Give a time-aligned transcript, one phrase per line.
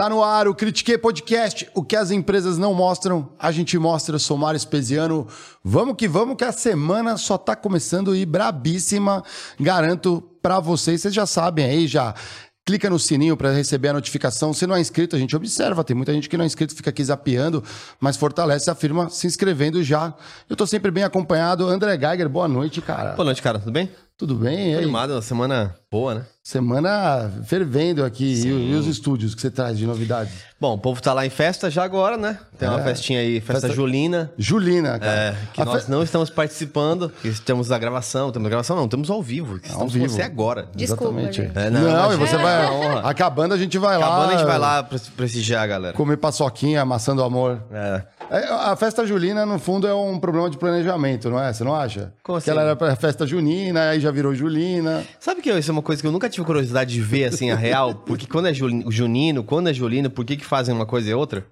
[0.00, 1.68] Tá no ar o Critique Podcast.
[1.74, 4.14] O que as empresas não mostram, a gente mostra.
[4.14, 5.26] Eu sou Mário Espesiano.
[5.62, 9.22] Vamos que vamos, que a semana só tá começando e brabíssima.
[9.60, 12.14] Garanto para vocês, vocês já sabem aí, já
[12.64, 14.54] clica no sininho para receber a notificação.
[14.54, 15.84] Se não é inscrito, a gente observa.
[15.84, 17.62] Tem muita gente que não é inscrito, fica aqui zapeando,
[18.00, 20.14] mas fortalece a firma se inscrevendo já.
[20.48, 21.68] Eu tô sempre bem acompanhado.
[21.68, 23.12] André Geiger, boa noite, cara.
[23.12, 23.58] Boa noite, cara.
[23.58, 23.90] Tudo bem?
[24.20, 24.74] Tudo bem?
[24.74, 26.26] Tô animado, uma semana boa, né?
[26.42, 28.24] Semana fervendo aqui.
[28.24, 30.32] E, e, os estúdios que você traz de novidades?
[30.60, 32.38] Bom, o povo tá lá em festa já agora, né?
[32.58, 32.70] Tem é.
[32.70, 34.30] uma festinha aí, festa, festa, Julina.
[34.36, 35.12] Julina, cara.
[35.12, 35.90] É, que a nós fe...
[35.90, 38.30] não estamos participando, estamos na gravação.
[38.30, 39.56] Temos gravação, não, estamos ao vivo.
[39.56, 40.06] Estamos ao vivo.
[40.06, 40.68] com você agora.
[40.74, 41.50] Desculpa, Exatamente.
[41.54, 42.66] É, não, não e você vai.
[43.04, 44.06] Acabando, a gente vai lá.
[44.06, 45.96] Acabando, a gente vai lá prestigiar, galera.
[45.96, 47.62] Comer paçoquinha, maçã do amor.
[47.72, 48.02] É.
[48.30, 48.44] é.
[48.48, 51.52] A festa julina, no fundo, é um problema de planejamento, não é?
[51.52, 52.12] Você não acha?
[52.22, 52.44] Como assim?
[52.44, 55.04] Que ela era festa junina, aí já virou julina.
[55.18, 57.56] Sabe que isso é uma coisa que eu nunca tive curiosidade de ver, assim, a
[57.56, 57.94] real?
[58.06, 61.46] Porque quando é junino, quando é julino, por que que fazem uma coisa e outra?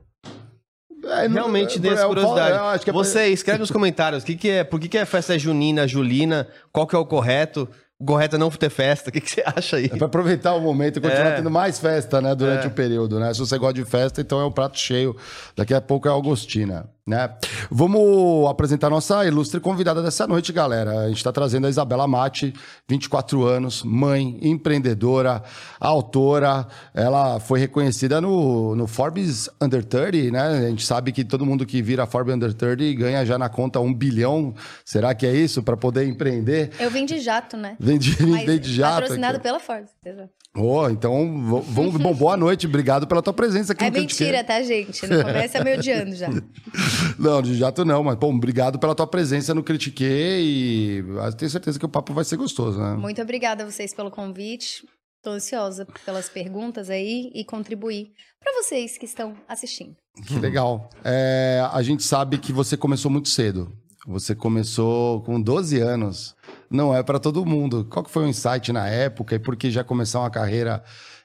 [1.05, 2.89] É, Realmente dê essa curiosidade.
[2.89, 5.86] É, Você escreve nos comentários o que, que é, por que, que é festa junina,
[5.86, 7.69] julina, qual que é o correto.
[8.01, 9.11] O correto é não ter festa.
[9.11, 9.86] O que, que você acha aí?
[9.86, 11.36] É pra aproveitar o momento e continuar é.
[11.36, 12.33] tendo mais festa, né?
[12.34, 12.69] Durante é.
[12.69, 13.34] o período, né?
[13.34, 15.17] Se você gosta de festa, então é um prato cheio.
[15.56, 16.89] Daqui a pouco é Augustina.
[17.09, 17.31] Né?
[17.70, 21.01] Vamos apresentar nossa ilustre convidada dessa noite, galera.
[21.01, 22.53] A gente está trazendo a Isabela Mate,
[22.87, 25.42] 24 anos, mãe, empreendedora,
[25.81, 26.67] autora.
[26.92, 30.67] Ela foi reconhecida no, no Forbes Under 30, né?
[30.67, 33.80] A gente sabe que todo mundo que vira Forbes Under 30 ganha já na conta
[33.80, 34.55] um bilhão.
[34.85, 36.73] Será que é isso para poder empreender?
[36.79, 37.75] Eu vim de jato, né?
[37.80, 39.01] Vem de, vem de jato.
[39.01, 39.42] Patrocinado aqui.
[39.45, 40.38] pela Forbes, exato.
[40.61, 45.07] Oh, então, vamos, bom, boa noite, obrigado pela tua presença aqui é mentira, tá, gente?
[45.07, 46.29] No começo é me odiando já.
[47.19, 51.05] Não, de jato não, mas, bom, obrigado pela tua presença no Critiquei e
[51.36, 52.95] tenho certeza que o papo vai ser gostoso, né?
[52.95, 54.85] Muito obrigada a vocês pelo convite.
[55.17, 59.96] Estou ansiosa pelas perguntas aí e contribuir para vocês que estão assistindo.
[60.27, 60.89] Que legal.
[61.05, 63.73] É, a gente sabe que você começou muito cedo.
[64.07, 66.35] Você começou com 12 anos.
[66.70, 67.86] Não é para todo mundo.
[67.90, 70.83] Qual que foi o insight na época e por que já começar uma carreira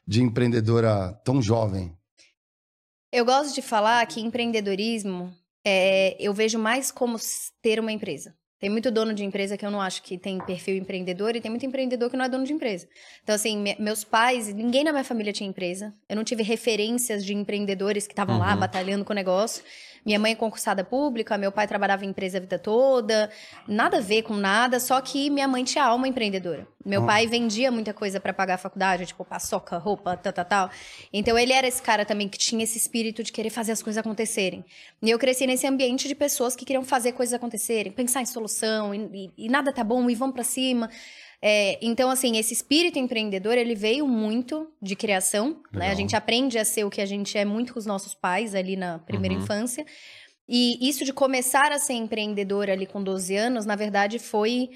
[0.08, 1.96] de empreendedora tão jovem?
[3.12, 5.34] Eu gosto de falar que empreendedorismo
[5.66, 7.18] é, eu vejo mais como
[7.62, 8.36] ter uma empresa.
[8.64, 11.52] Tem muito dono de empresa que eu não acho que tem perfil empreendedor e tem
[11.52, 12.88] muito empreendedor que não é dono de empresa.
[13.22, 15.94] Então, assim, me, meus pais, ninguém na minha família tinha empresa.
[16.08, 18.42] Eu não tive referências de empreendedores que estavam uhum.
[18.42, 19.62] lá batalhando com o negócio.
[20.06, 23.30] Minha mãe é concursada pública, meu pai trabalhava em empresa a vida toda,
[23.68, 26.68] nada a ver com nada, só que minha mãe tinha alma empreendedora.
[26.86, 30.70] Meu pai vendia muita coisa para pagar a faculdade, tipo paçoca, roupa, tal, tal, tal.
[31.14, 33.98] Então ele era esse cara também que tinha esse espírito de querer fazer as coisas
[33.98, 34.66] acontecerem.
[35.02, 38.94] E eu cresci nesse ambiente de pessoas que queriam fazer coisas acontecerem, pensar em solução,
[38.94, 40.90] e, e, e nada tá bom, e vamos para cima.
[41.46, 45.92] É, então, assim, esse espírito empreendedor, ele veio muito de criação, né?
[45.92, 48.56] A gente aprende a ser o que a gente é muito com os nossos pais
[48.56, 49.42] ali na primeira uhum.
[49.42, 49.86] infância.
[50.48, 54.70] E isso de começar a ser empreendedor ali com 12 anos, na verdade, foi...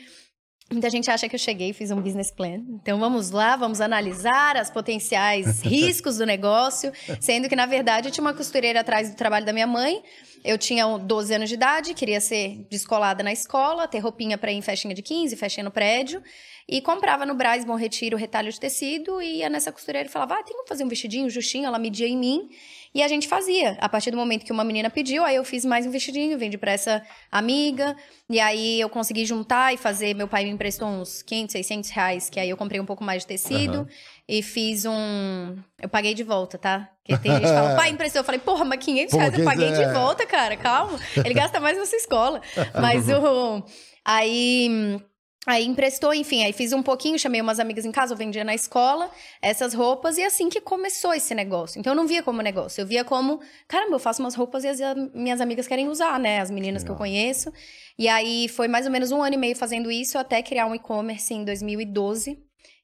[0.69, 2.61] Muita gente acha que eu cheguei e fiz um business plan.
[2.69, 6.91] Então vamos lá, vamos analisar as potenciais riscos do negócio,
[7.21, 10.03] sendo que na verdade eu tinha uma costureira atrás do trabalho da minha mãe.
[10.43, 14.55] Eu tinha 12 anos de idade, queria ser descolada na escola, ter roupinha para ir
[14.55, 16.21] em festinha de 15, festinha no prédio.
[16.69, 20.35] E comprava no Braz Bom Retiro retalho de tecido e ia nessa costureira e falava:
[20.35, 21.65] ah, tem como fazer um vestidinho justinho?
[21.65, 22.49] Ela media em mim.
[22.93, 23.77] E a gente fazia.
[23.79, 26.57] A partir do momento que uma menina pediu, aí eu fiz mais um vestidinho, vendi
[26.57, 27.95] para essa amiga.
[28.29, 30.13] E aí eu consegui juntar e fazer.
[30.15, 33.21] Meu pai me emprestou uns 500, 600 reais, que aí eu comprei um pouco mais
[33.23, 33.79] de tecido.
[33.79, 33.87] Uhum.
[34.27, 35.57] E fiz um.
[35.79, 36.89] Eu paguei de volta, tá?
[37.05, 38.19] Porque tem gente que fala, pai, emprestou.
[38.19, 40.99] Eu falei, porra, mas 500 Pô, reais eu paguei de volta, cara, calma.
[41.15, 42.41] Ele gasta mais na sua escola.
[42.81, 43.63] Mas o.
[44.03, 44.99] Aí
[45.47, 48.53] Aí emprestou, enfim, aí fiz um pouquinho, chamei umas amigas em casa, eu vendia na
[48.53, 49.09] escola
[49.41, 51.79] essas roupas, e assim que começou esse negócio.
[51.79, 54.67] Então eu não via como negócio, eu via como, caramba, eu faço umas roupas e
[54.67, 54.79] as
[55.13, 56.41] minhas amigas querem usar, né?
[56.41, 56.97] As meninas Legal.
[56.97, 57.53] que eu conheço.
[57.97, 60.75] E aí foi mais ou menos um ano e meio fazendo isso, até criar um
[60.75, 62.37] e-commerce em 2012.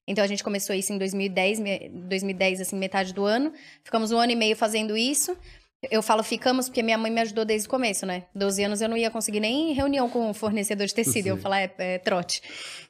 [0.07, 1.59] Então a gente começou isso em 2010,
[2.07, 3.51] 2010, assim, metade do ano.
[3.83, 5.37] Ficamos um ano e meio fazendo isso.
[5.89, 8.23] Eu falo ficamos porque minha mãe me ajudou desde o começo, né?
[8.33, 11.23] 12 anos eu não ia conseguir nem reunião com um fornecedor de tecido.
[11.23, 11.29] Sim.
[11.29, 12.41] Eu falar, é, é, trote.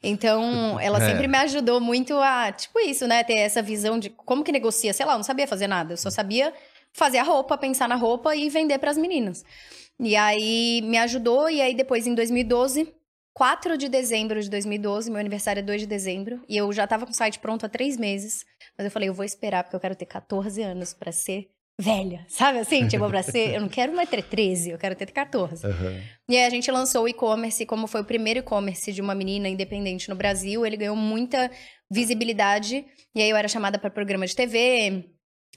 [0.02, 1.10] Então, ela é.
[1.10, 3.24] sempre me ajudou muito a, tipo isso, né?
[3.24, 4.94] Ter essa visão de como que negocia.
[4.94, 5.94] Sei lá, eu não sabia fazer nada.
[5.94, 6.54] Eu só sabia
[6.92, 9.44] fazer a roupa, pensar na roupa e vender para as meninas.
[10.00, 11.50] E aí me ajudou.
[11.50, 12.94] E aí depois, em 2012,
[13.34, 16.42] 4 de dezembro de 2012, meu aniversário é 2 de dezembro.
[16.48, 18.46] E eu já tava com o site pronto há três meses.
[18.78, 22.26] Mas eu falei, eu vou esperar porque eu quero ter 14 anos para ser velha,
[22.28, 22.88] sabe assim?
[22.90, 25.66] Tipo, pra ser, eu não quero mais ter 13, eu quero ter 14.
[25.66, 26.02] Uhum.
[26.30, 29.50] E aí a gente lançou o e-commerce, como foi o primeiro e-commerce de uma menina
[29.50, 31.50] independente no Brasil, ele ganhou muita
[31.92, 32.86] visibilidade.
[33.16, 35.06] E aí eu era chamada para programa de TV,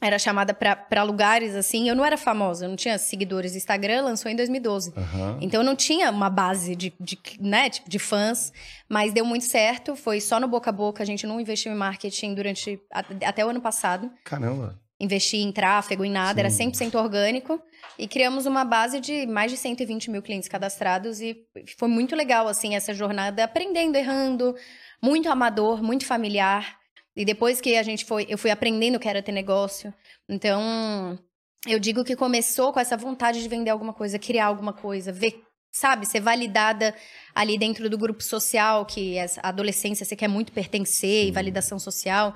[0.00, 1.88] era chamada para lugares assim.
[1.88, 3.56] Eu não era famosa, eu não tinha seguidores.
[3.56, 4.90] Instagram lançou em 2012.
[4.90, 5.38] Uhum.
[5.40, 8.52] Então eu não tinha uma base de, de, né, tipo, de fãs,
[8.88, 9.96] mas deu muito certo.
[9.96, 11.02] Foi só no boca a boca.
[11.02, 12.78] A gente não investiu em marketing durante
[13.24, 14.10] até o ano passado.
[14.24, 14.78] Caramba.
[14.98, 16.64] Investi em tráfego, em nada, Sim.
[16.64, 17.60] era 100% orgânico.
[17.98, 21.20] E criamos uma base de mais de 120 mil clientes cadastrados.
[21.20, 21.36] E
[21.78, 24.54] foi muito legal, assim, essa jornada, aprendendo, errando,
[25.02, 26.78] muito amador, muito familiar.
[27.14, 29.92] E depois que a gente foi, eu fui aprendendo que era ter negócio.
[30.28, 31.18] Então,
[31.66, 35.42] eu digo que começou com essa vontade de vender alguma coisa, criar alguma coisa, ver,
[35.72, 36.94] sabe, ser validada
[37.34, 41.28] ali dentro do grupo social, que a adolescência você quer muito pertencer Sim.
[41.28, 42.34] e validação social.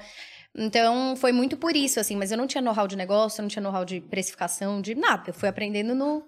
[0.56, 3.49] Então, foi muito por isso, assim, mas eu não tinha know-how de negócio, eu não
[3.49, 5.25] tinha know-how de precificação, de nada.
[5.29, 6.25] Eu fui aprendendo no,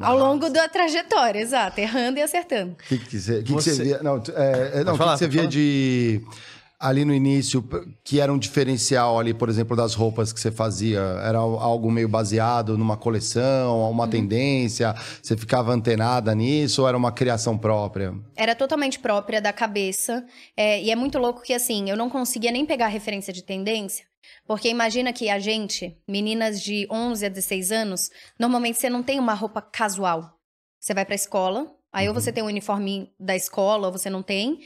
[0.00, 2.72] ao longo da trajetória, exato, errando e acertando.
[2.72, 3.70] O que, que, você, que, você...
[3.70, 4.02] que você via?
[4.02, 6.20] Não, é, é não, que, que você via de
[6.78, 7.66] ali no início
[8.04, 11.00] que era um diferencial ali, por exemplo, das roupas que você fazia?
[11.00, 14.10] Era algo meio baseado numa coleção, uma uhum.
[14.10, 14.94] tendência?
[15.22, 18.14] Você ficava antenada nisso ou era uma criação própria?
[18.34, 20.24] Era totalmente própria da cabeça.
[20.56, 24.04] É, e é muito louco que, assim, eu não conseguia nem pegar referência de tendência.
[24.46, 29.18] Porque imagina que a gente, meninas de 11 a 16 anos, normalmente você não tem
[29.18, 30.36] uma roupa casual.
[30.80, 32.14] Você vai pra escola, aí uhum.
[32.14, 34.60] ou você tem um uniforme da escola, ou você não tem.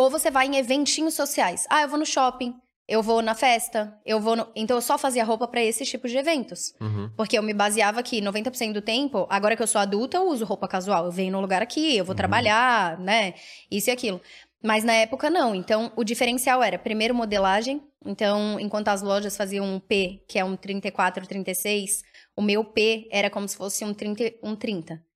[0.00, 1.66] Ou você vai em eventinhos sociais.
[1.68, 2.54] Ah, eu vou no shopping,
[2.88, 4.48] eu vou na festa, eu vou no...
[4.56, 6.72] Então eu só fazia roupa para esses tipos de eventos.
[6.80, 7.10] Uhum.
[7.14, 10.46] Porque eu me baseava que 90% do tempo, agora que eu sou adulta, eu uso
[10.46, 11.04] roupa casual.
[11.04, 12.16] Eu venho no lugar aqui, eu vou uhum.
[12.16, 13.34] trabalhar, né?
[13.70, 14.22] Isso e aquilo.
[14.64, 15.54] Mas na época não.
[15.54, 17.82] Então o diferencial era primeiro modelagem.
[18.02, 22.02] Então, enquanto as lojas faziam um P, que é um 34, 36,
[22.34, 25.09] o meu P era como se fosse um 30, um 30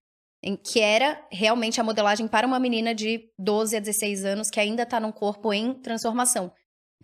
[0.45, 4.61] em que era realmente a modelagem para uma menina de 12 a 16 anos que
[4.61, 6.53] ainda está num corpo em transformação.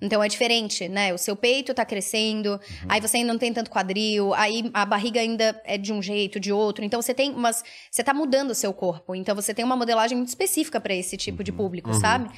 [0.02, 1.12] Então é diferente, né?
[1.12, 2.88] O seu peito tá crescendo, uhum.
[2.88, 6.38] aí você ainda não tem tanto quadril, aí a barriga ainda é de um jeito,
[6.38, 6.84] de outro.
[6.84, 7.62] Então você tem umas.
[7.90, 9.14] Você tá mudando o seu corpo.
[9.14, 11.56] Então você tem uma modelagem muito específica para esse tipo de uhum.
[11.56, 12.00] público, uhum.
[12.00, 12.30] sabe?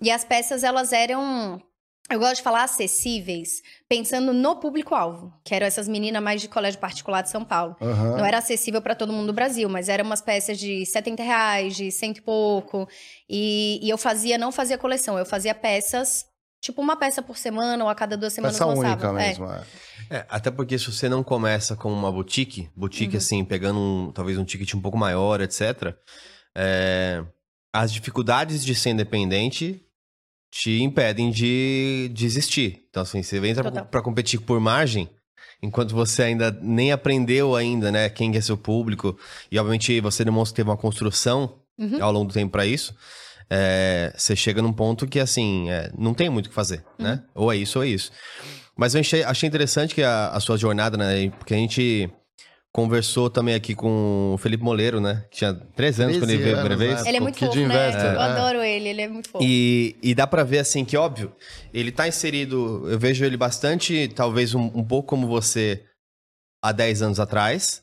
[0.00, 1.60] E as peças, elas eram
[2.10, 6.80] eu gosto de falar acessíveis, pensando no público-alvo, que eram essas meninas mais de colégio
[6.80, 7.76] particular de São Paulo.
[7.80, 8.16] Uhum.
[8.16, 11.76] Não era acessível para todo mundo do Brasil, mas eram umas peças de 70 reais,
[11.76, 12.88] de cento e pouco.
[13.28, 16.24] E, e, eu fazia, não fazia coleção, eu fazia peças,
[16.62, 19.64] tipo uma peça por semana ou a cada duas semanas Peça única mesmo, é.
[20.10, 20.26] é.
[20.30, 23.18] Até porque se você não começa com uma boutique, boutique uhum.
[23.18, 25.94] assim, pegando um, talvez um ticket um pouco maior, etc.,
[26.56, 27.22] é,
[27.70, 29.84] as dificuldades de ser independente
[30.50, 32.84] te impedem de desistir.
[32.88, 35.08] Então, assim, você entra para competir por margem,
[35.62, 39.18] enquanto você ainda nem aprendeu ainda, né, quem é seu público,
[39.50, 42.02] e obviamente você demonstra que teve uma construção uhum.
[42.02, 42.94] ao longo do tempo para isso,
[43.50, 47.04] é, você chega num ponto que, assim, é, não tem muito o que fazer, uhum.
[47.06, 47.22] né?
[47.34, 48.12] Ou é isso ou é isso.
[48.76, 52.10] Mas eu achei, achei interessante que a, a sua jornada, né, porque a gente
[52.72, 55.24] conversou também aqui com o Felipe Moleiro, né?
[55.30, 57.06] Que tinha três anos quando ele veio a primeira vez.
[57.06, 58.14] Ele é muito fofo, né?
[58.14, 59.44] Eu adoro ele, ele é muito fofo.
[59.44, 61.32] E, e dá pra ver, assim, que óbvio,
[61.72, 62.88] ele tá inserido...
[62.88, 65.84] Eu vejo ele bastante, talvez um, um pouco como você
[66.62, 67.82] há 10 anos atrás,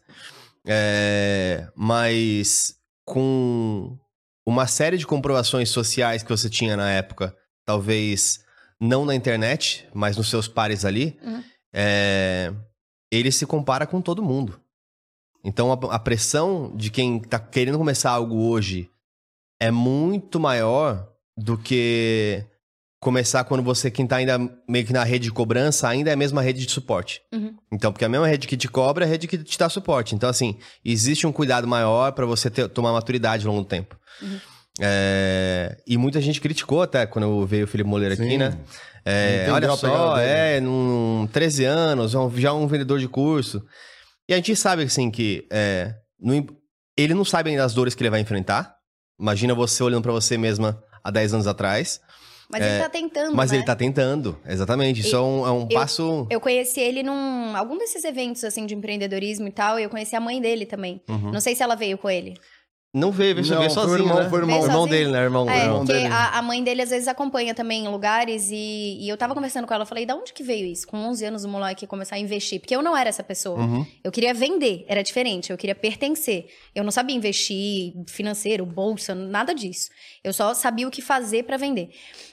[0.67, 2.75] é, mas
[3.05, 3.97] com
[4.45, 8.43] uma série de comprovações sociais que você tinha na época, talvez
[8.79, 11.43] não na internet, mas nos seus pares ali, uhum.
[11.73, 12.53] é,
[13.11, 14.59] ele se compara com todo mundo.
[15.45, 18.89] Então a, a pressão de quem está querendo começar algo hoje
[19.59, 22.43] é muito maior do que
[22.99, 26.17] começar quando você, quem tá ainda meio que na rede de cobrança, ainda é a
[26.17, 27.21] mesma rede de suporte.
[27.31, 27.55] Uhum.
[27.71, 30.15] Então, porque a mesma rede que te cobra é a rede que te dá suporte.
[30.15, 33.95] Então, assim, existe um cuidado maior para você ter, tomar maturidade ao longo do tempo.
[34.19, 34.39] Uhum.
[34.81, 35.77] É...
[35.85, 38.57] E muita gente criticou até quando veio o Felipe Moleiro aqui, né?
[39.07, 43.63] É, olha só, é, num 13 anos, já um vendedor de curso.
[44.27, 46.45] E a gente sabe, assim, que é, não,
[46.97, 48.75] ele não sabe ainda as dores que ele vai enfrentar.
[49.19, 52.01] Imagina você olhando para você mesma há 10 anos atrás.
[52.49, 53.57] Mas é, ele tá tentando, Mas né?
[53.57, 55.01] ele tá tentando, exatamente.
[55.01, 56.27] Isso é um, é um eu, passo...
[56.29, 57.55] Eu conheci ele num...
[57.55, 59.79] Algum desses eventos, assim, de empreendedorismo e tal.
[59.79, 61.01] E eu conheci a mãe dele também.
[61.09, 61.31] Uhum.
[61.31, 62.35] Não sei se ela veio com ele.
[62.95, 64.29] Não veio, veio, não, veio sozinho, irmão, né?
[64.29, 65.23] Foi o irmão, irmão dele, né?
[65.23, 66.05] Irmão, é, irmão dele.
[66.05, 69.67] A, a, mãe dele às vezes acompanha também em lugares e, e, eu tava conversando
[69.67, 70.87] com ela, eu falei, da onde que veio isso?
[70.87, 73.59] Com 11 anos o moleque começar a investir, porque eu não era essa pessoa.
[73.59, 73.85] Uhum.
[74.01, 76.47] Eu queria vender, era diferente, eu queria pertencer.
[76.73, 79.89] Eu não sabia investir financeiro, bolsa, nada disso.
[80.23, 81.89] Eu só sabia o que fazer para vender.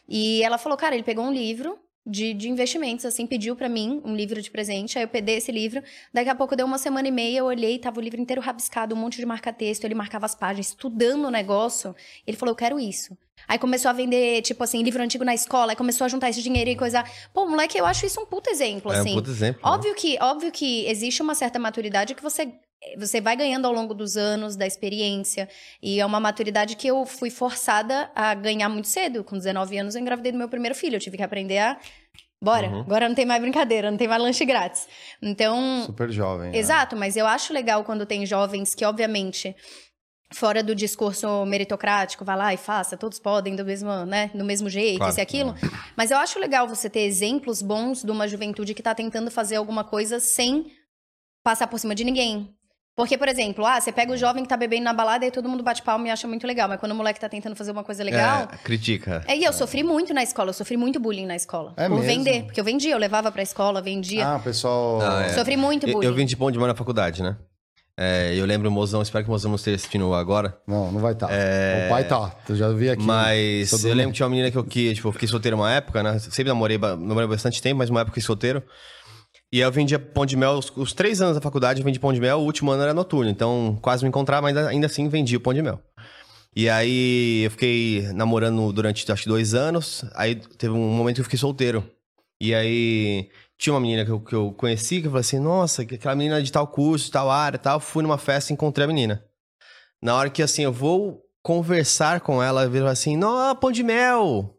[0.09, 4.01] E ela falou, cara, ele pegou um livro de, de investimentos, assim, pediu para mim
[4.05, 5.83] um livro de presente, aí eu peguei esse livro,
[6.13, 8.95] daqui a pouco deu uma semana e meia, eu olhei, tava o livro inteiro rabiscado,
[8.95, 11.95] um monte de marca-texto, ele marcava as páginas, estudando o negócio,
[12.27, 13.17] ele falou, eu quero isso.
[13.49, 16.43] Aí começou a vender, tipo assim, livro antigo na escola, aí começou a juntar esse
[16.43, 17.05] dinheiro e coisa.
[17.33, 19.11] Pô, moleque, eu acho isso um puto exemplo, assim.
[19.11, 19.63] É um puto exemplo.
[19.63, 19.71] Né?
[19.71, 19.97] Óbvio, né?
[19.97, 22.53] que, óbvio que existe uma certa maturidade que você
[22.97, 25.49] você vai ganhando ao longo dos anos, da experiência.
[25.81, 29.23] E é uma maturidade que eu fui forçada a ganhar muito cedo.
[29.23, 30.97] Com 19 anos, eu engravidei do meu primeiro filho.
[30.97, 31.79] Eu tive que aprender a.
[32.43, 32.81] Bora, uhum.
[32.81, 34.89] agora não tem mais brincadeira, não tem mais lanche grátis.
[35.23, 35.85] Então.
[35.87, 36.51] Super jovem.
[36.51, 36.59] Né?
[36.59, 37.01] Exato, né?
[37.01, 39.55] mas eu acho legal quando tem jovens que, obviamente,
[40.35, 44.69] fora do discurso meritocrático, vai lá e faça, todos podem do mesmo, né, do mesmo
[44.69, 45.51] jeito, claro, isso e aquilo.
[45.51, 45.69] É.
[45.97, 49.57] Mas eu acho legal você ter exemplos bons de uma juventude que está tentando fazer
[49.57, 50.67] alguma coisa sem
[51.45, 52.55] passar por cima de ninguém,
[52.95, 55.49] porque, por exemplo, ah, você pega o jovem que tá bebendo na balada e todo
[55.49, 56.69] mundo bate palma e acha muito legal.
[56.69, 58.49] Mas quando o moleque tá tentando fazer uma coisa legal.
[58.53, 59.25] É, critica.
[59.27, 61.73] É, e eu sofri muito na escola, eu sofri muito bullying na escola.
[61.79, 62.07] É por mesmo?
[62.07, 62.45] vender.
[62.45, 64.35] Porque eu vendia, eu levava pra escola, vendia.
[64.35, 65.01] Ah, pessoal.
[65.01, 65.29] Ah, é.
[65.31, 66.05] Sofri muito bullying.
[66.07, 67.37] Eu, eu vendi pão de mão na faculdade, né?
[67.99, 70.59] É, eu lembro o mozão, espero que o mozão não esteja assistindo agora.
[70.67, 71.29] Não, não vai estar.
[71.29, 71.35] Tá.
[71.35, 71.87] É...
[71.87, 73.05] O pai tá, eu já vi aqui.
[73.05, 75.71] Mas eu lembro que tinha uma menina que eu que, tipo, eu fiquei solteiro uma
[75.71, 76.19] época, né?
[76.19, 78.63] Sempre namorei, namorei bastante tempo, mas uma época eu fiquei solteiro.
[79.53, 82.13] E eu vendia pão de mel, os, os, três anos da faculdade eu vendi pão
[82.13, 85.37] de mel, o último ano era noturno, então quase me encontrava, mas ainda assim vendia
[85.37, 85.79] o pão de mel.
[86.57, 91.21] E aí eu fiquei namorando durante acho que dois anos, aí teve um momento que
[91.21, 91.85] eu fiquei solteiro.
[92.41, 93.29] E aí
[93.63, 96.43] tinha uma menina que eu, que eu conheci que eu falei assim, nossa, aquela menina
[96.43, 99.25] de tal curso, tal área tal, fui numa festa e encontrei a menina.
[100.03, 104.59] Na hora que assim, eu vou conversar com ela, eu assim, não, pão de mel.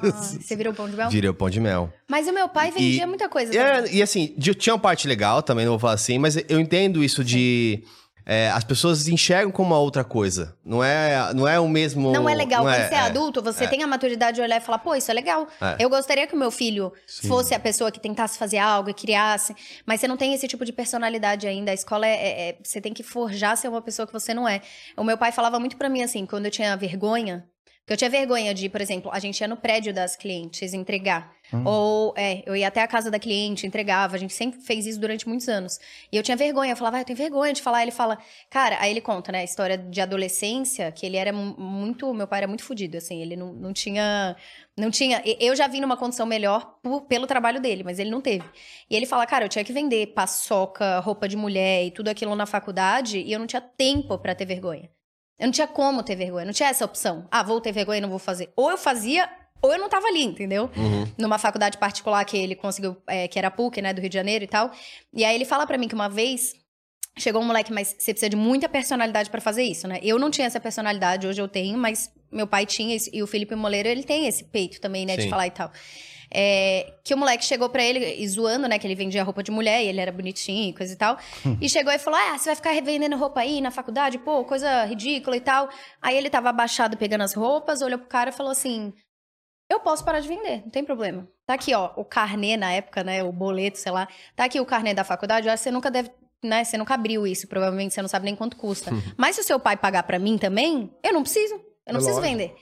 [0.00, 1.10] Ah, você virou pão de mel?
[1.10, 1.92] Virei o pão de mel.
[2.08, 3.52] Mas o meu pai vendia e, muita coisa.
[3.52, 7.02] É, e assim, tinha uma parte legal também, não vou falar assim, mas eu entendo
[7.02, 7.28] isso Sim.
[7.28, 7.84] de.
[8.26, 10.56] É, as pessoas enxergam como uma outra coisa.
[10.64, 12.10] Não é, não é o mesmo.
[12.10, 12.64] Não é legal.
[12.64, 13.66] Não Quando é, você é, é adulto, você é.
[13.66, 15.46] tem a maturidade de olhar e falar, pô, isso é legal.
[15.60, 15.76] É.
[15.78, 17.28] Eu gostaria que o meu filho Sim.
[17.28, 19.54] fosse a pessoa que tentasse fazer algo e criasse.
[19.84, 21.70] Mas você não tem esse tipo de personalidade ainda.
[21.70, 22.50] A escola é.
[22.50, 24.62] é você tem que forjar ser uma pessoa que você não é.
[24.96, 27.44] O meu pai falava muito para mim assim, quando eu tinha vergonha
[27.84, 31.36] porque eu tinha vergonha de, por exemplo, a gente ia no prédio das clientes entregar.
[31.52, 31.64] Hum.
[31.66, 34.16] Ou, é, eu ia até a casa da cliente, entregava.
[34.16, 35.78] A gente sempre fez isso durante muitos anos.
[36.10, 36.72] E eu tinha vergonha.
[36.72, 37.82] Eu falava, ah, eu tenho vergonha de falar.
[37.82, 38.16] Ele fala,
[38.48, 42.14] cara, aí ele conta, né, a história de adolescência, que ele era muito.
[42.14, 43.20] Meu pai era muito fodido, assim.
[43.20, 44.34] Ele não, não tinha.
[44.74, 45.22] Não tinha.
[45.38, 48.48] Eu já vim numa condição melhor por, pelo trabalho dele, mas ele não teve.
[48.88, 52.34] E ele fala, cara, eu tinha que vender paçoca, roupa de mulher e tudo aquilo
[52.34, 54.88] na faculdade, e eu não tinha tempo para ter vergonha.
[55.38, 57.26] Eu não tinha como ter vergonha, não tinha essa opção.
[57.30, 58.52] Ah, vou ter vergonha e não vou fazer.
[58.56, 59.28] Ou eu fazia,
[59.60, 60.70] ou eu não tava ali, entendeu?
[60.76, 61.06] Uhum.
[61.18, 64.14] Numa faculdade particular que ele conseguiu, é, que era a PUC, né, do Rio de
[64.14, 64.70] Janeiro e tal.
[65.12, 66.54] E aí ele fala para mim que uma vez
[67.16, 70.00] chegou um moleque, mas você precisa de muita personalidade para fazer isso, né?
[70.02, 73.54] Eu não tinha essa personalidade, hoje eu tenho, mas meu pai tinha, e o Felipe
[73.54, 75.22] Moleiro, ele tem esse peito também, né, Sim.
[75.22, 75.70] de falar e tal.
[76.36, 78.76] É, que o moleque chegou para ele e zoando, né?
[78.76, 81.16] Que ele vendia roupa de mulher e ele era bonitinho e coisa e tal.
[81.60, 84.18] E chegou e falou: Ah, você vai ficar revendendo roupa aí na faculdade?
[84.18, 85.68] Pô, coisa ridícula e tal.
[86.02, 88.92] Aí ele tava abaixado pegando as roupas, olhou pro cara e falou assim:
[89.70, 91.28] Eu posso parar de vender, não tem problema.
[91.46, 93.22] Tá aqui, ó, o carnê na época, né?
[93.22, 94.08] O boleto, sei lá.
[94.34, 95.48] Tá aqui o carnê da faculdade.
[95.48, 96.10] Você nunca deve
[96.42, 96.62] né?
[96.62, 98.90] Você nunca abriu isso, provavelmente você não sabe nem quanto custa.
[99.16, 101.54] Mas se o seu pai pagar para mim também, eu não preciso.
[101.54, 102.38] Eu não é preciso lógico.
[102.38, 102.54] vender.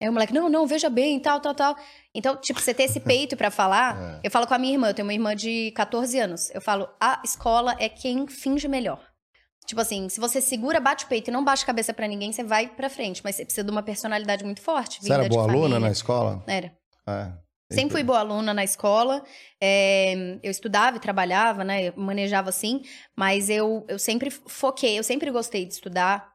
[0.00, 1.76] Aí o moleque, não, não, veja bem, tal, tal, tal.
[2.14, 3.96] Então, tipo, você ter esse peito para falar.
[4.16, 4.20] é.
[4.24, 6.50] Eu falo com a minha irmã, eu tenho uma irmã de 14 anos.
[6.54, 9.00] Eu falo, a escola é quem finge melhor.
[9.66, 12.32] Tipo assim, se você segura, bate o peito e não baixa a cabeça para ninguém,
[12.32, 13.20] você vai pra frente.
[13.22, 15.00] Mas você precisa de uma personalidade muito forte.
[15.00, 16.42] Você era boa aluna na escola?
[16.46, 16.72] Era.
[17.06, 17.50] É.
[17.72, 19.22] Sempre fui boa aluna na escola.
[19.60, 21.88] É, eu estudava e trabalhava, né?
[21.88, 22.82] Eu manejava assim.
[23.14, 26.32] Mas eu, eu sempre foquei, eu sempre gostei de estudar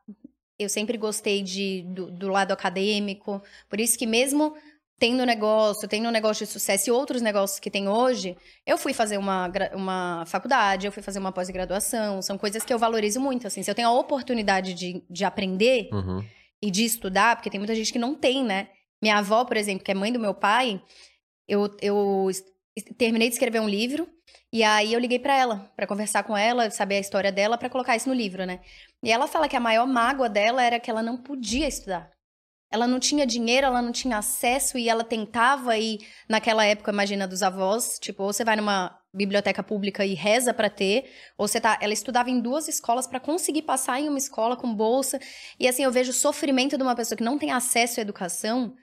[0.57, 3.41] eu sempre gostei de, do, do, lado acadêmico.
[3.69, 4.55] Por isso que mesmo
[4.97, 8.93] tendo negócio, tendo um negócio de sucesso e outros negócios que tem hoje, eu fui
[8.93, 12.21] fazer uma, uma faculdade, eu fui fazer uma pós-graduação.
[12.21, 13.45] São coisas que eu valorizo muito.
[13.45, 16.23] Assim, se eu tenho a oportunidade de, de aprender uhum.
[16.61, 18.69] e de estudar, porque tem muita gente que não tem, né?
[19.01, 20.81] Minha avó, por exemplo, que é mãe do meu pai,
[21.47, 22.29] eu, eu
[22.97, 24.07] terminei de escrever um livro
[24.51, 27.69] e aí eu liguei para ela, para conversar com ela, saber a história dela, para
[27.69, 28.61] colocar isso no livro, né?
[29.03, 32.09] E ela fala que a maior mágoa dela era que ela não podia estudar.
[32.71, 37.27] Ela não tinha dinheiro, ela não tinha acesso e ela tentava ir naquela época, imagina
[37.27, 41.61] dos avós, tipo, ou você vai numa biblioteca pública e reza para ter, ou você
[41.61, 45.19] tá, ela estudava em duas escolas para conseguir passar em uma escola com bolsa.
[45.59, 48.73] E assim, eu vejo o sofrimento de uma pessoa que não tem acesso à educação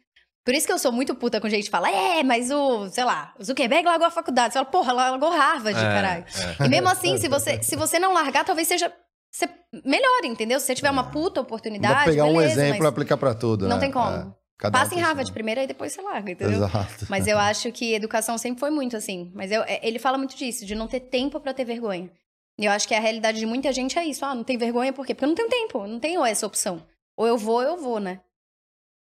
[0.45, 3.05] por isso que eu sou muito puta com gente que fala, é, mas o, sei
[3.05, 4.53] lá, o Zuckerberg largou a faculdade.
[4.53, 6.25] Você fala, porra, largou Harvard, é, caralho.
[6.61, 6.67] É.
[6.67, 8.93] E mesmo assim, se você, se você não largar, talvez seja
[9.31, 9.49] você
[9.85, 10.61] melhor, entendeu?
[10.61, 11.95] Se você tiver uma puta oportunidade.
[11.95, 13.69] Vou pegar beleza, um exemplo e aplicar para tudo.
[13.69, 13.83] Não né?
[13.83, 14.17] tem como.
[14.17, 14.27] É.
[14.59, 16.65] Cada Passa em Harvard primeiro e depois você larga, entendeu?
[16.65, 17.07] Exato.
[17.09, 19.33] Mas eu acho que educação sempre foi muito assim.
[19.35, 22.11] Mas eu, é, ele fala muito disso, de não ter tempo para ter vergonha.
[22.59, 24.25] E eu acho que a realidade de muita gente é isso.
[24.25, 25.15] Ah, não tem vergonha por quê?
[25.15, 26.83] Porque eu não tenho tempo, não tenho essa opção.
[27.17, 28.21] Ou eu vou, ou eu vou, né?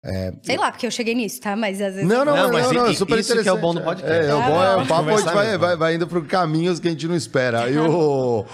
[0.06, 0.34] É...
[0.42, 1.56] Sei lá, porque eu cheguei nisso, tá?
[1.56, 2.10] Mas às vezes.
[2.10, 3.44] Não, não, não, mas não, não, super isso interessante.
[3.44, 4.26] que é o bom do podcast.
[4.26, 6.80] É, é o bom é o papo, a gente vai, vai, vai indo por caminhos
[6.80, 7.70] que a gente não espera.
[7.70, 8.46] E o.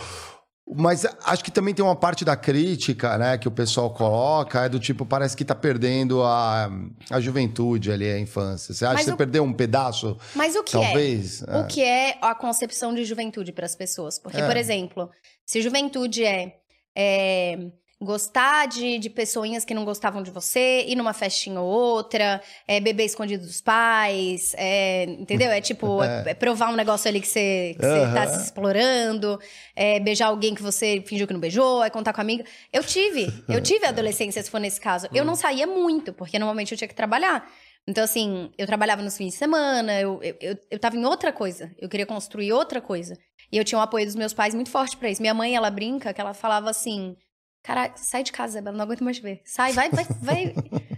[0.71, 4.69] Mas acho que também tem uma parte da crítica, né, que o pessoal coloca, é
[4.69, 6.69] do tipo, parece que tá perdendo a,
[7.09, 8.71] a juventude ali, a infância.
[8.71, 9.13] Você acha Mas que o...
[9.13, 10.15] você perdeu um pedaço?
[10.35, 10.81] Mas o que é?
[10.81, 11.41] talvez?
[11.41, 11.57] é?
[11.57, 14.19] O que é a concepção de juventude para as pessoas?
[14.19, 14.45] Porque, é.
[14.45, 15.09] por exemplo,
[15.43, 16.57] se juventude é,
[16.95, 17.57] é
[18.01, 22.79] gostar de, de pessoinhas que não gostavam de você, ir numa festinha ou outra, é,
[22.79, 25.51] beber escondido dos pais, é, entendeu?
[25.51, 26.31] É tipo, é.
[26.31, 26.33] é.
[26.33, 28.13] provar um negócio ali que você, que uhum.
[28.13, 29.37] tá se explorando,
[29.75, 32.45] é, beijar alguém que você fingiu que não beijou, é contar com a amiga.
[32.71, 35.07] Eu tive, eu tive adolescência, se for nesse caso.
[35.13, 37.51] Eu não saía muito, porque normalmente eu tinha que trabalhar.
[37.85, 41.33] Então, assim, eu trabalhava nos fins de semana, eu, eu, eu, eu tava em outra
[41.33, 43.17] coisa, eu queria construir outra coisa.
[43.51, 45.21] E eu tinha o um apoio dos meus pais muito forte para isso.
[45.21, 47.15] Minha mãe, ela brinca que ela falava assim:
[47.63, 49.41] Cara, sai de casa, Isabela, não aguento mais ver.
[49.45, 50.53] Sai, vai, vai, vai.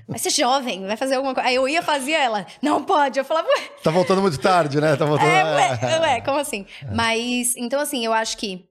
[0.07, 1.47] Vai ser jovem, vai fazer alguma coisa.
[1.47, 3.17] Aí eu ia fazer ela, não pode.
[3.17, 3.69] Eu falava, ué.
[3.81, 4.95] Tá voltando muito tarde, né?
[4.97, 5.29] Tá voltando.
[5.29, 6.65] É, ué, ué como assim?
[6.83, 6.93] É.
[6.93, 8.67] Mas, então, assim, eu acho que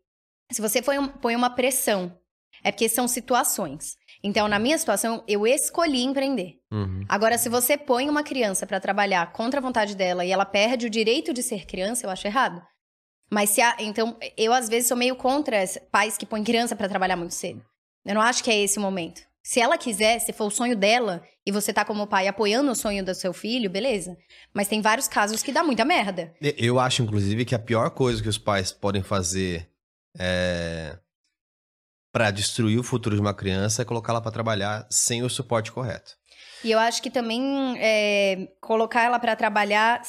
[0.52, 2.14] se você põe, um, põe uma pressão,
[2.62, 3.96] é porque são situações.
[4.22, 6.58] Então, na minha situação, eu escolhi empreender.
[6.70, 7.04] Uhum.
[7.08, 10.86] Agora, se você põe uma criança para trabalhar contra a vontade dela e ela perde
[10.86, 12.62] o direito de ser criança, eu acho errado.
[13.32, 16.88] Mas se a, então, eu às vezes sou meio contra pais que põem criança para
[16.88, 17.64] trabalhar muito cedo.
[18.04, 19.22] Eu não acho que é esse o momento.
[19.42, 22.76] Se ela quiser, se for o sonho dela e você tá como pai apoiando o
[22.76, 24.16] sonho do seu filho, beleza.
[24.52, 26.34] Mas tem vários casos que dá muita merda.
[26.40, 29.68] Eu acho, inclusive, que a pior coisa que os pais podem fazer
[30.18, 30.98] é...
[32.12, 36.16] para destruir o futuro de uma criança é colocá-la para trabalhar sem o suporte correto.
[36.62, 38.52] E eu acho que também é...
[38.60, 40.02] colocar ela para trabalhar.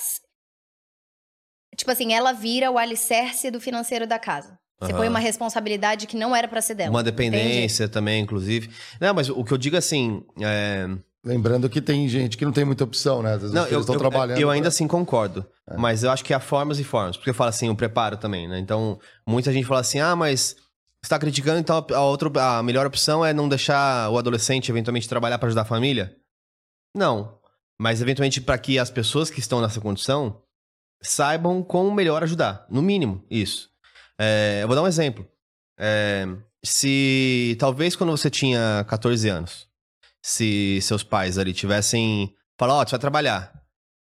[1.77, 4.59] Tipo assim, ela vira o alicerce do financeiro da casa.
[4.81, 4.97] Você uhum.
[4.97, 6.89] põe uma responsabilidade que não era para ser dela.
[6.89, 7.93] Uma dependência entende?
[7.93, 8.69] também, inclusive.
[8.99, 10.23] Não, mas o que eu digo assim.
[10.41, 10.89] É...
[11.23, 13.33] Lembrando que tem gente que não tem muita opção, né?
[13.35, 14.39] Às vezes não, eu, estão eu, trabalhando.
[14.39, 15.45] Eu ainda assim concordo.
[15.69, 15.77] É.
[15.77, 17.15] Mas eu acho que há formas e formas.
[17.15, 18.57] Porque eu falo assim, o preparo também, né?
[18.57, 20.55] Então, muita gente fala assim: ah, mas
[21.01, 25.07] você está criticando, então a, outra, a melhor opção é não deixar o adolescente eventualmente
[25.07, 26.15] trabalhar para ajudar a família?
[26.95, 27.39] Não.
[27.79, 30.41] Mas eventualmente para que as pessoas que estão nessa condição
[31.03, 32.65] saibam como melhor ajudar.
[32.69, 33.70] No mínimo, isso.
[34.23, 35.27] É, eu vou dar um exemplo.
[35.79, 36.27] É,
[36.63, 39.67] se talvez quando você tinha 14 anos,
[40.21, 43.51] se seus pais ali tivessem falado, ó, oh, você vai trabalhar,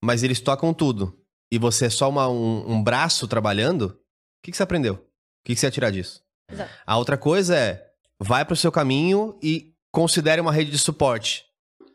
[0.03, 1.17] mas eles tocam tudo
[1.53, 3.97] e você é só uma, um, um braço trabalhando, o
[4.43, 4.95] que, que você aprendeu?
[4.95, 4.99] O
[5.45, 6.21] que, que você ia tirar disso?
[6.51, 6.71] Exato.
[6.85, 7.87] A outra coisa é,
[8.19, 11.45] vai pro seu caminho e considere uma rede de suporte.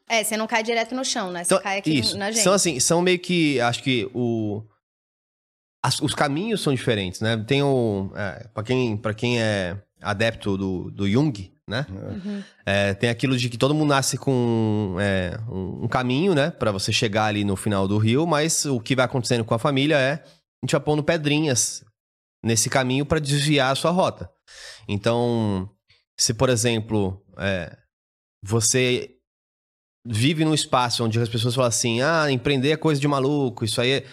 [0.07, 1.43] É, você não cai direto no chão, né?
[1.43, 2.17] Você então, cai aqui isso.
[2.17, 2.43] na gente.
[2.43, 4.63] São assim, são meio que, acho que o,
[5.83, 7.35] as, os caminhos são diferentes, né?
[7.45, 8.09] Tem o.
[8.15, 11.85] É, para quem, pra quem é adepto do, do Jung, né?
[11.89, 12.43] Uhum.
[12.65, 16.51] É, tem aquilo de que todo mundo nasce com é, um, um, caminho, né?
[16.51, 19.59] para você chegar ali no final do rio, mas o que vai acontecendo com a
[19.59, 21.83] família é a gente vai pondo pedrinhas
[22.43, 24.29] nesse caminho para desviar a sua rota.
[24.87, 25.69] Então,
[26.17, 27.75] se por exemplo, é,
[28.41, 29.09] você
[30.05, 33.81] vive num espaço onde as pessoas falam assim: ah, empreender é coisa de maluco, isso
[33.81, 34.05] aí é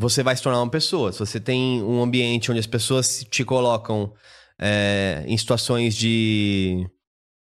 [0.00, 1.12] você vai se tornar uma pessoa.
[1.12, 4.12] Se você tem um ambiente onde as pessoas te colocam
[4.58, 6.88] é, em situações de.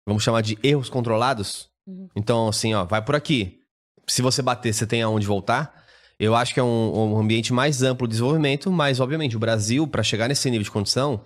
[0.04, 1.68] Vamos chamar de erros controlados.
[1.86, 2.08] Uhum.
[2.16, 3.60] Então, assim, ó, vai por aqui.
[4.08, 5.80] Se você bater, você tem aonde voltar.
[6.18, 9.86] Eu acho que é um, um ambiente mais amplo de desenvolvimento, mas, obviamente, o Brasil,
[9.86, 11.22] para chegar nesse nível de condição,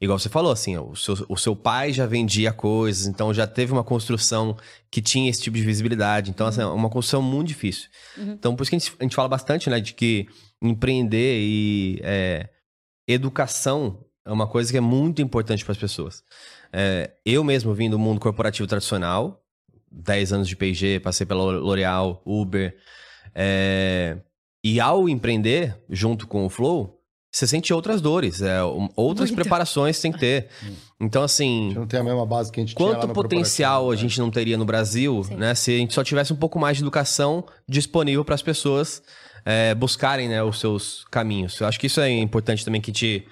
[0.00, 3.72] igual você falou, assim, o seu, o seu pai já vendia coisas, então já teve
[3.72, 4.56] uma construção
[4.90, 6.30] que tinha esse tipo de visibilidade.
[6.30, 7.88] Então, assim, é uma construção muito difícil.
[8.18, 8.32] Uhum.
[8.32, 10.26] Então, por isso que a gente, a gente fala bastante, né, de que
[10.64, 12.48] empreender e é,
[13.06, 16.24] educação é uma coisa que é muito importante para as pessoas.
[16.72, 19.44] É, eu mesmo vim do mundo corporativo tradicional,
[19.92, 22.74] 10 anos de P&G, passei pela L'Oréal, Uber,
[23.34, 24.16] é,
[24.64, 26.98] e ao empreender junto com o Flow,
[27.30, 28.62] você sente outras dores, é,
[28.96, 29.42] outras Muito.
[29.42, 30.48] preparações tem que ter.
[31.00, 31.74] Então, assim.
[31.74, 34.00] não tem a mesma base que a gente Quanto potencial a né?
[34.00, 35.34] gente não teria no Brasil, Sim.
[35.34, 35.54] né?
[35.54, 39.02] Se a gente só tivesse um pouco mais de educação disponível para as pessoas
[39.44, 41.60] é, buscarem né, os seus caminhos.
[41.60, 43.26] Eu acho que isso é importante também que te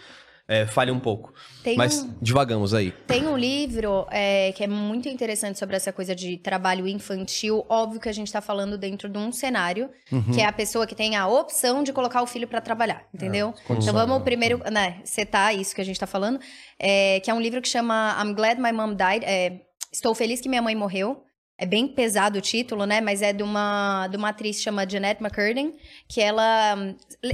[0.46, 1.32] é, fale um pouco.
[1.62, 2.90] Tem Mas um, divagamos aí.
[3.06, 7.64] Tem um livro é, que é muito interessante sobre essa coisa de trabalho infantil.
[7.68, 10.32] Óbvio que a gente está falando dentro de um cenário, uhum.
[10.32, 13.54] que é a pessoa que tem a opção de colocar o filho para trabalhar, entendeu?
[13.68, 16.40] É, então vamos primeiro né, setar isso que a gente está falando,
[16.78, 19.24] é, que é um livro que chama I'm Glad My Mom Died.
[19.24, 19.60] É,
[19.92, 21.22] Estou feliz que minha mãe morreu.
[21.62, 23.00] É bem pesado o título, né?
[23.00, 25.72] Mas é de uma, de uma atriz chamada Jeanette McCurdy,
[26.08, 26.74] que ela...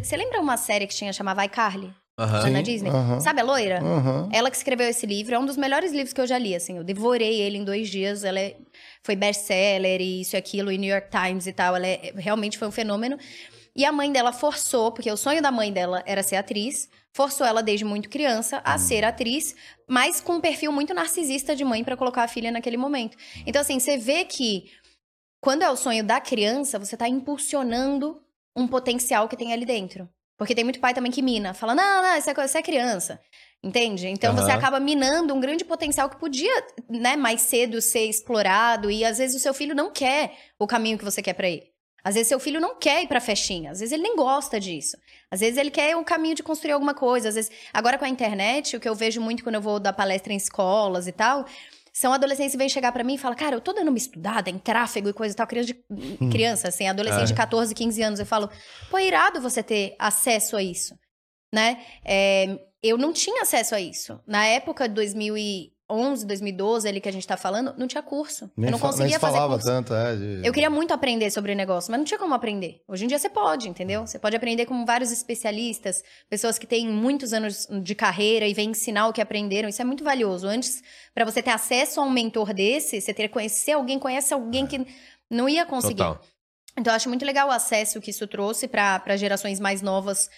[0.03, 1.91] Você lembra uma série que tinha chamada iCarly?
[2.19, 2.51] Uhum.
[2.51, 2.91] Na Disney.
[2.91, 3.21] Uhum.
[3.21, 3.83] Sabe a loira?
[3.83, 4.29] Uhum.
[4.31, 5.35] Ela que escreveu esse livro.
[5.35, 6.77] É um dos melhores livros que eu já li, assim.
[6.77, 8.23] Eu devorei ele em dois dias.
[8.23, 8.57] Ela é,
[9.03, 11.75] foi best-seller e isso e aquilo, e New York Times e tal.
[11.77, 13.17] Ela é, realmente foi um fenômeno.
[13.79, 17.47] E a mãe dela forçou, porque o sonho da mãe dela era ser atriz, forçou
[17.47, 18.79] ela desde muito criança a hum.
[18.79, 19.55] ser atriz,
[19.87, 23.17] mas com um perfil muito narcisista de mãe para colocar a filha naquele momento.
[23.47, 24.69] Então, assim, você vê que
[25.41, 28.21] quando é o sonho da criança, você tá impulsionando
[28.57, 30.09] um potencial que tem ali dentro.
[30.37, 33.21] Porque tem muito pai também que mina, fala: não, não, isso é, isso é criança.
[33.63, 34.09] Entende?
[34.09, 34.43] Então uhum.
[34.43, 39.19] você acaba minando um grande potencial que podia, né, mais cedo ser explorado e às
[39.19, 41.78] vezes o seu filho não quer o caminho que você quer para ele.
[42.05, 44.97] Às vezes seu filho não quer ir pra festinha, às vezes ele nem gosta disso.
[45.31, 48.09] Às vezes ele quer o caminho de construir alguma coisa, às vezes agora com a
[48.09, 51.45] internet, o que eu vejo muito quando eu vou dar palestra em escolas e tal,
[51.93, 54.49] são adolescentes que vêm chegar para mim e falam, cara, eu tô dando uma estudada
[54.49, 56.31] em tráfego e coisa e tal, criança, de, hum.
[56.31, 57.27] criança assim, adolescente é.
[57.27, 58.21] de 14, 15 anos.
[58.21, 58.49] Eu falo,
[58.89, 60.97] pô, é irado você ter acesso a isso,
[61.53, 61.85] né?
[62.05, 64.21] É, eu não tinha acesso a isso.
[64.25, 68.03] Na época de 2000 e 2011, 2012, ali que a gente tá falando, não tinha
[68.03, 68.51] curso.
[68.57, 69.67] Nem eu não conseguia nem fazer falava curso.
[69.67, 70.17] tanto, é.
[70.17, 70.47] De...
[70.47, 72.83] Eu queria muito aprender sobre o negócio, mas não tinha como aprender.
[72.87, 74.07] Hoje em dia você pode, entendeu?
[74.07, 78.71] Você pode aprender com vários especialistas, pessoas que têm muitos anos de carreira e vêm
[78.71, 79.69] ensinar o que aprenderam.
[79.69, 80.47] Isso é muito valioso.
[80.47, 80.83] Antes,
[81.15, 84.67] para você ter acesso a um mentor desse, você teria que conhecer alguém, conhece alguém
[84.67, 84.87] que
[85.31, 85.97] não ia conseguir.
[85.97, 86.21] Total.
[86.79, 90.31] Então, eu acho muito legal o acesso que isso trouxe para gerações mais novas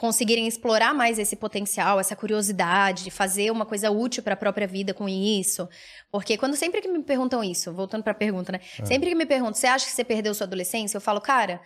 [0.00, 4.66] conseguirem explorar mais esse potencial, essa curiosidade, de fazer uma coisa útil para a própria
[4.66, 5.68] vida com isso.
[6.10, 8.60] Porque quando sempre que me perguntam isso, voltando para a pergunta, né?
[8.78, 8.86] É.
[8.86, 10.96] Sempre que me perguntam, você acha que você perdeu sua adolescência?
[10.96, 11.60] Eu falo, cara,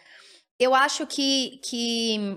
[0.58, 2.36] eu acho que, que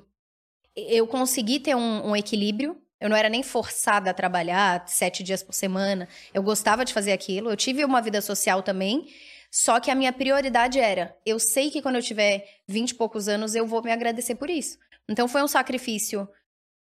[0.75, 2.79] eu consegui ter um, um equilíbrio.
[3.01, 6.07] Eu não era nem forçada a trabalhar sete dias por semana.
[6.31, 7.49] Eu gostava de fazer aquilo.
[7.49, 9.07] Eu tive uma vida social também.
[9.49, 13.27] Só que a minha prioridade era: eu sei que quando eu tiver vinte e poucos
[13.27, 14.77] anos, eu vou me agradecer por isso.
[15.09, 16.27] Então foi um sacrifício,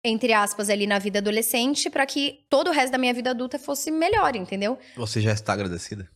[0.04, 3.59] entre aspas, ali na vida adolescente, para que todo o resto da minha vida adulta
[3.59, 4.78] fosse melhor, entendeu?
[4.96, 6.11] Você já está agradecida?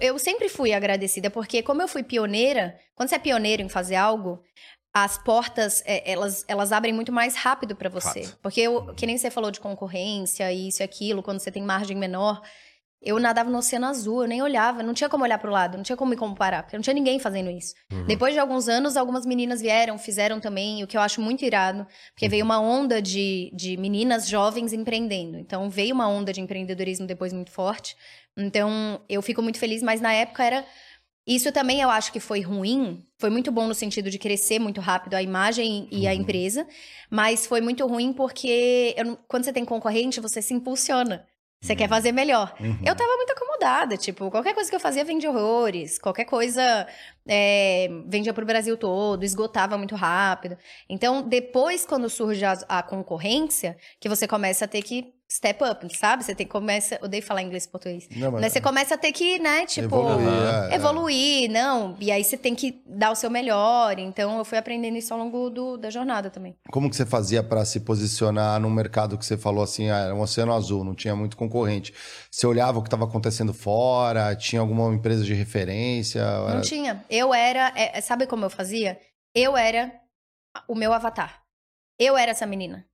[0.00, 3.94] Eu sempre fui agradecida, porque como eu fui pioneira, quando você é pioneiro em fazer
[3.94, 4.42] algo,
[4.92, 8.24] as portas, é, elas, elas abrem muito mais rápido para você.
[8.24, 8.38] Fato.
[8.40, 11.96] Porque, eu, que nem você falou de concorrência, isso e aquilo, quando você tem margem
[11.96, 12.40] menor,
[13.04, 15.76] eu nadava no oceano azul, eu nem olhava, não tinha como olhar para o lado,
[15.76, 17.74] não tinha como me comparar, porque não tinha ninguém fazendo isso.
[17.92, 18.06] Uhum.
[18.06, 21.86] Depois de alguns anos, algumas meninas vieram, fizeram também, o que eu acho muito irado,
[22.12, 22.30] porque uhum.
[22.30, 25.36] veio uma onda de, de meninas jovens empreendendo.
[25.36, 27.94] Então, veio uma onda de empreendedorismo depois muito forte.
[28.34, 30.64] Então, eu fico muito feliz, mas na época era.
[31.26, 33.02] Isso também eu acho que foi ruim.
[33.18, 36.08] Foi muito bom no sentido de crescer muito rápido a imagem e uhum.
[36.08, 36.66] a empresa,
[37.10, 41.26] mas foi muito ruim porque eu, quando você tem concorrente, você se impulsiona.
[41.64, 42.52] Você quer fazer melhor.
[42.60, 42.76] Uhum.
[42.84, 43.53] Eu tava muito acomodada,
[43.98, 46.86] tipo, qualquer coisa que eu fazia vendia horrores, qualquer coisa
[47.26, 50.56] é, vendia pro Brasil todo, esgotava muito rápido.
[50.88, 55.96] Então, depois, quando surge a, a concorrência, que você começa a ter que step up,
[55.96, 56.24] sabe?
[56.24, 56.98] Você tem, começa.
[57.02, 58.08] Odeio falar inglês e português.
[58.14, 58.52] Não, mas...
[58.52, 59.86] Você começa a ter que, né, tipo.
[59.86, 60.74] Evoluir, é, é.
[60.74, 61.52] evoluir é.
[61.52, 61.96] não.
[62.00, 63.98] E aí você tem que dar o seu melhor.
[63.98, 66.56] Então eu fui aprendendo isso ao longo do, da jornada também.
[66.70, 70.14] Como que você fazia para se posicionar no mercado que você falou assim, ah, era
[70.14, 71.92] um oceano azul, não tinha muito concorrente?
[72.30, 74.34] Você olhava o que estava acontecendo fora?
[74.36, 76.24] Tinha alguma empresa de referência?
[76.24, 76.60] Não era...
[76.62, 77.04] tinha.
[77.10, 77.72] Eu era.
[77.76, 78.98] É, sabe como eu fazia?
[79.34, 79.92] Eu era
[80.68, 81.42] o meu avatar.
[81.98, 82.86] Eu era essa menina.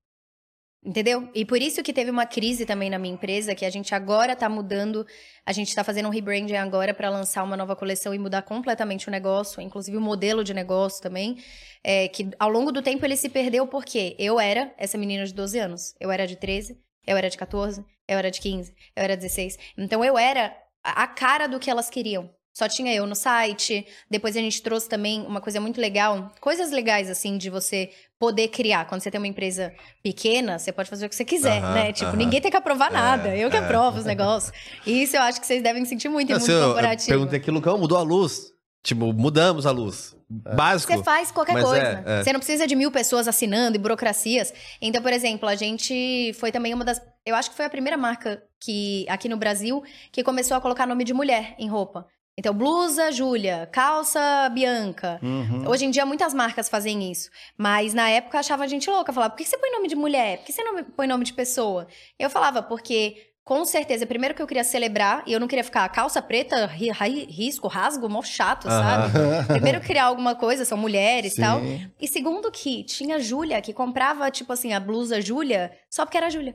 [0.83, 1.29] Entendeu?
[1.35, 4.35] E por isso que teve uma crise também na minha empresa, que a gente agora
[4.35, 5.07] tá mudando,
[5.45, 9.07] a gente tá fazendo um rebranding agora para lançar uma nova coleção e mudar completamente
[9.07, 11.37] o negócio, inclusive o modelo de negócio também,
[11.85, 15.35] é, que ao longo do tempo ele se perdeu porque eu era essa menina de
[15.35, 19.03] 12 anos, eu era de 13, eu era de 14, eu era de 15, eu
[19.05, 19.57] era de 16.
[19.79, 22.29] Então eu era a cara do que elas queriam.
[22.53, 23.87] Só tinha eu no site.
[24.11, 28.49] Depois a gente trouxe também uma coisa muito legal, coisas legais assim de você poder
[28.49, 28.87] criar.
[28.87, 31.93] Quando você tem uma empresa pequena, você pode fazer o que você quiser, né?
[31.93, 33.29] Tipo, ninguém tem que aprovar nada.
[33.29, 33.61] É, eu que é.
[33.61, 34.53] aprovo os negócios.
[34.85, 37.13] E isso eu acho que vocês devem sentir muito em mundo corporativo.
[37.13, 38.50] Eu perguntei aqui, Lucão, mudou a luz.
[38.83, 40.17] Tipo, mudamos a luz.
[40.47, 40.55] É.
[40.55, 40.93] Básico.
[40.93, 42.03] Você faz qualquer coisa.
[42.07, 42.23] É, é.
[42.23, 44.53] Você não precisa de mil pessoas assinando e burocracias.
[44.81, 47.01] Então, por exemplo, a gente foi também uma das.
[47.27, 50.87] Eu acho que foi a primeira marca que aqui no Brasil que começou a colocar
[50.87, 52.07] nome de mulher em roupa.
[52.39, 55.21] Então, blusa, Júlia, calça, Bianca.
[55.23, 55.69] Uhum.
[55.69, 57.29] Hoje em dia, muitas marcas fazem isso.
[57.59, 59.13] Mas na época, eu achava a gente louca.
[59.13, 60.39] Falava, por que você põe nome de mulher?
[60.39, 61.87] Por que você não põe nome de pessoa?
[62.19, 65.89] Eu falava, porque com certeza, primeiro que eu queria celebrar, e eu não queria ficar
[65.89, 66.91] calça preta, ri,
[67.29, 68.71] risco, rasgo, mó chato, uhum.
[68.71, 69.13] sabe?
[69.49, 71.61] Primeiro criar alguma coisa, são mulheres e tal.
[72.01, 76.31] E segundo que tinha Júlia, que comprava, tipo assim, a blusa Júlia, só porque era
[76.31, 76.55] Júlia.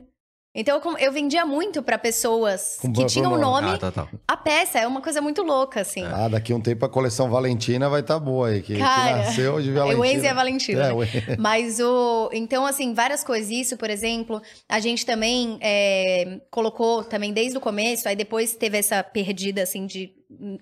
[0.58, 3.68] Então eu, eu vendia muito para pessoas Com que tinham um nome.
[3.68, 4.08] Ah, tá, tá.
[4.26, 6.02] A peça é uma coisa muito louca, assim.
[6.02, 8.62] Ah, daqui um tempo a coleção Valentina vai estar tá boa aí.
[8.62, 10.00] Que, Cara, que nasceu de Valentina.
[10.00, 10.86] O Enzo e a Valentina.
[10.86, 11.36] É, né?
[11.38, 12.30] Mas o.
[12.32, 13.50] Então, assim, várias coisas.
[13.50, 18.78] Isso, por exemplo, a gente também é, colocou também desde o começo, aí depois teve
[18.78, 20.10] essa perdida, assim, de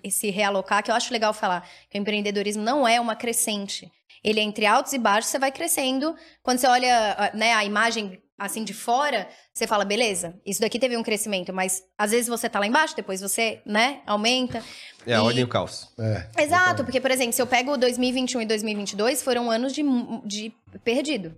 [0.09, 1.65] se realocar, que eu acho legal falar.
[1.89, 3.89] Que o empreendedorismo não é uma crescente.
[4.21, 6.15] Ele é entre altos e baixos, você vai crescendo.
[6.43, 10.97] Quando você olha né, a imagem assim de fora, você fala, beleza, isso daqui teve
[10.97, 14.63] um crescimento, mas às vezes você tá lá embaixo, depois você, né, aumenta.
[15.07, 15.93] É a ordem e o caos.
[15.97, 19.83] É, Exato, porque, por exemplo, se eu pego 2021 e 2022, foram anos de,
[20.25, 21.33] de perdido.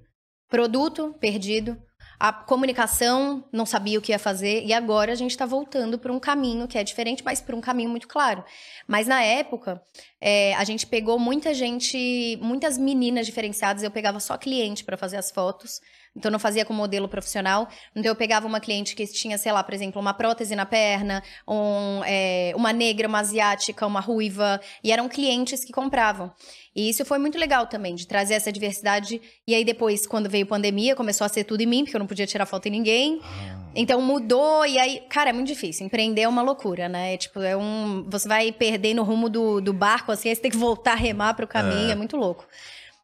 [0.49, 1.77] Produto perdido,
[2.19, 6.11] a comunicação não sabia o que ia fazer e agora a gente está voltando para
[6.11, 8.43] um caminho que é diferente, mas para um caminho muito claro.
[8.87, 9.79] Mas na época
[10.19, 13.83] é, a gente pegou muita gente, muitas meninas diferenciadas.
[13.83, 15.79] Eu pegava só cliente para fazer as fotos.
[16.17, 17.67] Então, não fazia com modelo profissional.
[17.95, 21.23] Então, eu pegava uma cliente que tinha, sei lá, por exemplo, uma prótese na perna,
[21.47, 24.59] um, é, uma negra, uma asiática, uma ruiva.
[24.83, 26.31] E eram clientes que compravam.
[26.75, 29.21] E isso foi muito legal também, de trazer essa diversidade.
[29.47, 32.07] E aí, depois, quando veio pandemia, começou a ser tudo em mim, porque eu não
[32.07, 33.21] podia tirar foto em ninguém.
[33.23, 33.67] Ah.
[33.75, 34.65] Então, mudou.
[34.65, 35.85] E aí, cara, é muito difícil.
[35.85, 37.13] Empreender é uma loucura, né?
[37.13, 38.03] É, tipo, é um.
[38.09, 40.95] Você vai perder no rumo do, do barco, assim, aí você tem que voltar a
[40.95, 41.89] remar para o caminho.
[41.89, 41.91] É.
[41.91, 42.47] é muito louco.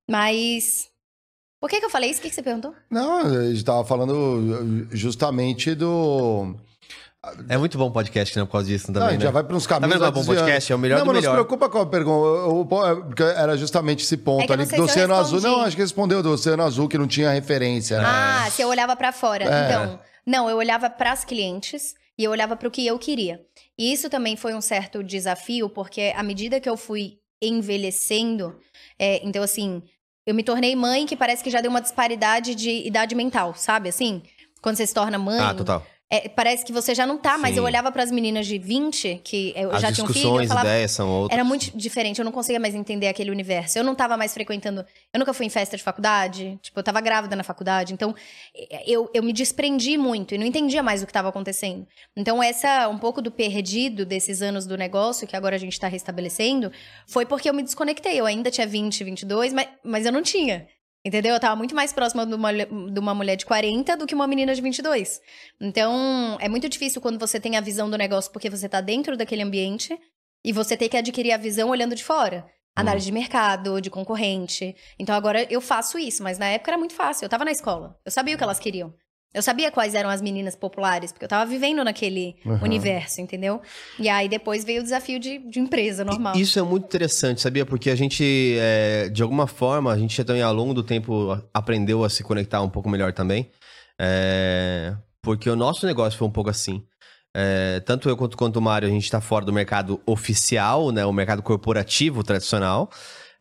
[0.09, 0.91] Mas
[1.63, 2.19] por que, que eu falei isso?
[2.19, 2.75] O que, que você perguntou?
[2.89, 6.57] Não, a gente estava falando justamente do.
[7.47, 8.43] É muito bom podcast, né?
[8.43, 9.19] Por causa disso também, não, né?
[9.21, 9.93] já vai para uns caminhos...
[9.93, 10.73] Tá vendo é bom podcast?
[10.73, 11.21] É o melhor não, do melhor.
[11.21, 13.01] Não, mas não se preocupa com a pergunta.
[13.05, 15.39] Porque era justamente esse ponto é ali do Oceano Azul.
[15.39, 17.97] Não, acho que respondeu do Oceano Azul, que não tinha referência.
[17.97, 18.03] Né?
[18.05, 19.45] Ah, se eu olhava para fora.
[19.45, 19.65] É.
[19.65, 23.39] Então, não, eu olhava para as clientes e eu olhava para o que eu queria.
[23.77, 28.53] E isso também foi um certo desafio, porque à medida que eu fui envelhecendo,
[28.99, 29.81] é, então assim,
[30.25, 33.89] eu me tornei mãe que parece que já deu uma disparidade de idade mental, sabe?
[33.89, 34.21] Assim,
[34.61, 35.39] quando você se torna mãe.
[35.39, 35.85] Ah, total.
[36.13, 37.57] É, parece que você já não tá, mas Sim.
[37.57, 40.47] eu olhava para as meninas de 20, que eu As já tinha um filho, eu
[40.47, 41.35] falava, ideias são outras.
[41.35, 43.79] Era muito diferente, eu não conseguia mais entender aquele universo.
[43.79, 47.01] Eu não tava mais frequentando, eu nunca fui em festa de faculdade, tipo, eu tava
[47.01, 48.13] grávida na faculdade, então
[48.85, 51.87] eu, eu me desprendi muito e não entendia mais o que estava acontecendo.
[52.15, 55.87] Então essa um pouco do perdido desses anos do negócio que agora a gente tá
[55.87, 56.71] restabelecendo,
[57.07, 58.19] foi porque eu me desconectei.
[58.19, 60.67] Eu ainda tinha 20, 22, mas, mas eu não tinha.
[61.05, 61.33] Entendeu?
[61.33, 64.25] Eu tava muito mais próxima de uma, de uma mulher de 40 do que uma
[64.25, 65.19] menina de 22.
[65.59, 69.17] Então, é muito difícil quando você tem a visão do negócio porque você tá dentro
[69.17, 69.99] daquele ambiente
[70.45, 72.45] e você tem que adquirir a visão olhando de fora.
[72.75, 73.15] Análise uhum.
[73.15, 74.75] de mercado, de concorrente.
[74.97, 77.25] Então, agora eu faço isso, mas na época era muito fácil.
[77.25, 77.99] Eu tava na escola.
[78.05, 78.93] Eu sabia o que elas queriam.
[79.33, 82.59] Eu sabia quais eram as meninas populares, porque eu tava vivendo naquele uhum.
[82.61, 83.61] universo, entendeu?
[83.97, 86.35] E aí depois veio o desafio de, de empresa normal.
[86.35, 87.65] Isso é muito interessante, sabia?
[87.65, 92.03] Porque a gente, é, de alguma forma, a gente também ao longo do tempo aprendeu
[92.03, 93.49] a se conectar um pouco melhor também.
[93.99, 96.83] É, porque o nosso negócio foi um pouco assim.
[97.35, 101.03] É, tanto eu quanto, quanto o Mário, a gente está fora do mercado oficial, né?
[101.05, 102.87] O mercado corporativo tradicional.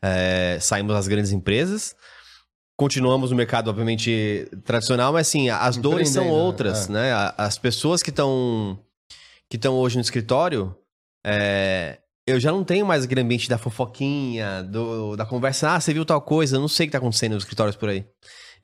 [0.03, 1.95] É, saímos das grandes empresas
[2.83, 6.93] continuamos no mercado, obviamente, tradicional, mas assim, as dores são outras, é.
[6.93, 7.33] né?
[7.39, 8.77] As pessoas que estão
[9.49, 10.75] que estão hoje no escritório,
[11.25, 15.95] é, eu já não tenho mais aquele ambiente da fofoquinha, do, da conversa, ah, você
[15.95, 18.05] viu tal coisa, eu não sei o que tá acontecendo nos escritórios por aí.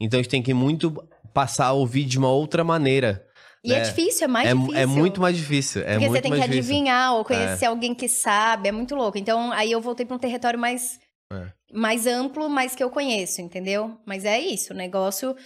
[0.00, 0.92] Então a gente tem que muito
[1.32, 3.24] passar a ouvir de uma outra maneira.
[3.62, 3.82] E é né?
[3.82, 4.76] é difícil, é mais é, difícil.
[4.76, 5.82] É muito mais difícil.
[5.82, 7.68] É Porque você tem que adivinhar ou conhecer é.
[7.68, 9.16] alguém que sabe, é muito louco.
[9.16, 10.98] Então aí eu voltei para um território mais
[11.32, 11.57] é.
[11.72, 13.98] Mais amplo, mas que eu conheço, entendeu?
[14.06, 15.36] Mas é isso, o negócio.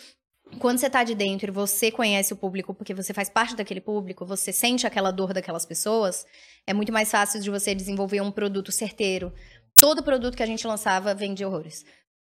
[0.58, 3.80] Quando você tá de dentro e você conhece o público, porque você faz parte daquele
[3.80, 6.24] público, você sente aquela dor daquelas pessoas,
[6.66, 9.32] é muito mais fácil de você desenvolver um produto certeiro.
[9.80, 11.84] Todo produto que a gente lançava vendia horrores.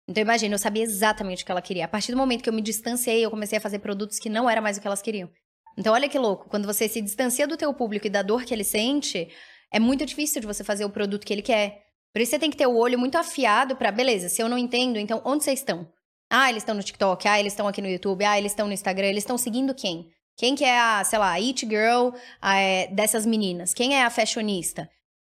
[0.09, 1.85] Então imagina, eu sabia exatamente o que ela queria.
[1.85, 4.49] A partir do momento que eu me distanciei, eu comecei a fazer produtos que não
[4.49, 5.31] era mais o que elas queriam.
[5.77, 8.55] Então olha que louco, quando você se distancia do teu público e da dor que
[8.55, 9.29] ele sente,
[9.73, 11.86] é muito difícil de você fazer o produto que ele quer.
[12.17, 14.57] Por isso você tem que ter o olho muito afiado para, beleza, se eu não
[14.57, 15.87] entendo, então onde vocês estão?
[16.31, 18.73] Ah, eles estão no TikTok, ah, eles estão aqui no YouTube, ah, eles estão no
[18.73, 20.09] Instagram, eles estão seguindo quem?
[20.35, 23.75] Quem que é a, sei lá, a It Girl a, é, dessas meninas?
[23.75, 24.89] Quem é a fashionista?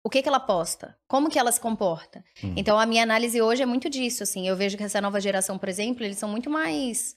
[0.04, 0.98] O que que ela posta?
[1.08, 2.24] Como que ela se comporta?
[2.44, 2.56] Hum.
[2.58, 4.48] Então, a minha análise hoje é muito disso, assim.
[4.48, 7.14] Eu vejo que essa nova geração, por exemplo, eles são muito mais,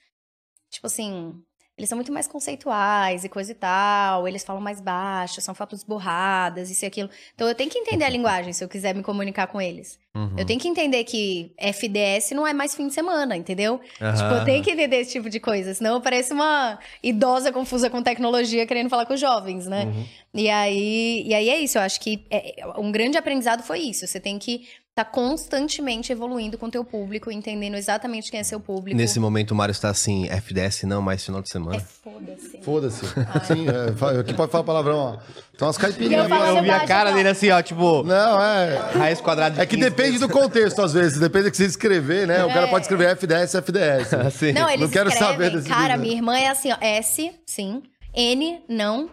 [0.71, 1.33] tipo assim,
[1.77, 5.83] eles são muito mais conceituais e coisa e tal, eles falam mais baixo, são fotos
[5.83, 7.11] borradas, isso e aquilo.
[7.35, 9.99] Então eu tenho que entender a linguagem se eu quiser me comunicar com eles.
[10.15, 10.35] Uhum.
[10.39, 13.81] Eu tenho que entender que FDS não é mais fim de semana, entendeu?
[14.01, 14.15] Uhum.
[14.15, 17.91] Tipo, eu tenho que entender esse tipo de coisa, senão eu pareço uma idosa confusa
[17.91, 19.87] com tecnologia querendo falar com os jovens, né?
[19.87, 20.05] Uhum.
[20.35, 24.07] E, aí, e aí é isso, eu acho que é, um grande aprendizado foi isso.
[24.07, 28.61] Você tem que tá constantemente evoluindo com o teu público, entendendo exatamente quem é seu
[28.61, 28.97] público.
[28.97, 31.79] Nesse momento o Mário está assim, FDS não, mais final de semana.
[31.79, 32.63] É foda-se.
[32.63, 33.05] Foda-se.
[33.35, 33.41] Ah.
[33.41, 35.19] Sim, é, aqui pode falar palavrão, ó.
[35.55, 36.31] Então as caipirinhas.
[36.31, 38.05] Eu, eu vi a cara dele assim, ó, tipo...
[38.05, 38.77] Não, é...
[38.93, 41.19] Raiz quadrada de É que depende do contexto, às vezes.
[41.19, 42.45] Depende do que você escrever, né?
[42.45, 42.71] O cara é.
[42.71, 44.11] pode escrever FDS, FDS.
[44.39, 44.53] Sim.
[44.53, 46.77] Não, eles não quero escrevem, saber desse Cara, minha irmã é assim, ó.
[46.81, 47.83] S, sim.
[48.15, 49.11] N, não.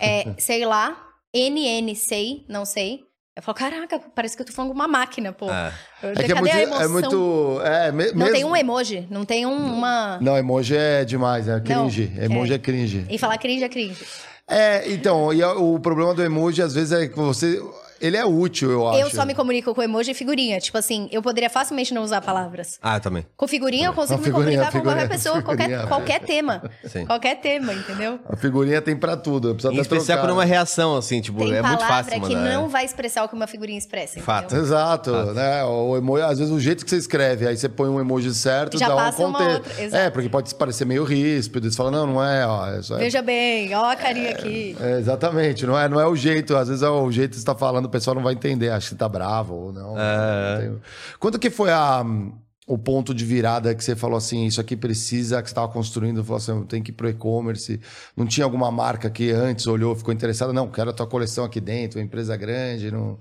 [0.00, 0.96] É, sei lá.
[1.34, 3.04] NN, sei, não sei.
[3.36, 5.50] Eu falo, caraca, parece que eu tô falando uma máquina, pô.
[5.50, 7.60] É, é que é muito, é muito.
[7.64, 8.32] É, me, não mesmo...
[8.32, 10.18] tem um emoji, não tem um, uma.
[10.20, 12.12] Não, emoji é demais, é cringe.
[12.14, 12.56] Não, emoji é.
[12.56, 13.06] é cringe.
[13.10, 14.06] E falar cringe é cringe.
[14.46, 17.60] É, então, e o problema do emoji, às vezes, é que você
[18.04, 19.00] ele é útil, eu acho.
[19.00, 20.60] Eu só me comunico com emoji e figurinha.
[20.60, 22.78] Tipo assim, eu poderia facilmente não usar palavras.
[22.82, 23.26] Ah, eu também.
[23.34, 26.62] Com figurinha, eu consigo me comunicar com qualquer pessoa, qualquer, qualquer tema.
[26.84, 27.06] Sim.
[27.06, 28.20] Qualquer tema, entendeu?
[28.28, 29.56] A figurinha tem pra tudo.
[29.58, 32.28] Eu em especial quando uma reação, assim, tipo, tem é muito fácil mandar.
[32.28, 32.68] que não é.
[32.68, 34.20] vai expressar o que uma figurinha expressa.
[34.20, 34.54] Fato.
[34.54, 35.32] Exato, Fato.
[35.32, 35.64] né?
[35.64, 38.78] O emoji, às vezes o jeito que você escreve, aí você põe um emoji certo,
[38.78, 39.94] Já dá passa um contexto.
[39.94, 41.70] É, porque pode parecer meio ríspido.
[41.70, 42.66] Você fala, não, não é, ó.
[42.68, 42.96] É só...
[42.96, 44.76] Veja bem, ó a carinha aqui.
[44.80, 46.56] É, exatamente, não é, não é o jeito.
[46.56, 48.90] Às vezes é o jeito que você tá falando, o pessoal não vai entender acha
[48.90, 49.94] que tá bravo ou não.
[49.96, 50.68] É.
[50.68, 50.80] não
[51.20, 52.04] Quando que foi a,
[52.66, 56.24] o ponto de virada que você falou assim, isso aqui precisa, que você estava construindo,
[56.24, 57.80] falou assim, tem que ir pro e-commerce.
[58.16, 60.52] Não tinha alguma marca que antes olhou, ficou interessada?
[60.52, 63.18] Não, quero a tua coleção aqui dentro, uma empresa grande, não...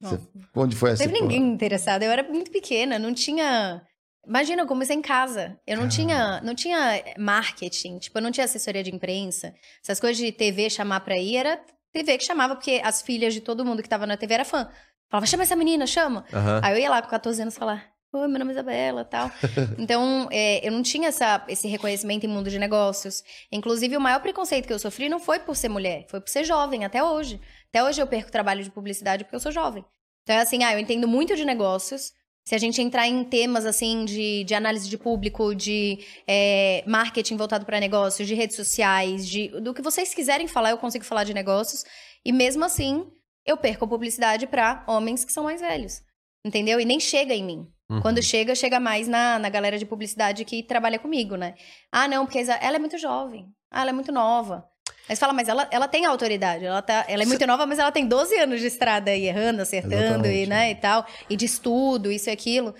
[0.00, 0.18] Você,
[0.56, 1.04] onde foi essa?
[1.04, 2.02] Não teve ninguém interessado.
[2.02, 3.82] Eu era muito pequena, não tinha...
[4.26, 5.58] Imagina, eu comecei em casa.
[5.66, 9.52] Eu não tinha, não tinha marketing, tipo, eu não tinha assessoria de imprensa.
[9.82, 11.60] Essas coisas de TV chamar pra ir era
[11.92, 14.68] TV que chamava, porque as filhas de todo mundo que tava na TV era fã.
[15.10, 16.24] Falava, chama essa menina, chama.
[16.32, 16.60] Uhum.
[16.62, 19.30] Aí eu ia lá com 14 anos falar, oi, meu nome é Isabela tal.
[19.78, 23.22] então, é, eu não tinha essa, esse reconhecimento em mundo de negócios.
[23.50, 26.44] Inclusive, o maior preconceito que eu sofri não foi por ser mulher, foi por ser
[26.44, 27.40] jovem, até hoje.
[27.68, 29.84] Até hoje eu perco trabalho de publicidade porque eu sou jovem.
[30.22, 32.12] Então, é assim, ah, eu entendo muito de negócios,
[32.44, 37.36] se a gente entrar em temas assim de, de análise de público, de é, marketing
[37.36, 41.24] voltado para negócios, de redes sociais, de, do que vocês quiserem falar, eu consigo falar
[41.24, 41.84] de negócios.
[42.24, 43.06] E mesmo assim,
[43.46, 46.02] eu perco a publicidade para homens que são mais velhos.
[46.44, 46.80] Entendeu?
[46.80, 47.68] E nem chega em mim.
[47.88, 48.00] Uhum.
[48.00, 51.54] Quando chega, chega mais na, na galera de publicidade que trabalha comigo, né?
[51.90, 53.46] Ah, não, porque ela é muito jovem.
[53.70, 54.68] Ah, ela é muito nova.
[55.08, 57.78] Aí você fala, mas ela, ela tem autoridade, ela, tá, ela é muito nova, mas
[57.78, 61.44] ela tem 12 anos de estrada aí, errando, acertando e, né, e tal, e de
[61.44, 62.74] estudo, isso e aquilo.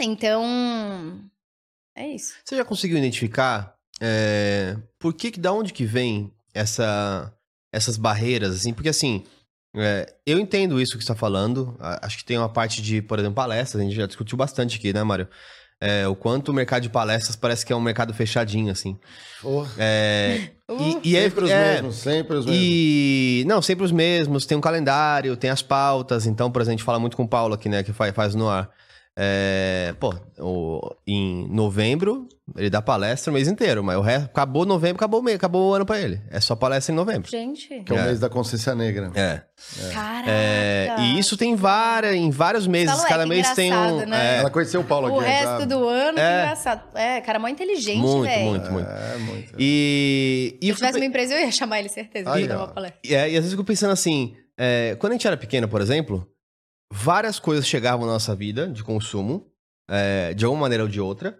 [0.00, 1.20] Então,
[1.96, 2.34] é isso.
[2.44, 7.32] Você já conseguiu identificar é, por que, da onde que vem essa,
[7.72, 8.72] essas barreiras, assim?
[8.72, 9.24] Porque, assim,
[9.76, 13.18] é, eu entendo isso que você está falando, acho que tem uma parte de, por
[13.18, 15.28] exemplo, palestras, a gente já discutiu bastante aqui, né, Mário?
[15.80, 18.98] É, o quanto o mercado de palestras parece que é um mercado fechadinho, assim.
[19.42, 19.64] Oh.
[19.78, 22.62] É, uh, e, e sempre os é, mesmos, sempre os mesmos.
[22.62, 24.44] E, não, sempre os mesmos.
[24.44, 26.26] Tem um calendário, tem as pautas.
[26.26, 28.34] Então, por exemplo, a gente fala muito com o Paulo aqui, né, que faz, faz
[28.34, 28.70] no ar.
[29.22, 34.64] É, pô, o, em novembro ele dá palestra o mês inteiro, mas o resto acabou
[34.64, 36.22] novembro, acabou o mês, acabou o ano para ele.
[36.30, 37.30] É só palestra em novembro.
[37.30, 37.68] Gente.
[37.84, 38.04] Que é o é.
[38.06, 39.10] mês da consciência negra.
[39.14, 39.42] É.
[39.78, 39.92] é.
[39.92, 40.30] Caraca.
[40.30, 44.06] É, e isso tem várias, em vários meses, Fala, cada mês tem um.
[44.06, 44.36] Né?
[44.36, 44.38] É.
[44.38, 45.16] Ela conheceu o Paulo aqui.
[45.16, 45.66] O resto sabe?
[45.66, 46.82] do ano, que engraçado.
[46.94, 48.44] É, cara, mó inteligente, muito, velho.
[48.46, 49.54] Muito, muito, É, muito.
[49.58, 52.30] E, e Se eu tivesse uma empresa, eu ia chamar ele, certeza.
[52.30, 52.98] Uma palestra.
[53.04, 54.34] E, e às vezes eu fico pensando assim,
[54.98, 56.26] quando a gente era pequeno, por exemplo,
[56.92, 59.46] várias coisas chegavam na nossa vida de consumo
[59.88, 61.38] é, de uma maneira ou de outra.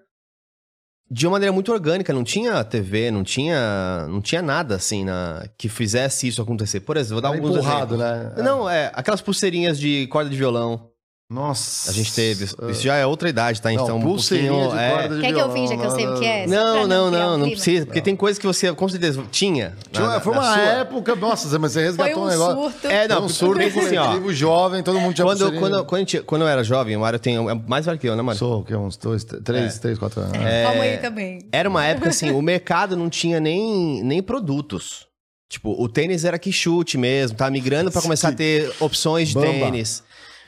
[1.12, 5.44] De uma maneira muito orgânica, não tinha TV, não tinha, não tinha nada assim na,
[5.58, 6.80] que fizesse isso acontecer.
[6.80, 8.36] Por exemplo, vou dar Era alguns empurrado, exemplos.
[8.36, 8.42] né?
[8.44, 10.89] Não, é, aquelas pulseirinhas de corda de violão.
[11.30, 11.92] Nossa.
[11.92, 12.44] A gente teve.
[12.44, 13.72] Isso já é outra idade, tá?
[13.72, 14.70] Então, não, um pouquinho.
[14.72, 14.90] De é...
[15.00, 16.44] Quer violão, que eu finja que eu sei o que é?
[16.48, 17.86] Não, não, não, não, precisa.
[17.86, 18.04] Porque não.
[18.04, 19.76] tem coisas que você, com certeza, tinha.
[19.92, 22.62] tinha na, foi uma época, nossa, mas você resgatou um, um negócio.
[22.62, 22.86] Surto.
[22.88, 24.32] É, não, um surto assim, ó.
[24.32, 27.36] jovem, todo mundo tinha quando, quando, quando, quando eu era jovem, o Mário tem.
[27.36, 28.36] É mais velho que eu, né, Mário?
[28.36, 29.78] Sou, que uns dois, três, é.
[29.78, 30.34] três, quatro anos.
[30.34, 31.46] É, Calma aí também.
[31.52, 35.06] Era uma época assim, o mercado não tinha nem, nem produtos.
[35.48, 39.34] Tipo, o tênis era que chute mesmo, tá migrando para começar a ter opções de
[39.34, 40.02] tênis.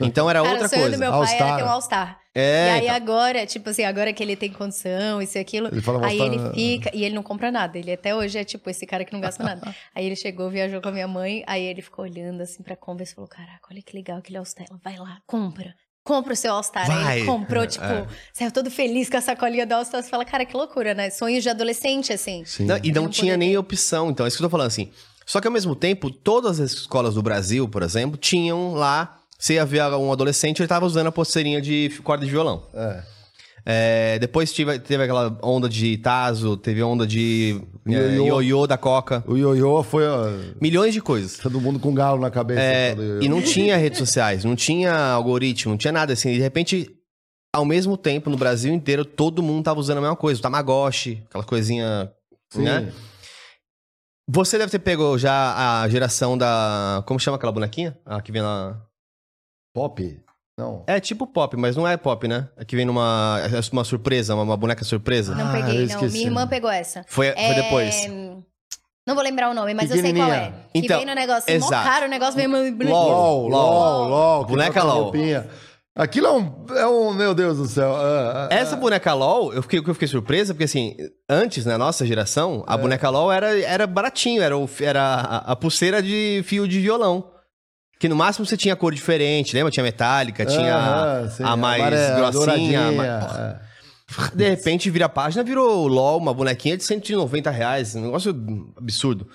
[0.05, 0.75] Então era outra coisa.
[0.75, 2.19] O sonho do meu pai era ter um All-Star.
[2.35, 2.95] É, e aí então...
[2.95, 6.89] agora, tipo assim, agora que ele tem condição, isso e aquilo, ele aí ele fica,
[6.91, 7.77] e ele não compra nada.
[7.77, 9.75] Ele até hoje é tipo esse cara que não gasta nada.
[9.93, 13.11] aí ele chegou, viajou com a minha mãe, aí ele ficou olhando assim pra Converse
[13.11, 14.65] e falou: Caraca, olha que legal aquele All-Star.
[14.83, 15.75] Vai lá, compra.
[16.03, 16.89] Compra o seu All-Star.
[16.89, 18.05] Aí ele comprou, tipo, é.
[18.33, 20.03] saiu todo feliz com a sacolinha do All-Star.
[20.03, 21.09] Você fala, cara, que loucura, né?
[21.09, 22.43] Sonhos de adolescente, assim.
[22.59, 24.09] Não, e não tinha nem opção.
[24.09, 24.91] Então, é isso que eu tô falando assim.
[25.25, 29.55] Só que ao mesmo tempo, todas as escolas do Brasil, por exemplo, tinham lá você
[29.55, 32.63] ia ver um adolescente, ele tava usando a pulseirinha de corda de violão.
[32.73, 33.03] É.
[33.65, 39.21] É, depois tive, teve aquela onda de Tazo, teve onda de é, ioiô da Coca.
[39.27, 40.03] O ioiô foi.
[40.61, 41.37] Milhões de coisas.
[41.39, 42.61] Todo mundo com galo na cabeça.
[42.61, 46.31] É, e não tinha redes sociais, não tinha algoritmo, não tinha nada assim.
[46.31, 46.89] De repente,
[47.53, 50.39] ao mesmo tempo, no Brasil inteiro, todo mundo tava usando a mesma coisa.
[50.39, 52.09] O Tamagotchi, aquela coisinha.
[52.49, 52.61] Sim.
[52.61, 52.93] Né?
[54.29, 57.03] Você deve ter pego já a geração da.
[57.05, 57.97] Como chama aquela bonequinha?
[58.05, 58.81] A que vem lá.
[59.73, 60.21] Pop?
[60.57, 60.83] Não.
[60.85, 62.47] É tipo pop, mas não é pop, né?
[62.55, 65.33] É que vem numa é uma surpresa, uma, uma boneca surpresa.
[65.33, 66.09] Não peguei, ah, não.
[66.09, 67.03] Minha irmã pegou essa.
[67.07, 67.33] Foi, é...
[67.35, 68.07] foi depois.
[69.05, 70.53] Não vou lembrar o nome, mas eu sei qual é.
[70.71, 71.75] Que então, vem no negócio, exato.
[71.75, 74.45] mó caro, o negócio vem muito LOL, LOL, LOL, LOL.
[74.45, 75.11] Boneca LOL.
[75.95, 77.13] Aquilo é um, é um.
[77.13, 77.95] Meu Deus do céu.
[77.95, 80.95] Ah, ah, Essa boneca LOL, eu fiquei, eu fiquei surpresa, porque assim,
[81.29, 82.77] antes, na nossa geração, a é.
[82.77, 87.32] boneca LOL era, era baratinho, era, o, era a, a, pulseira de fio de violão.
[88.03, 89.71] Que no máximo você tinha cor diferente, lembra?
[89.71, 92.81] Tinha metálica, tinha ah, sim, a mais amarela, grossinha.
[92.99, 93.61] A...
[94.35, 97.95] De repente vira a página, virou LOL, uma bonequinha de 190 reais.
[97.95, 98.35] Um negócio
[98.75, 99.25] absurdo.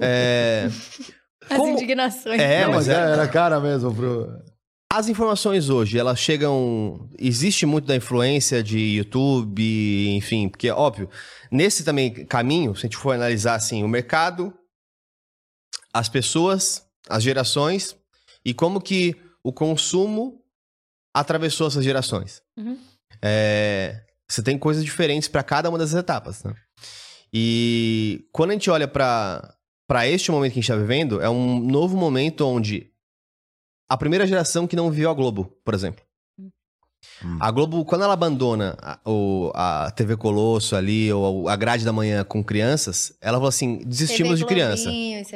[0.00, 0.68] É.
[1.48, 1.74] As Como...
[1.74, 2.40] indignações.
[2.40, 4.28] É, mas é, era cara mesmo pro.
[4.92, 7.08] As informações hoje, elas chegam.
[7.16, 11.08] Existe muito da influência de YouTube, enfim, porque, óbvio,
[11.52, 14.52] nesse também caminho, se a gente for analisar assim, o mercado,
[15.94, 17.96] as pessoas, as gerações
[18.44, 20.42] e como que o consumo
[21.14, 22.42] atravessou essas gerações.
[22.56, 22.78] Uhum.
[23.20, 26.42] É, você tem coisas diferentes para cada uma das etapas.
[26.42, 26.54] Né?
[27.32, 29.56] E quando a gente olha para
[30.06, 32.90] este momento que a gente está vivendo, é um novo momento onde
[33.88, 36.02] a primeira geração que não viu a Globo, por exemplo.
[37.24, 37.38] Hum.
[37.40, 41.92] A Globo, quando ela abandona a, o, a TV Colosso ali, ou a grade da
[41.92, 44.90] manhã com crianças, ela falou assim: desistimos de criança.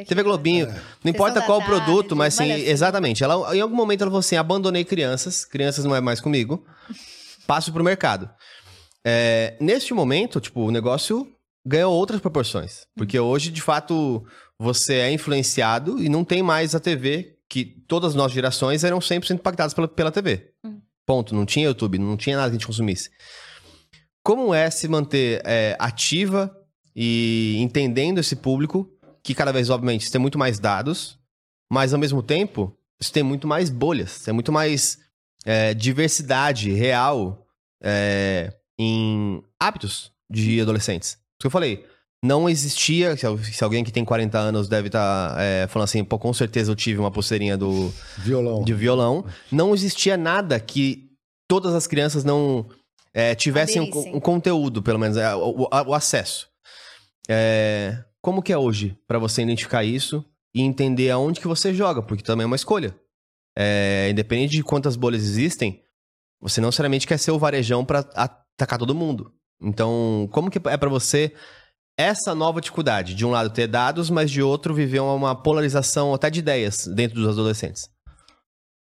[0.06, 0.80] TV Globinho, é.
[1.04, 3.22] não importa qual tarde, produto, mas assim, exatamente.
[3.22, 6.64] Ela, em algum momento ela falou assim: abandonei crianças, crianças não é mais comigo,
[7.46, 8.28] passo pro mercado.
[9.04, 11.32] É, neste momento, tipo, o negócio
[11.64, 12.86] ganhou outras proporções.
[12.96, 14.24] Porque hoje, de fato,
[14.58, 18.98] você é influenciado e não tem mais a TV que todas as nossas gerações eram
[18.98, 20.50] 100% impactadas pela, pela TV.
[20.64, 20.75] Uhum.
[21.06, 21.34] Ponto.
[21.34, 23.10] Não tinha YouTube, não tinha nada que a gente consumisse.
[24.22, 26.54] Como é se manter é, ativa
[26.94, 28.90] e entendendo esse público,
[29.22, 31.18] que cada vez, obviamente, tem muito mais dados,
[31.70, 34.98] mas ao mesmo tempo, isso tem muito mais bolhas, tem muito mais
[35.44, 37.46] é, diversidade real
[37.82, 41.10] é, em hábitos de adolescentes.
[41.10, 41.86] Isso que eu falei
[42.24, 43.16] não existia.
[43.16, 46.72] Se alguém que tem 40 anos deve estar tá, é, falando assim, pô, com certeza
[46.72, 48.62] eu tive uma pulseirinha do violão.
[48.62, 49.24] de violão.
[49.50, 51.10] Não existia nada que
[51.48, 52.66] todas as crianças não
[53.14, 56.48] é, tivessem um, um, conteúdo, pelo menos, é, o, o, acesso.
[57.28, 62.02] É, como que é hoje para você identificar isso e entender aonde que você joga?
[62.02, 62.94] Porque também é uma escolha.
[63.56, 65.82] É, independente de quantas bolhas existem,
[66.40, 69.32] você não necessariamente quer ser o varejão para atacar todo mundo.
[69.60, 71.32] Então, como que é para você
[71.96, 73.14] essa nova dificuldade.
[73.14, 77.20] De um lado, ter dados, mas de outro, viver uma polarização até de ideias dentro
[77.20, 77.88] dos adolescentes.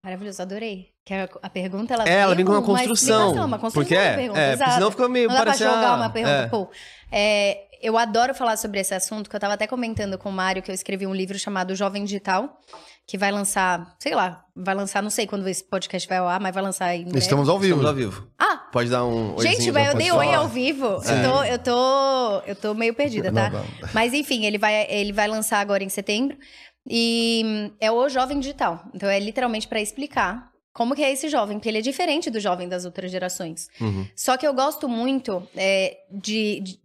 [0.03, 0.89] Maravilhoso, adorei.
[1.05, 3.33] Que a, a pergunta, ela, é, ela vem com uma construção.
[3.33, 5.73] Uma, construção porque é, pergunta, é, porque senão fica meio Não parecendo...
[5.73, 6.47] jogar uma pergunta, é.
[6.47, 6.69] pô.
[7.11, 10.61] É, eu adoro falar sobre esse assunto, que eu tava até comentando com o Mário,
[10.61, 12.59] que eu escrevi um livro chamado Jovem Digital,
[13.07, 16.41] que vai lançar, sei lá, vai lançar, não sei quando esse podcast vai ao ar,
[16.41, 17.19] mas vai lançar em breve.
[17.19, 17.79] Estamos ao vivo.
[17.79, 18.27] Estamos ao vivo.
[18.37, 18.57] Ah!
[18.69, 20.85] Pode dar um Gente, mas eu dei oi ao vivo.
[20.85, 23.49] Eu, tô, eu, tô, eu tô meio perdida, tá?
[23.49, 23.89] Não, não.
[23.93, 26.37] Mas enfim, ele vai, ele vai lançar agora em setembro.
[26.85, 28.83] E é o Jovem Digital.
[28.93, 32.41] Então é literalmente para explicar como que é esse jovem, porque ele é diferente do
[32.41, 33.69] jovem das outras gerações.
[33.79, 34.05] Uhum.
[34.15, 36.79] Só que eu gosto muito é, de, de,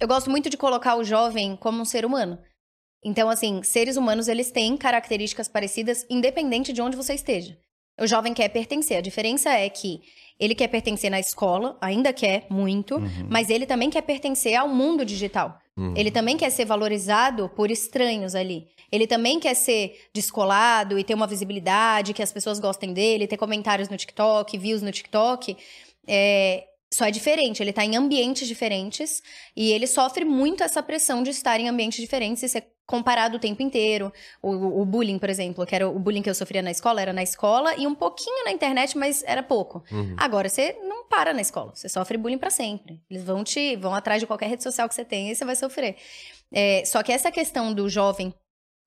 [0.00, 2.38] Eu gosto muito de colocar o jovem como um ser humano.
[3.04, 7.56] Então, assim, seres humanos, eles têm características parecidas, independente de onde você esteja.
[8.00, 8.98] O jovem quer pertencer.
[8.98, 10.00] A diferença é que
[10.38, 13.26] ele quer pertencer na escola, ainda quer muito, uhum.
[13.28, 15.58] mas ele também quer pertencer ao mundo digital.
[15.76, 15.94] Uhum.
[15.96, 18.68] Ele também quer ser valorizado por estranhos ali.
[18.90, 23.36] Ele também quer ser descolado e ter uma visibilidade, que as pessoas gostem dele, ter
[23.36, 25.56] comentários no TikTok, views no TikTok.
[26.06, 29.22] É, só é diferente, ele está em ambientes diferentes
[29.54, 33.38] e ele sofre muito essa pressão de estar em ambientes diferentes e ser comparado o
[33.38, 34.10] tempo inteiro.
[34.40, 37.12] O, o, bullying, por exemplo, que era o bullying que eu sofria na escola, era
[37.12, 39.84] na escola e um pouquinho na internet, mas era pouco.
[39.92, 40.16] Uhum.
[40.16, 42.98] Agora, você não para na escola, você sofre bullying para sempre.
[43.10, 45.54] Eles vão te vão atrás de qualquer rede social que você tenha e você vai
[45.54, 45.96] sofrer.
[46.50, 48.32] É, só que essa questão do jovem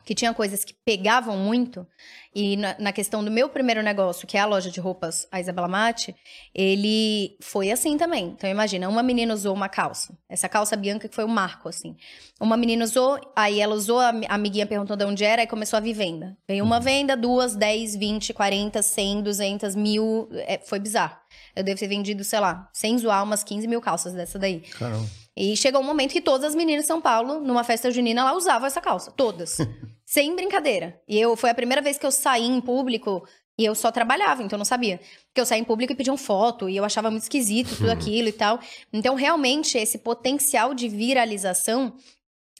[0.05, 1.85] que tinha coisas que pegavam muito.
[2.33, 5.41] E na, na, questão do meu primeiro negócio, que é a loja de roupas, a
[5.41, 6.15] Isabela Mate,
[6.55, 8.27] ele foi assim também.
[8.27, 10.17] Então imagina, uma menina usou uma calça.
[10.29, 11.95] Essa calça Bianca que foi o um marco, assim.
[12.39, 15.81] Uma menina usou, aí ela usou, a amiguinha perguntou de onde era, e começou a
[15.81, 16.37] vir venda.
[16.47, 20.29] Veio uma venda, duas, dez, vinte, quarenta, cem, duzentas, mil.
[20.31, 21.20] É, foi bizarro.
[21.55, 24.61] Eu devo ter vendido, sei lá, sem zoar, umas 15 mil calças dessa daí.
[24.61, 25.07] Caramba.
[25.35, 28.33] E chegou um momento que todas as meninas de São Paulo, numa festa junina, ela
[28.33, 29.11] usava essa calça.
[29.11, 29.57] Todas.
[30.05, 30.99] Sem brincadeira.
[31.07, 33.25] E eu foi a primeira vez que eu saí em público
[33.57, 34.99] e eu só trabalhava, então eu não sabia.
[35.27, 38.27] Porque eu saí em público e pediam foto, e eu achava muito esquisito tudo aquilo
[38.27, 38.59] e tal.
[38.91, 41.93] Então, realmente, esse potencial de viralização,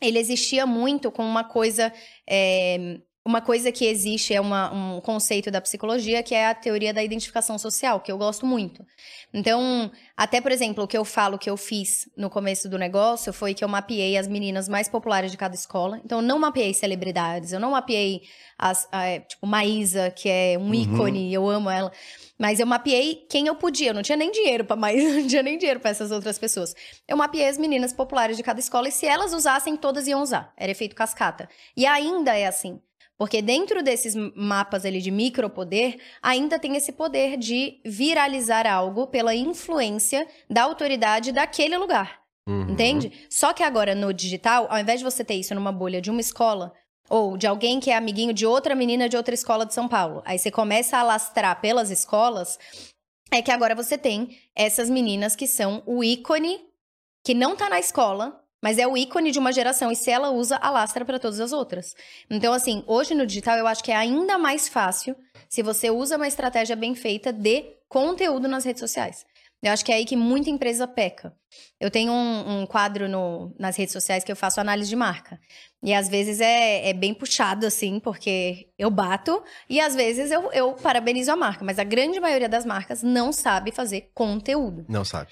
[0.02, 1.92] ele existia muito com uma coisa
[2.30, 6.92] é, uma coisa que existe é uma, um conceito da psicologia que é a teoria
[6.92, 8.84] da identificação social, que eu gosto muito.
[9.32, 13.32] Então, até por exemplo, o que eu falo que eu fiz no começo do negócio
[13.32, 16.02] foi que eu mapeei as meninas mais populares de cada escola.
[16.04, 18.24] Então, eu não mapeei celebridades, eu não mapeei
[18.58, 20.74] as, a, tipo Maísa, que é um uhum.
[20.74, 21.92] ícone, eu amo ela.
[22.40, 23.92] Mas eu mapeei quem eu podia.
[23.92, 26.74] Eu não tinha nem dinheiro para mais, não tinha nem dinheiro para essas outras pessoas.
[27.08, 30.52] Eu mapeei as meninas populares de cada escola e se elas usassem, todas iam usar.
[30.58, 31.48] Era efeito cascata.
[31.78, 32.82] E ainda é assim.
[33.22, 39.36] Porque dentro desses mapas ali de micropoder, ainda tem esse poder de viralizar algo pela
[39.36, 42.20] influência da autoridade daquele lugar.
[42.50, 42.72] Uhum.
[42.72, 43.28] Entende?
[43.30, 46.20] Só que agora no digital, ao invés de você ter isso numa bolha de uma
[46.20, 46.74] escola,
[47.08, 50.24] ou de alguém que é amiguinho de outra menina de outra escola de São Paulo,
[50.26, 52.58] aí você começa a alastrar pelas escolas,
[53.30, 56.60] é que agora você tem essas meninas que são o ícone
[57.24, 60.30] que não tá na escola, mas é o ícone de uma geração e se ela
[60.30, 61.96] usa, alastra para todas as outras.
[62.30, 65.16] Então, assim, hoje no digital eu acho que é ainda mais fácil
[65.50, 69.26] se você usa uma estratégia bem feita de conteúdo nas redes sociais.
[69.64, 71.36] Eu acho que é aí que muita empresa peca.
[71.80, 75.40] Eu tenho um, um quadro no, nas redes sociais que eu faço análise de marca.
[75.84, 80.52] E às vezes é, é, bem puxado, assim, porque eu bato e às vezes eu,
[80.52, 81.64] eu parabenizo a marca.
[81.64, 84.86] Mas a grande maioria das marcas não sabe fazer conteúdo.
[84.90, 85.32] Não sabe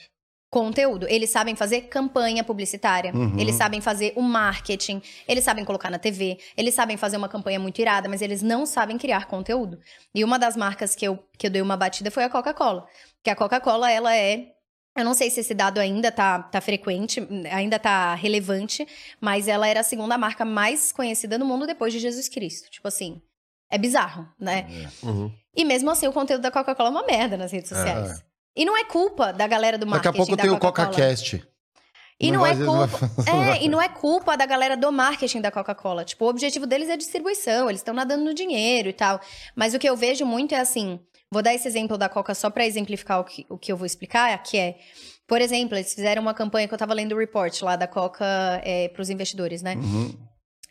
[0.49, 1.07] conteúdo.
[1.07, 3.39] Eles sabem fazer campanha publicitária, uhum.
[3.39, 7.59] eles sabem fazer o marketing, eles sabem colocar na TV, eles sabem fazer uma campanha
[7.59, 9.79] muito irada, mas eles não sabem criar conteúdo.
[10.13, 12.87] E uma das marcas que eu, que eu dei uma batida foi a Coca-Cola.
[13.23, 14.53] Que a Coca-Cola, ela é
[14.97, 18.85] eu não sei se esse dado ainda tá, tá frequente, ainda tá relevante,
[19.21, 22.69] mas ela era a segunda marca mais conhecida no mundo depois de Jesus Cristo.
[22.69, 23.21] Tipo assim,
[23.69, 24.67] é bizarro, né?
[24.67, 25.05] É.
[25.05, 25.31] Uhum.
[25.55, 28.19] E mesmo assim, o conteúdo da Coca-Cola é uma merda nas redes sociais.
[28.19, 28.28] É.
[28.59, 30.11] E não é culpa da galera do marketing.
[30.11, 31.47] Daqui a pouco tem o CocaCast.
[32.19, 33.11] E não, não é culpa.
[33.25, 36.03] É, e não é culpa da galera do marketing da Coca-Cola.
[36.03, 39.21] Tipo, o objetivo deles é distribuição, eles estão nadando no dinheiro e tal.
[39.55, 40.99] Mas o que eu vejo muito é assim.
[41.31, 43.85] Vou dar esse exemplo da Coca só para exemplificar o que, o que eu vou
[43.85, 44.75] explicar, que é.
[45.25, 48.25] Por exemplo, eles fizeram uma campanha que eu tava lendo o report lá da Coca
[48.61, 49.75] é, para os investidores, né?
[49.75, 50.28] Uhum.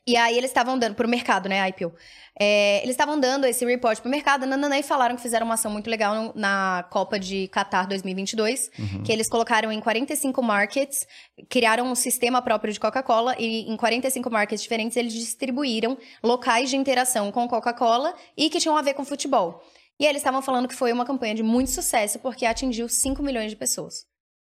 [0.08, 1.92] E aí eles estavam dando pro mercado, né, IPO.
[2.40, 5.70] É, eles estavam dando esse report pro mercado, nananã, e falaram que fizeram uma ação
[5.70, 9.02] muito legal na Copa de Qatar 2022, uhum.
[9.02, 11.06] que eles colocaram em 45 markets,
[11.50, 16.76] criaram um sistema próprio de Coca-Cola e em 45 markets diferentes eles distribuíram locais de
[16.78, 19.62] interação com Coca-Cola e que tinham a ver com futebol.
[20.00, 23.50] E eles estavam falando que foi uma campanha de muito sucesso porque atingiu 5 milhões
[23.50, 24.06] de pessoas.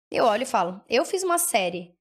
[0.09, 1.93] Eu olho e falo, eu fiz uma série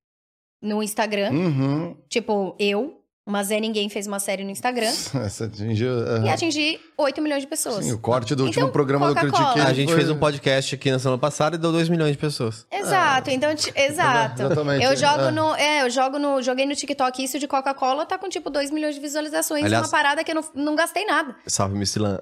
[0.62, 1.96] no Instagram, uhum.
[2.08, 2.99] tipo, eu,
[3.30, 4.88] mas é Ninguém fez uma série no Instagram.
[5.24, 5.92] Essa atingiu.
[5.92, 6.26] Uh...
[6.26, 7.84] E atingir 8 milhões de pessoas.
[7.84, 9.62] Sim, o corte do então, último programa do Critiquei.
[9.62, 9.96] A gente foi...
[9.96, 12.66] fez um podcast aqui na semana passada e deu 2 milhões de pessoas.
[12.70, 13.32] Exato, é.
[13.34, 14.42] então, exato.
[14.42, 14.84] Exatamente.
[14.84, 15.30] Eu jogo é.
[15.30, 15.54] no.
[15.54, 16.42] É, eu jogo no.
[16.42, 19.64] Joguei no TikTok isso de Coca-Cola, tá com tipo 2 milhões de visualizações.
[19.64, 21.34] Aliás, uma parada que eu não, não gastei nada.
[21.46, 22.18] Salve, Missilã.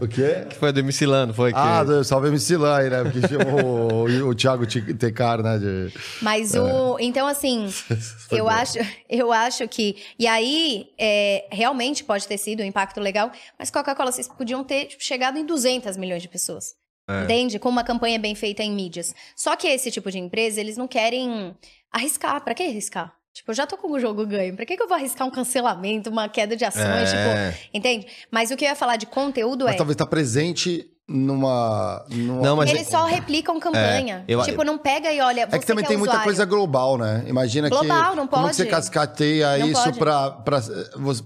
[0.00, 0.46] O quê?
[0.48, 1.52] Que foi do MC Lano, foi?
[1.54, 2.04] Ah, que...
[2.04, 3.02] salve MC Lan aí, né?
[3.02, 5.58] Porque chamou o, o Thiago Tecar, né?
[5.58, 5.92] De...
[6.22, 6.98] Mas o...
[6.98, 7.04] É.
[7.04, 7.68] Então, assim,
[8.32, 9.96] eu acho, eu acho que...
[10.18, 14.86] E aí, é, realmente pode ter sido um impacto legal, mas Coca-Cola, vocês podiam ter
[14.86, 16.74] tipo, chegado em 200 milhões de pessoas.
[17.06, 17.24] É.
[17.24, 17.58] Entende?
[17.58, 19.14] Com uma campanha bem feita em mídias.
[19.36, 21.54] Só que esse tipo de empresa, eles não querem
[21.92, 22.42] arriscar.
[22.42, 23.14] Para que arriscar?
[23.32, 24.54] Tipo, eu já tô com o jogo ganho.
[24.54, 27.12] Pra que, que eu vou arriscar um cancelamento, uma queda de ações?
[27.12, 27.52] É.
[27.52, 28.06] Tipo, entende?
[28.30, 29.78] Mas o que eu ia falar de conteúdo mas é.
[29.78, 32.04] talvez tá presente numa.
[32.10, 32.42] numa...
[32.42, 32.90] Não, mas Eles é...
[32.90, 34.24] só replicam campanha.
[34.28, 34.42] É, eu...
[34.42, 35.48] Tipo, não pega e olha.
[35.50, 35.98] É que também que é tem usuário.
[35.98, 37.24] muita coisa global, né?
[37.26, 37.92] Imagina global, que.
[37.92, 38.42] Global, não pode.
[38.42, 40.60] Como você cascateia não isso pra, pra,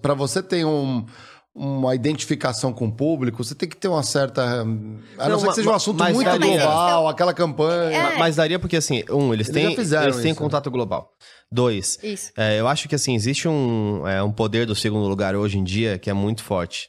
[0.01, 1.05] pra você ter um
[1.57, 4.61] uma identificação com o público, você tem que ter uma certa.
[4.61, 7.97] A não, não ser que seja um assunto muito daria, global, aquela campanha.
[7.97, 8.19] É.
[8.19, 11.11] Mas daria porque, assim, um, eles, eles têm, eles têm contato global.
[11.51, 11.99] Dois,
[12.37, 15.65] é, eu acho que assim, existe um, é, um poder do segundo lugar hoje em
[15.65, 16.89] dia que é muito forte.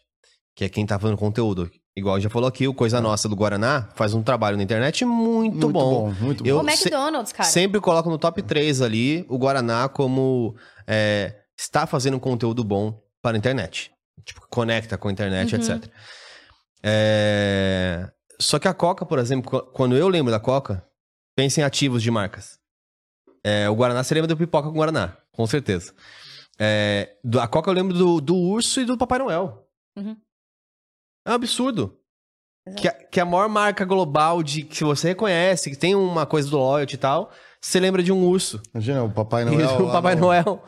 [0.56, 1.70] Que é quem tá fazendo conteúdo.
[1.96, 5.54] Igual já falou aqui, o Coisa Nossa do Guaraná faz um trabalho na internet muito,
[5.54, 6.12] muito bom.
[6.12, 6.14] bom.
[6.20, 7.50] Muito bom, eu O McDonald's, cara.
[7.50, 10.56] Sempre coloco no top 3 ali o Guaraná como
[10.86, 13.92] é, está fazendo conteúdo bom para a internet.
[14.24, 15.62] Tipo, conecta com a internet, uhum.
[15.62, 15.92] etc.
[16.84, 18.10] É...
[18.40, 20.86] Só que a Coca, por exemplo, quando eu lembro da Coca,
[21.36, 22.57] pensa em ativos de marcas.
[23.44, 25.94] É, o Guaraná, você lembra do Pipoca com Guaraná, com certeza.
[26.60, 29.68] É, a Coca eu lembro do, do Urso e do Papai Noel.
[29.96, 30.16] Uhum.
[31.26, 31.98] É um absurdo.
[32.76, 36.50] Que a, que a maior marca global de que você reconhece, que tem uma coisa
[36.50, 37.32] do loyalty e tal,
[37.62, 38.62] você lembra de um urso.
[38.74, 39.86] Imagina, o Papai Noel.
[39.86, 40.64] o Papai Noel.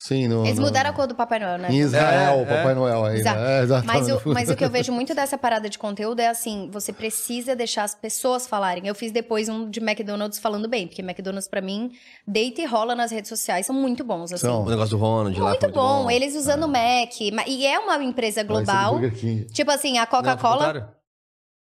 [0.00, 1.68] Sim, no, Eles mudaram a cor do Papai Noel, né?
[1.70, 2.74] Em Israel, é, o Papai é.
[2.74, 3.20] Noel aí.
[3.20, 3.38] Exato.
[3.38, 3.50] Né?
[3.60, 6.70] É, mas, o, mas o que eu vejo muito dessa parada de conteúdo é assim:
[6.72, 8.86] você precisa deixar as pessoas falarem.
[8.86, 11.92] Eu fiz depois um de McDonald's falando bem, porque McDonald's, para mim,
[12.26, 14.32] deita e rola nas redes sociais, são muito bons.
[14.32, 14.46] Assim.
[14.46, 14.64] São.
[14.64, 15.50] O negócio do Ronald lá.
[15.50, 16.04] Muito, muito bom.
[16.04, 16.10] bom.
[16.10, 17.00] Eles usando o é.
[17.02, 17.20] Mac.
[17.46, 18.98] E é uma empresa global.
[19.52, 20.96] Tipo assim, a Coca-Cola.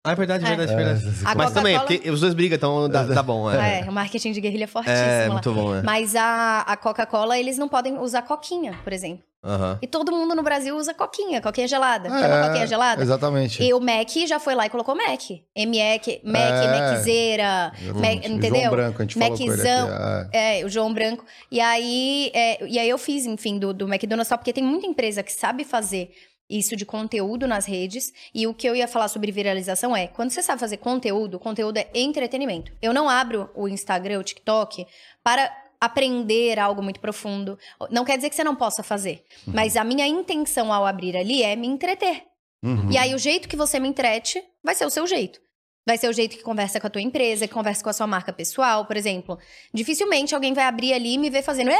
[0.03, 0.47] Ah, é verdade, é.
[0.47, 0.75] verdade, é.
[0.75, 1.05] verdade.
[1.23, 3.51] A Mas também, porque os dois brigam, então dá, dá bom.
[3.51, 3.81] É.
[3.81, 4.99] é, o marketing de guerrilha é fortíssimo.
[4.99, 5.83] É, muito bom, é.
[5.83, 9.23] Mas a, a Coca-Cola, eles não podem usar coquinha, por exemplo.
[9.43, 9.77] Uhum.
[9.81, 12.07] E todo mundo no Brasil usa coquinha, coquinha gelada.
[12.07, 13.01] É, Chama coquinha gelada?
[13.01, 13.63] Exatamente.
[13.63, 15.21] E o Mac já foi lá e colocou Mac.
[15.55, 18.51] MEC, Mac, é, Maczeira, Mac, entendeu?
[18.51, 20.61] O João Branco, a gente Maczão, falou é.
[20.61, 20.65] é.
[20.65, 21.25] o João Branco.
[21.51, 24.85] E aí, é, e aí eu fiz, enfim, do, do McDonald's só porque tem muita
[24.85, 26.11] empresa que sabe fazer
[26.51, 28.11] isso de conteúdo nas redes.
[28.33, 31.77] E o que eu ia falar sobre viralização é: quando você sabe fazer conteúdo, conteúdo
[31.77, 32.71] é entretenimento.
[32.81, 34.85] Eu não abro o Instagram, o TikTok
[35.23, 37.57] para aprender algo muito profundo.
[37.89, 39.53] Não quer dizer que você não possa fazer, uhum.
[39.55, 42.23] mas a minha intenção ao abrir ali é me entreter.
[42.63, 42.91] Uhum.
[42.91, 45.39] E aí o jeito que você me entrete vai ser o seu jeito.
[45.85, 48.05] Vai ser o jeito que conversa com a tua empresa, que conversa com a sua
[48.05, 49.39] marca pessoal, por exemplo.
[49.73, 51.71] Dificilmente alguém vai abrir ali e me ver fazendo.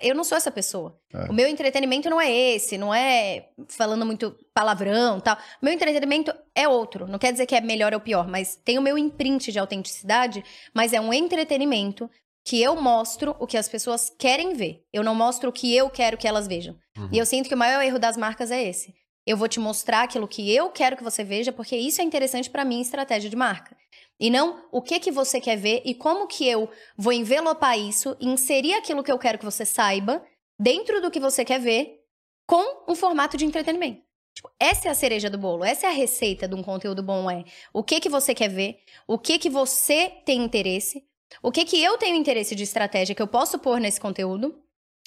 [0.00, 0.98] Eu não sou essa pessoa.
[1.14, 1.30] É.
[1.30, 5.36] O meu entretenimento não é esse, não é falando muito palavrão tal.
[5.36, 7.06] O meu entretenimento é outro.
[7.06, 10.42] Não quer dizer que é melhor ou pior, mas tem o meu imprint de autenticidade,
[10.74, 12.10] mas é um entretenimento
[12.44, 14.82] que eu mostro o que as pessoas querem ver.
[14.92, 16.76] Eu não mostro o que eu quero que elas vejam.
[16.98, 17.08] Uhum.
[17.12, 18.92] E eu sinto que o maior erro das marcas é esse.
[19.26, 22.50] Eu vou te mostrar aquilo que eu quero que você veja, porque isso é interessante
[22.50, 23.76] para mim, estratégia de marca.
[24.18, 28.16] E não o que que você quer ver e como que eu vou envelopar isso,
[28.20, 30.24] inserir aquilo que eu quero que você saiba
[30.58, 32.00] dentro do que você quer ver
[32.46, 34.02] com um formato de entretenimento.
[34.34, 37.30] Tipo, essa é a cereja do bolo, essa é a receita de um conteúdo bom
[37.30, 41.04] é o que que você quer ver, o que que você tem interesse,
[41.42, 44.58] o que que eu tenho interesse de estratégia que eu posso pôr nesse conteúdo.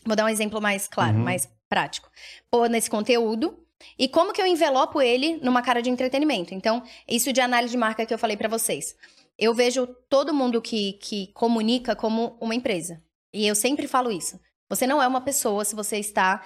[0.05, 1.24] Vou dar um exemplo mais claro, uhum.
[1.24, 2.09] mais prático.
[2.51, 3.64] Pôr nesse conteúdo
[3.98, 6.54] e como que eu envelopo ele numa cara de entretenimento?
[6.54, 8.96] Então, isso de análise de marca que eu falei para vocês.
[9.38, 13.02] Eu vejo todo mundo que, que comunica como uma empresa.
[13.34, 14.40] E eu sempre falo isso.
[14.70, 16.44] Você não é uma pessoa se você está.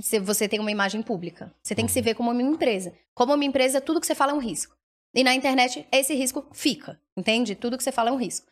[0.00, 1.54] Se você tem uma imagem pública.
[1.62, 2.04] Você tem que se uhum.
[2.04, 2.94] ver como uma empresa.
[3.14, 4.74] Como uma empresa, tudo que você fala é um risco.
[5.14, 7.54] E na internet, esse risco fica, entende?
[7.56, 8.46] Tudo que você fala é um risco.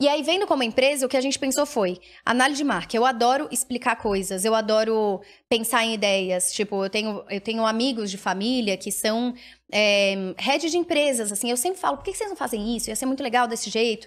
[0.00, 2.96] E aí, vendo como empresa, o que a gente pensou foi análise de marca.
[2.96, 6.52] Eu adoro explicar coisas, eu adoro pensar em ideias.
[6.52, 9.34] Tipo, eu tenho, eu tenho amigos de família que são
[9.72, 11.50] é, head de empresas, assim.
[11.50, 12.90] Eu sempre falo, por que vocês não fazem isso?
[12.90, 14.06] Ia ser muito legal desse jeito.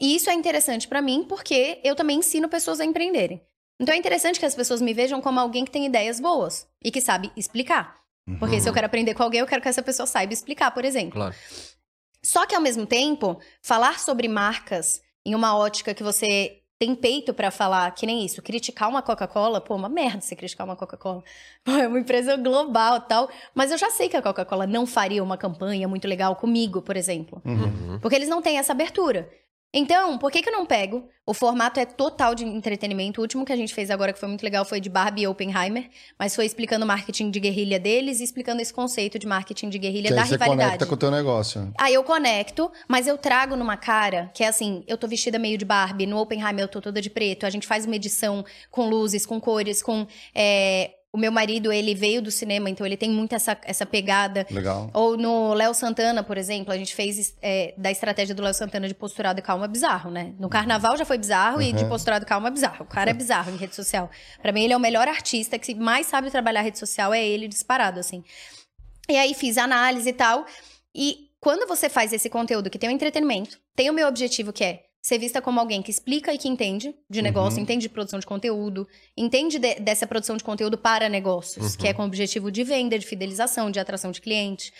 [0.00, 3.40] E isso é interessante para mim, porque eu também ensino pessoas a empreenderem.
[3.80, 6.90] Então é interessante que as pessoas me vejam como alguém que tem ideias boas e
[6.90, 7.96] que sabe explicar.
[8.38, 8.60] Porque uhum.
[8.60, 8.74] se eu uhum.
[8.74, 11.12] quero aprender com alguém, eu quero que essa pessoa saiba explicar, por exemplo.
[11.12, 11.34] Claro.
[12.24, 17.32] Só que ao mesmo tempo, falar sobre marcas em uma ótica que você tem peito
[17.32, 21.22] para falar, que nem isso, criticar uma Coca-Cola, pô, uma merda você criticar uma Coca-Cola.
[21.80, 23.30] É uma empresa global tal.
[23.54, 26.96] Mas eu já sei que a Coca-Cola não faria uma campanha muito legal comigo, por
[26.96, 27.40] exemplo.
[27.44, 28.00] Uhum.
[28.00, 29.30] Porque eles não têm essa abertura.
[29.74, 31.08] Então, por que, que eu não pego?
[31.24, 33.20] O formato é total de entretenimento.
[33.20, 35.26] O último que a gente fez agora, que foi muito legal, foi de Barbie e
[35.26, 35.88] Oppenheimer.
[36.18, 39.78] Mas foi explicando o marketing de guerrilha deles e explicando esse conceito de marketing de
[39.78, 40.68] guerrilha que da aí você rivalidade.
[40.68, 41.72] conecta com o teu negócio.
[41.78, 45.56] Aí eu conecto, mas eu trago numa cara que é assim: eu tô vestida meio
[45.56, 47.46] de Barbie, no Oppenheimer eu tô toda de preto.
[47.46, 50.06] A gente faz uma edição com luzes, com cores, com.
[50.34, 54.46] É, o meu marido, ele veio do cinema, então ele tem muito essa, essa pegada.
[54.50, 54.90] Legal.
[54.94, 58.88] Ou no Léo Santana, por exemplo, a gente fez é, da estratégia do Léo Santana
[58.88, 60.32] de posturado e calma bizarro, né?
[60.38, 61.62] No carnaval já foi bizarro uhum.
[61.62, 61.90] e de uhum.
[61.90, 62.84] posturado e calma bizarro.
[62.84, 64.10] O cara é bizarro em rede social.
[64.40, 67.46] Para mim, ele é o melhor artista, que mais sabe trabalhar rede social é ele
[67.46, 68.24] disparado, assim.
[69.06, 70.46] E aí fiz análise e tal.
[70.94, 74.64] E quando você faz esse conteúdo que tem o entretenimento, tem o meu objetivo que
[74.64, 77.24] é ser vista como alguém que explica e que entende de uhum.
[77.24, 77.64] negócio, uhum.
[77.64, 78.86] entende de produção de conteúdo,
[79.16, 81.78] entende de, dessa produção de conteúdo para negócios, uhum.
[81.78, 81.96] que é uhum.
[81.96, 84.72] com o objetivo de venda, de fidelização, de atração de cliente.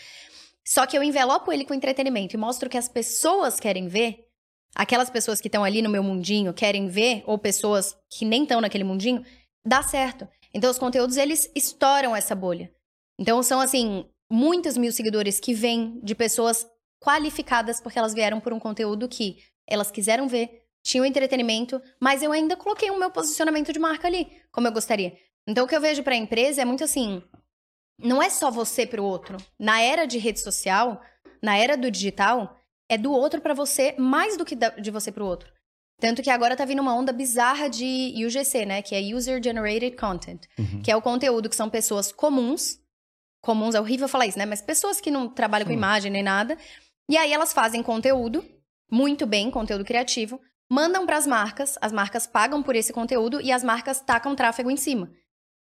[0.65, 4.25] Só que eu envelopo ele com entretenimento e mostro que as pessoas querem ver,
[4.73, 8.61] aquelas pessoas que estão ali no meu mundinho querem ver, ou pessoas que nem estão
[8.61, 9.25] naquele mundinho,
[9.65, 10.25] dá certo.
[10.53, 12.71] Então os conteúdos eles estouram essa bolha.
[13.19, 16.65] Então são assim, muitos mil seguidores que vêm de pessoas
[17.03, 22.21] qualificadas porque elas vieram por um conteúdo que elas quiseram ver, tinha o entretenimento, mas
[22.21, 25.15] eu ainda coloquei o meu posicionamento de marca ali, como eu gostaria.
[25.47, 27.21] Então, o que eu vejo para a empresa é muito assim:
[27.99, 29.37] não é só você para o outro.
[29.59, 31.01] Na era de rede social,
[31.41, 32.57] na era do digital,
[32.89, 35.51] é do outro para você mais do que de você para o outro.
[35.99, 38.81] Tanto que agora tá vindo uma onda bizarra de UGC, né?
[38.81, 40.41] Que é User Generated Content.
[40.57, 40.81] Uhum.
[40.81, 42.79] Que é o conteúdo que são pessoas comuns.
[43.41, 44.45] Comuns, é horrível falar isso, né?
[44.45, 45.77] Mas pessoas que não trabalham com uhum.
[45.77, 46.57] imagem nem nada.
[47.09, 48.43] E aí elas fazem conteúdo,
[48.93, 50.39] muito bem, conteúdo criativo,
[50.69, 54.69] mandam para as marcas, as marcas pagam por esse conteúdo e as marcas tacam tráfego
[54.69, 55.09] em cima.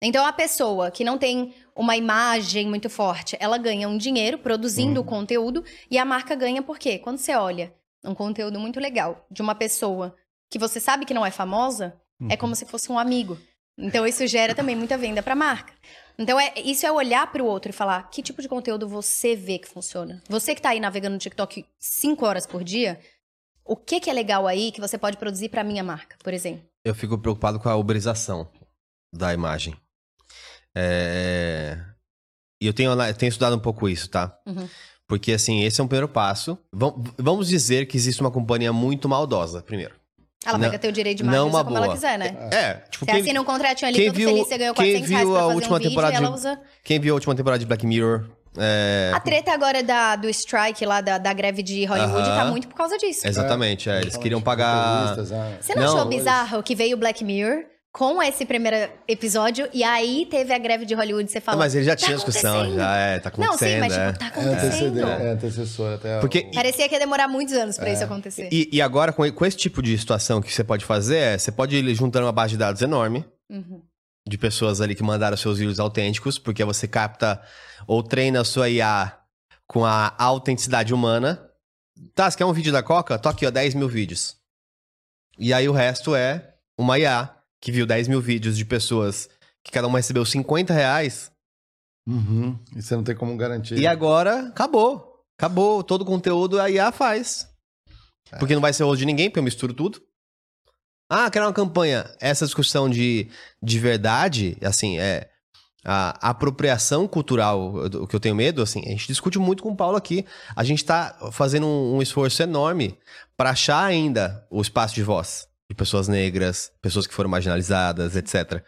[0.02, 4.98] Então a pessoa que não tem uma imagem muito forte, ela ganha um dinheiro produzindo
[4.98, 5.08] o uhum.
[5.08, 6.98] conteúdo e a marca ganha por quê?
[6.98, 7.72] Quando você olha
[8.04, 10.16] um conteúdo muito legal de uma pessoa
[10.50, 12.28] que você sabe que não é famosa, uhum.
[12.32, 13.38] é como se fosse um amigo.
[13.78, 15.72] Então isso gera também muita venda para a marca.
[16.18, 19.34] Então é, isso é olhar para o outro e falar que tipo de conteúdo você
[19.34, 20.22] vê que funciona.
[20.28, 23.00] Você que está aí navegando no TikTok cinco horas por dia,
[23.70, 26.64] o que, que é legal aí que você pode produzir para minha marca, por exemplo?
[26.84, 28.48] Eu fico preocupado com a uberização
[29.14, 29.76] da imagem.
[30.76, 31.78] É...
[32.60, 34.36] E eu tenho, eu tenho estudado um pouco isso, tá?
[34.44, 34.68] Uhum.
[35.06, 36.58] Porque, assim, esse é um primeiro passo.
[37.16, 39.94] Vamos dizer que existe uma companhia muito maldosa, primeiro.
[40.44, 42.36] Ela não, pega ter o direito de marcar como ela quiser, né?
[42.52, 45.16] É, tipo, você quem, assina um contratinho ali, todo viu, feliz, você ganhou 400 quem
[45.16, 46.60] viu reais a última um temporada de, usa...
[46.82, 48.28] Quem viu a última temporada de Black Mirror...
[48.56, 49.12] É...
[49.14, 52.36] A treta agora da, do strike lá, da, da greve de Hollywood, uh -huh.
[52.36, 53.26] tá muito por causa disso.
[53.26, 54.00] Exatamente, é.
[54.00, 55.16] Eles queriam pagar...
[55.18, 55.58] É.
[55.60, 58.76] Você não, não achou bizarro que veio o Black Mirror com esse primeiro
[59.08, 61.58] episódio e aí teve a greve de Hollywood, você falou.
[61.58, 63.50] mas ele já tá tinha discussão, já é, tá acontecendo.
[63.50, 64.06] Não, sim, mas é.
[64.06, 65.00] tipo, tá acontecendo.
[65.00, 66.20] É, é antecessor até.
[66.20, 67.94] Porque, Parecia que ia demorar muitos anos pra é.
[67.94, 68.48] isso acontecer.
[68.52, 71.50] E, e agora, com, com, esse tipo de situação que você pode fazer, é, você
[71.50, 73.24] pode ir juntando uma base de dados enorme.
[73.48, 73.82] Uhum.
[74.30, 77.42] De pessoas ali que mandaram seus vídeos autênticos, porque você capta
[77.84, 79.18] ou treina a sua IA
[79.66, 81.50] com a autenticidade humana.
[82.14, 83.18] Tá, você quer um vídeo da Coca?
[83.18, 84.36] Tô aqui, ó, 10 mil vídeos.
[85.36, 87.28] E aí o resto é uma IA
[87.60, 89.28] que viu 10 mil vídeos de pessoas
[89.64, 91.32] que cada uma recebeu 50 reais.
[92.06, 92.56] Uhum.
[92.76, 93.78] E você não tem como garantir.
[93.78, 95.24] E agora, acabou.
[95.36, 95.82] Acabou.
[95.82, 97.48] Todo o conteúdo a IA faz.
[98.30, 98.38] É.
[98.38, 100.00] Porque não vai ser hoje de ninguém, porque eu misturo tudo.
[101.12, 102.08] Ah, quero uma campanha.
[102.20, 103.28] Essa discussão de,
[103.60, 105.28] de verdade, assim, é.
[105.82, 109.76] A apropriação cultural, o que eu tenho medo, assim, a gente discute muito com o
[109.76, 110.26] Paulo aqui.
[110.54, 112.98] A gente está fazendo um, um esforço enorme
[113.34, 118.62] para achar ainda o espaço de voz de pessoas negras, pessoas que foram marginalizadas, etc.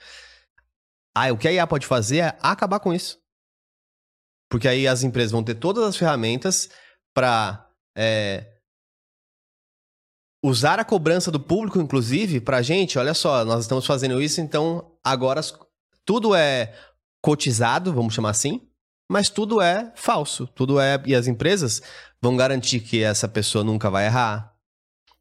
[1.14, 3.18] Aí o que a IA pode fazer é acabar com isso.
[4.49, 6.70] Porque aí as empresas vão ter todas as ferramentas
[7.14, 8.51] para é,
[10.43, 14.93] usar a cobrança do público, inclusive, para gente, olha só, nós estamos fazendo isso, então
[15.05, 15.40] agora
[16.05, 16.74] tudo é
[17.22, 18.61] cotizado, vamos chamar assim,
[19.09, 21.80] mas tudo é falso, tudo é e as empresas
[22.20, 24.53] vão garantir que essa pessoa nunca vai errar,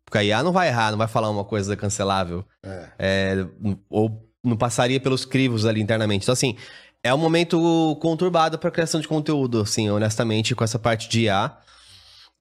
[0.04, 2.44] porque a IA não vai errar, não vai falar uma coisa cancelável.
[2.64, 2.90] É.
[3.00, 3.48] É,
[3.90, 6.26] ou não passaria pelos crivos ali internamente.
[6.26, 6.58] Então, assim,
[7.04, 11.56] é um momento conturbado para criação de conteúdo, assim, honestamente, com essa parte de IA.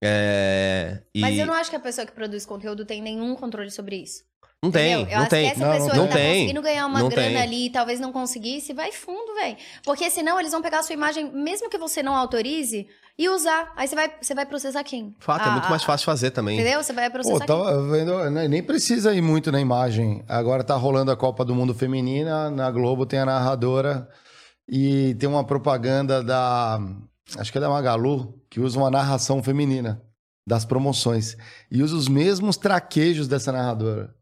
[0.03, 1.21] É, e...
[1.21, 4.25] Mas eu não acho que a pessoa que produz conteúdo tem nenhum controle sobre isso.
[4.63, 5.49] Não tem, eu não tem.
[5.49, 6.35] essa não, pessoa não, que tá tem.
[6.35, 7.41] conseguindo ganhar uma não grana tem.
[7.41, 9.57] ali e talvez não conseguisse, vai fundo, velho.
[9.83, 12.87] Porque senão eles vão pegar a sua imagem, mesmo que você não autorize,
[13.21, 13.73] e usar.
[13.75, 15.15] Aí você vai, você vai processar quem?
[15.19, 16.59] Fato, é ah, é muito mais fácil fazer também.
[16.59, 16.83] Entendeu?
[16.83, 20.23] Você vai processar Pô, tá vendo, né, nem precisa ir muito na imagem.
[20.29, 24.09] Agora tá rolando a Copa do Mundo Feminina, na Globo tem a narradora
[24.69, 26.81] e tem uma propaganda da.
[27.37, 30.03] Acho que é da Magalu, que usa uma narração feminina
[30.47, 31.37] das promoções.
[31.71, 34.15] E usa os mesmos traquejos dessa narradora.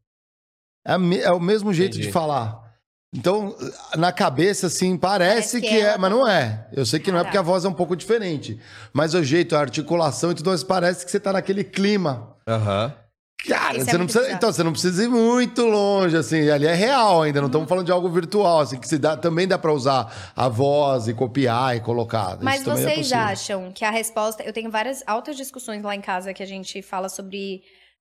[0.87, 2.07] É, é o mesmo jeito Entendi.
[2.07, 2.69] de falar.
[3.15, 3.57] Então,
[3.97, 6.69] na cabeça, assim, parece, que, que, é, mas não é.
[6.73, 8.61] Eu sei que não é porque a voz é um pouco diferente.
[8.93, 12.37] Mas o jeito, a articulação e tudo mais, parece que você tá naquele clima.
[12.47, 12.87] Aham.
[12.87, 13.08] Uhum.
[13.47, 16.67] Cara, é você é não precisa, então você não precisa ir muito longe, assim, ali
[16.67, 19.57] é real ainda, não estamos falando de algo virtual, assim, que se dá, também dá
[19.57, 22.37] para usar a voz e copiar e colocar.
[22.43, 26.01] Mas é vocês é acham que a resposta, eu tenho várias altas discussões lá em
[26.01, 27.63] casa que a gente fala sobre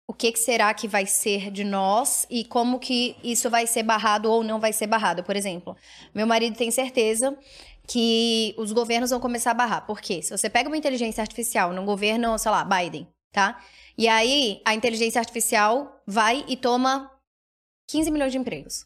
[0.07, 3.81] o que, que, será que vai ser de nós e como que isso vai ser
[3.81, 5.23] barrado ou não vai ser barrado.
[5.23, 5.75] Por exemplo,
[6.13, 7.35] meu marido tem certeza
[7.87, 9.81] que os governos vão começar a barrar.
[9.85, 10.21] Por quê?
[10.21, 13.59] Se você pega uma inteligência artificial num governo, sei lá, Biden, tá?
[13.97, 17.11] E aí a inteligência artificial vai e toma
[17.87, 18.85] 15 milhões de empregos.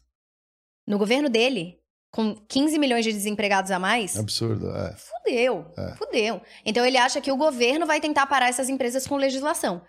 [0.86, 1.80] No governo dele,
[2.10, 4.18] com 15 milhões de desempregados a mais.
[4.18, 4.96] Absurdo, é.
[4.96, 5.94] Fudeu, é.
[5.96, 6.40] fudeu.
[6.64, 9.82] Então ele acha que o governo vai tentar parar essas empresas com legislação.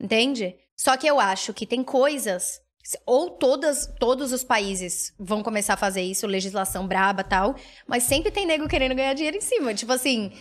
[0.00, 0.56] Entende?
[0.76, 2.60] Só que eu acho que tem coisas
[3.06, 7.54] ou todas, todos os países vão começar a fazer isso, legislação braba tal,
[7.86, 9.72] mas sempre tem nego querendo ganhar dinheiro em cima.
[9.72, 10.32] Tipo assim,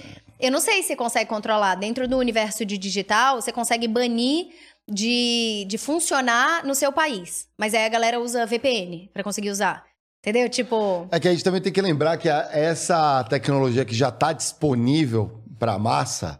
[0.41, 1.75] eu não sei se consegue controlar.
[1.75, 4.47] Dentro do universo de digital, você consegue banir
[4.89, 7.47] de, de funcionar no seu país.
[7.57, 9.85] Mas aí a galera usa VPN para conseguir usar.
[10.19, 10.47] Entendeu?
[10.49, 11.07] Tipo.
[11.11, 14.33] É que a gente também tem que lembrar que a, essa tecnologia que já está
[14.33, 16.39] disponível para a massa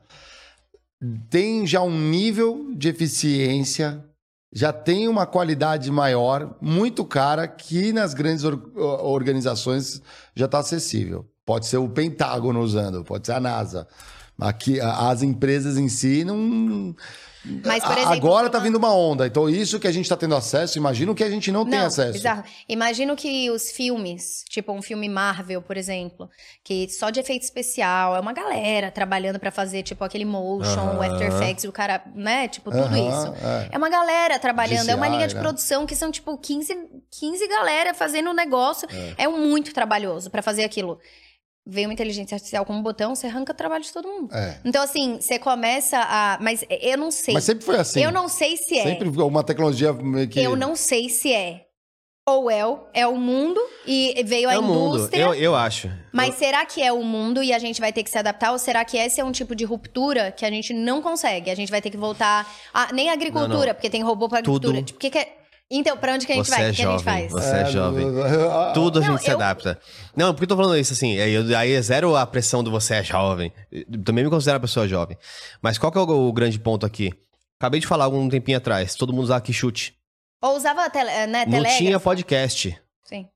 [1.30, 4.04] tem já um nível de eficiência,
[4.54, 10.02] já tem uma qualidade maior, muito cara, que nas grandes or organizações
[10.36, 11.26] já está acessível.
[11.52, 13.86] Pode ser o Pentágono usando, pode ser a NASA.
[14.40, 16.96] Aqui, as empresas em si não
[17.66, 19.26] mas, por exemplo, Agora está vindo uma onda.
[19.26, 21.80] Então, isso que a gente está tendo acesso, imagino que a gente não, não tem
[21.80, 22.14] acesso.
[22.14, 22.44] Bizarro.
[22.70, 26.30] Imagino que os filmes, tipo um filme Marvel, por exemplo,
[26.64, 30.94] que só de efeito especial, é uma galera trabalhando para fazer, tipo, aquele motion, uh
[30.94, 31.00] -huh.
[31.00, 32.48] o After Effects, o cara, né?
[32.48, 33.34] Tipo, tudo uh -huh, isso.
[33.44, 33.70] É.
[33.72, 33.78] é.
[33.78, 35.42] uma galera trabalhando, DCI, é uma linha de né?
[35.42, 36.78] produção que são, tipo, 15,
[37.20, 38.88] 15 galera fazendo um negócio.
[39.18, 41.00] É, é muito trabalhoso para fazer aquilo
[41.66, 44.34] veio uma inteligência artificial com um botão, você arranca o trabalho de todo mundo.
[44.34, 44.60] É.
[44.66, 46.38] Então, assim, você começa a.
[46.42, 47.34] Mas eu não sei.
[47.34, 48.04] Mas sempre foi assim.
[48.04, 48.84] Eu não sei se é.
[48.84, 49.94] Sempre uma tecnologia
[50.30, 50.40] que.
[50.40, 51.66] Eu não sei se é.
[52.24, 52.62] Ou é,
[52.94, 55.26] é o mundo e veio a é indústria.
[55.26, 55.36] Mundo.
[55.36, 55.90] Eu, eu acho.
[56.14, 56.40] Mas eu...
[56.40, 58.52] será que é o mundo e a gente vai ter que se adaptar?
[58.52, 61.50] Ou será que esse é um tipo de ruptura que a gente não consegue?
[61.50, 62.48] A gente vai ter que voltar.
[62.72, 63.74] A, nem a agricultura, não, não.
[63.74, 64.78] porque tem robô para agricultura.
[64.78, 64.86] Tudo...
[64.86, 65.41] Tipo, que, que é
[65.72, 66.66] então, pra onde que a gente você vai?
[66.66, 67.32] É o que, jovem, a gente faz?
[67.32, 68.08] Você é, é jovem.
[68.74, 69.36] Tudo a gente não, se eu...
[69.36, 69.80] adapta.
[70.16, 71.18] Não, por que eu tô falando isso assim?
[71.18, 73.54] Aí, aí é zero a pressão do você é jovem.
[73.72, 75.18] Eu também me considero uma pessoa jovem.
[75.62, 77.14] Mas qual que é o, o, grande ponto aqui?
[77.58, 78.96] Acabei de falar algum tempinho atrás.
[78.96, 79.96] Todo mundo usava chute.
[80.42, 82.78] Ou usava tele, né, Não tinha podcast.
[83.04, 83.28] Sim.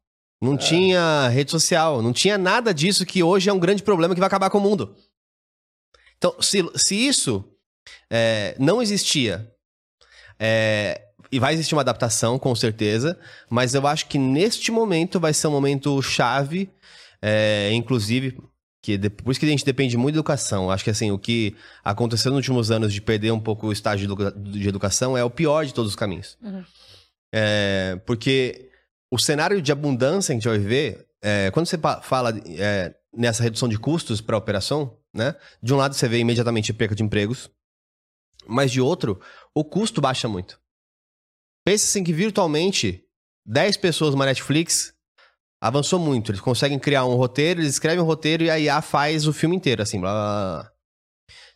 [0.41, 0.57] Não é.
[0.57, 2.01] tinha rede social.
[2.01, 4.61] Não tinha nada disso que hoje é um grande problema que vai acabar com o
[4.61, 4.93] mundo.
[6.17, 7.45] Então, se, se isso
[8.09, 9.49] é, não existia,
[10.39, 11.04] é,
[11.35, 13.19] e vai existir uma adaptação, com certeza,
[13.49, 16.69] mas eu acho que neste momento vai ser um momento chave,
[17.21, 18.37] é, inclusive,
[18.81, 20.71] que por isso que a gente depende muito de educação.
[20.71, 24.07] Acho que assim, o que aconteceu nos últimos anos de perder um pouco o estágio
[24.37, 26.37] de educação é o pior de todos os caminhos.
[26.41, 26.63] Uhum.
[27.33, 28.69] É, porque
[29.11, 33.43] o cenário de abundância que a gente vai viver, é, quando você fala é, nessa
[33.43, 35.35] redução de custos para a operação, né?
[35.61, 37.49] De um lado você vê imediatamente perca de empregos,
[38.47, 39.19] mas de outro,
[39.53, 40.63] o custo baixa muito.
[41.65, 43.03] Pensa assim que virtualmente
[43.45, 44.93] 10 pessoas numa Netflix
[45.59, 46.31] avançou muito.
[46.31, 49.55] Eles conseguem criar um roteiro, eles escrevem um roteiro e a IA faz o filme
[49.55, 50.71] inteiro, assim, blá, blá, blá.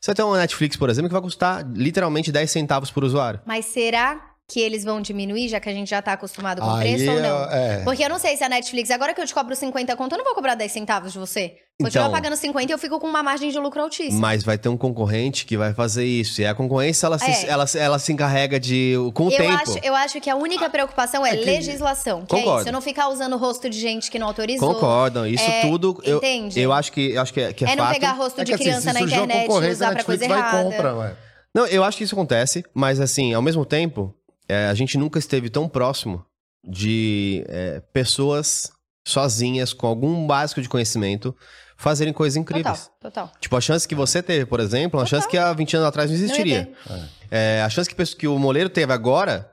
[0.01, 3.41] Você ter uma Netflix, por exemplo, que vai custar literalmente 10 centavos por usuário.
[3.45, 6.79] Mas será que eles vão diminuir, já que a gente já tá acostumado com o
[6.79, 7.43] preço ou não?
[7.51, 7.83] É...
[7.83, 10.17] Porque eu não sei se a Netflix, agora que eu te cobro 50 conto, eu
[10.17, 11.57] não vou cobrar 10 centavos de você.
[11.81, 14.19] Continua então, pagando 50 e eu fico com uma margem de lucro altíssima.
[14.19, 16.41] Mas vai ter um concorrente que vai fazer isso.
[16.41, 17.19] E a concorrência, ela, é.
[17.19, 18.95] se, ela, ela se encarrega de.
[19.13, 19.61] com o eu tempo.
[19.61, 21.45] Acho, eu acho que a única preocupação é, é que...
[21.45, 22.21] legislação.
[22.21, 22.57] Que Concordo.
[22.57, 22.69] é isso.
[22.69, 24.73] Eu não ficar usando o rosto de gente que não autorizou.
[24.73, 25.25] Concordam.
[25.25, 26.01] Isso é, tudo.
[26.03, 26.59] Eu, entende?
[26.59, 27.93] Eu acho que, eu acho que é, que é, é não fato.
[27.93, 30.63] pegar rosto de é criança assim, na internet e usar pra coisa errada.
[30.63, 31.17] Compra.
[31.53, 34.13] Não, eu acho que isso acontece, mas assim, ao mesmo tempo,
[34.49, 36.25] é, a gente nunca esteve tão próximo
[36.67, 38.71] de é, pessoas
[39.07, 41.35] sozinhas, com algum básico de conhecimento,
[41.77, 42.91] fazerem coisas incríveis.
[42.99, 43.39] Total, total.
[43.39, 45.87] Tipo, a chance que você teve, por exemplo, é uma chance que há 20 anos
[45.87, 46.71] atrás não existiria.
[46.89, 49.51] Não é, a chance que, que o Moleiro teve agora.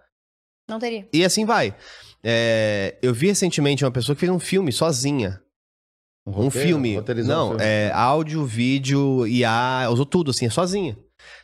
[0.69, 1.07] Não teria.
[1.13, 1.75] E assim vai.
[2.25, 5.41] É, eu vi recentemente uma pessoa que fez um filme sozinha.
[6.27, 6.97] Um, um filme.
[7.25, 7.65] Não, um filme.
[7.65, 10.99] é áudio, vídeo, IA, usou tudo, assim, sozinha.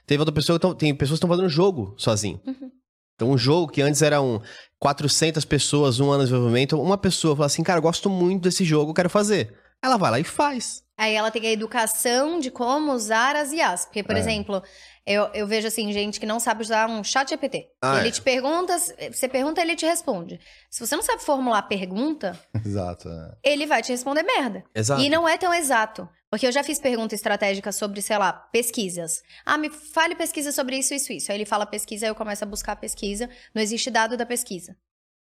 [0.06, 2.40] Teve outra pessoa, tem pessoas que estão fazendo jogo sozinho.
[2.44, 2.70] Uhum.
[3.14, 4.40] Então, um jogo que antes era um
[4.78, 8.64] 400 pessoas, um ano de desenvolvimento, uma pessoa fala assim, cara, eu gosto muito desse
[8.64, 9.54] jogo, quero fazer.
[9.82, 10.82] Ela vai lá e faz.
[10.96, 13.86] Aí ela tem a educação de como usar as IAs.
[13.86, 14.20] Porque, por é.
[14.20, 14.62] exemplo,
[15.04, 17.68] eu, eu vejo assim, gente que não sabe usar um chat GPT.
[17.82, 18.12] Ah, ele é.
[18.12, 20.38] te pergunta, você pergunta, ele te responde.
[20.70, 23.34] Se você não sabe formular a pergunta, exato, é.
[23.42, 24.62] ele vai te responder merda.
[24.72, 25.02] Exato.
[25.02, 26.08] E não é tão exato.
[26.32, 29.22] Porque eu já fiz pergunta estratégica sobre, sei lá, pesquisas.
[29.44, 31.30] Ah, me fale pesquisa sobre isso, isso, isso.
[31.30, 33.28] Aí ele fala pesquisa, eu começo a buscar a pesquisa.
[33.54, 34.74] Não existe dado da pesquisa.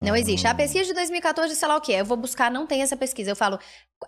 [0.04, 0.46] Não existe.
[0.46, 3.32] A pesquisa de 2014, sei lá o que Eu vou buscar, não tem essa pesquisa.
[3.32, 3.58] Eu falo,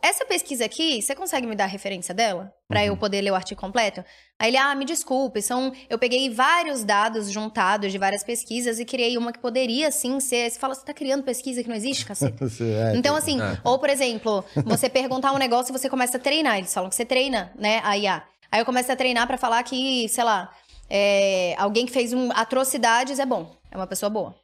[0.01, 2.53] essa pesquisa aqui, você consegue me dar a referência dela?
[2.67, 2.87] para uhum.
[2.87, 4.03] eu poder ler o artigo completo?
[4.39, 5.71] Aí ele, ah, me desculpe, são...
[5.87, 10.49] Eu peguei vários dados juntados de várias pesquisas e criei uma que poderia, sim, ser...
[10.49, 12.35] Você fala, você tá criando pesquisa que não existe, cacete?
[12.63, 13.57] é, então, assim, é.
[13.63, 16.57] ou, por exemplo, você perguntar um negócio e você começa a treinar.
[16.57, 18.23] Eles falam que você treina, né, a IA.
[18.51, 20.49] Aí eu começo a treinar para falar que, sei lá,
[20.89, 23.55] é, alguém que fez um, atrocidades é bom.
[23.71, 24.35] É uma pessoa boa.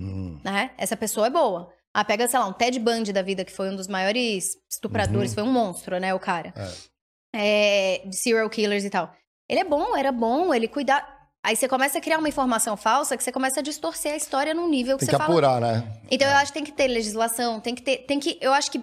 [0.00, 0.40] Hum.
[0.44, 0.70] Né?
[0.76, 1.72] Essa pessoa é boa.
[1.92, 5.30] Ah, pega, sei lá, um Ted Bundy da vida, que foi um dos maiores estupradores,
[5.30, 5.34] uhum.
[5.34, 6.52] foi um monstro, né, o cara.
[6.56, 8.02] É.
[8.04, 9.12] É, serial killers e tal.
[9.48, 11.04] Ele é bom, era bom, ele cuida.
[11.44, 14.52] Aí você começa a criar uma informação falsa que você começa a distorcer a história
[14.52, 15.32] num nível que tem você que fala.
[15.32, 16.00] apurar, né?
[16.10, 16.32] Então é.
[16.32, 17.98] eu acho que tem que ter legislação, tem que ter.
[17.98, 18.38] Tem que.
[18.40, 18.82] Eu acho que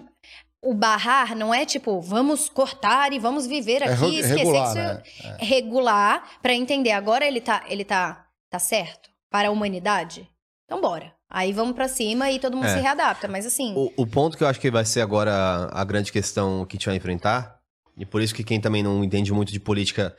[0.62, 4.62] o barrar não é tipo, vamos cortar e vamos viver é aqui, é esquecer regular,
[4.62, 5.02] que isso né?
[5.40, 5.44] é.
[5.44, 10.28] regular para entender agora ele tá, ele tá, tá certo para a humanidade.
[10.66, 11.12] Então bora.
[11.30, 12.74] Aí vamos para cima e todo mundo é.
[12.74, 13.72] se readapta, mas assim...
[13.74, 16.78] O, o, ponto que eu acho que vai ser agora a grande questão que a
[16.78, 17.58] gente vai enfrentar,
[17.96, 20.14] e por isso que quem também não entende muito de política,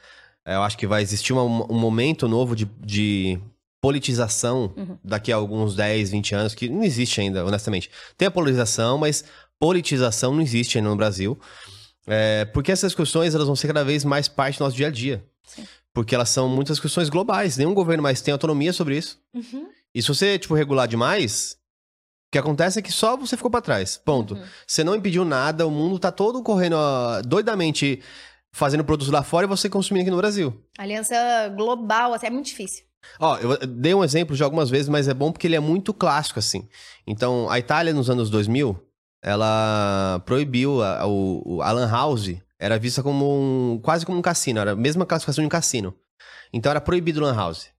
[0.46, 3.40] é, eu acho que vai existir uma, um momento novo de, de
[3.82, 4.98] politização uhum.
[5.04, 7.90] daqui a alguns 10, 20 anos, que não existe ainda, honestamente.
[8.18, 9.24] Tem a polarização, mas
[9.60, 11.40] politização não existe ainda no Brasil.
[12.06, 14.92] É, porque essas questões elas vão ser cada vez mais parte do nosso dia a
[14.92, 15.26] dia.
[15.46, 15.66] Sim.
[15.94, 17.58] Porque elas são muitas questões globais.
[17.58, 19.20] Nenhum governo mais tem autonomia sobre isso.
[19.34, 19.68] Uhum.
[19.98, 21.58] E se você, tipo, regular demais,
[22.28, 23.98] o que acontece é que só você ficou para trás.
[23.98, 24.36] Ponto.
[24.36, 24.44] Uhum.
[24.68, 28.00] Você não impediu nada, o mundo tá todo correndo ó, doidamente
[28.54, 30.54] fazendo produtos lá fora e você consumindo aqui no Brasil.
[30.78, 31.16] Aliança
[31.58, 32.86] global, até é muito difícil.
[33.20, 35.92] Ó, eu dei um exemplo de algumas vezes, mas é bom porque ele é muito
[35.96, 36.70] clássico, assim.
[37.08, 38.80] Então, a Itália, nos anos 2000,
[39.24, 44.60] ela proibiu a, o, a Lan House, era vista como um, quase como um cassino,
[44.60, 45.92] era a mesma classificação de um cassino.
[46.54, 47.76] Então, era proibido Lan House.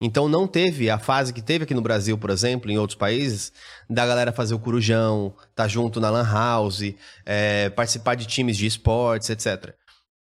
[0.00, 3.52] Então não teve a fase que teve aqui no Brasil, por exemplo, em outros países,
[3.90, 6.94] da galera fazer o corujão, tá junto na lan house,
[7.26, 9.74] é, participar de times de esportes, etc.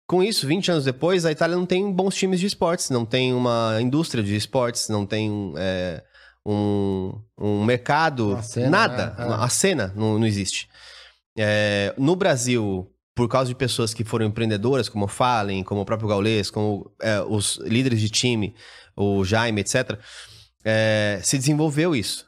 [0.07, 3.35] Com isso, 20 anos depois, a Itália não tem bons times de esportes, não tem
[3.35, 6.03] uma indústria de esportes, não tem é,
[6.47, 9.14] um, um mercado, cena, nada.
[9.18, 9.27] Né?
[9.27, 9.45] É.
[9.45, 10.68] A cena não, não existe.
[11.37, 15.85] É, no Brasil, por causa de pessoas que foram empreendedoras, como o Fallen, como o
[15.85, 18.55] próprio Gaulês, como é, os líderes de time,
[18.97, 19.99] o Jaime, etc.,
[20.65, 22.27] é, se desenvolveu isso.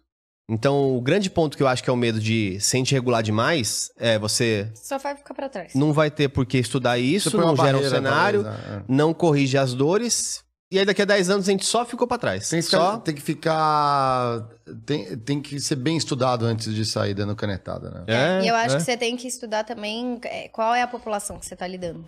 [0.51, 2.95] Então, o grande ponto que eu acho que é o medo de se a gente
[2.95, 4.71] regular demais é você.
[4.75, 5.75] Só vai ficar para trás.
[5.75, 8.83] Não vai ter por que estudar isso, não gera um cenário, é.
[8.89, 10.43] não corrige as dores.
[10.71, 12.49] E aí, daqui a 10 anos, a gente só ficou para trás.
[12.49, 12.97] Tem que, ficar, só...
[12.99, 14.49] tem que ficar.
[14.85, 18.05] Tem, tem que ser bem estudado antes de sair dando canetada, né?
[18.07, 18.79] É, e eu acho é.
[18.79, 22.05] que você tem que estudar também é, qual é a população que você está lidando.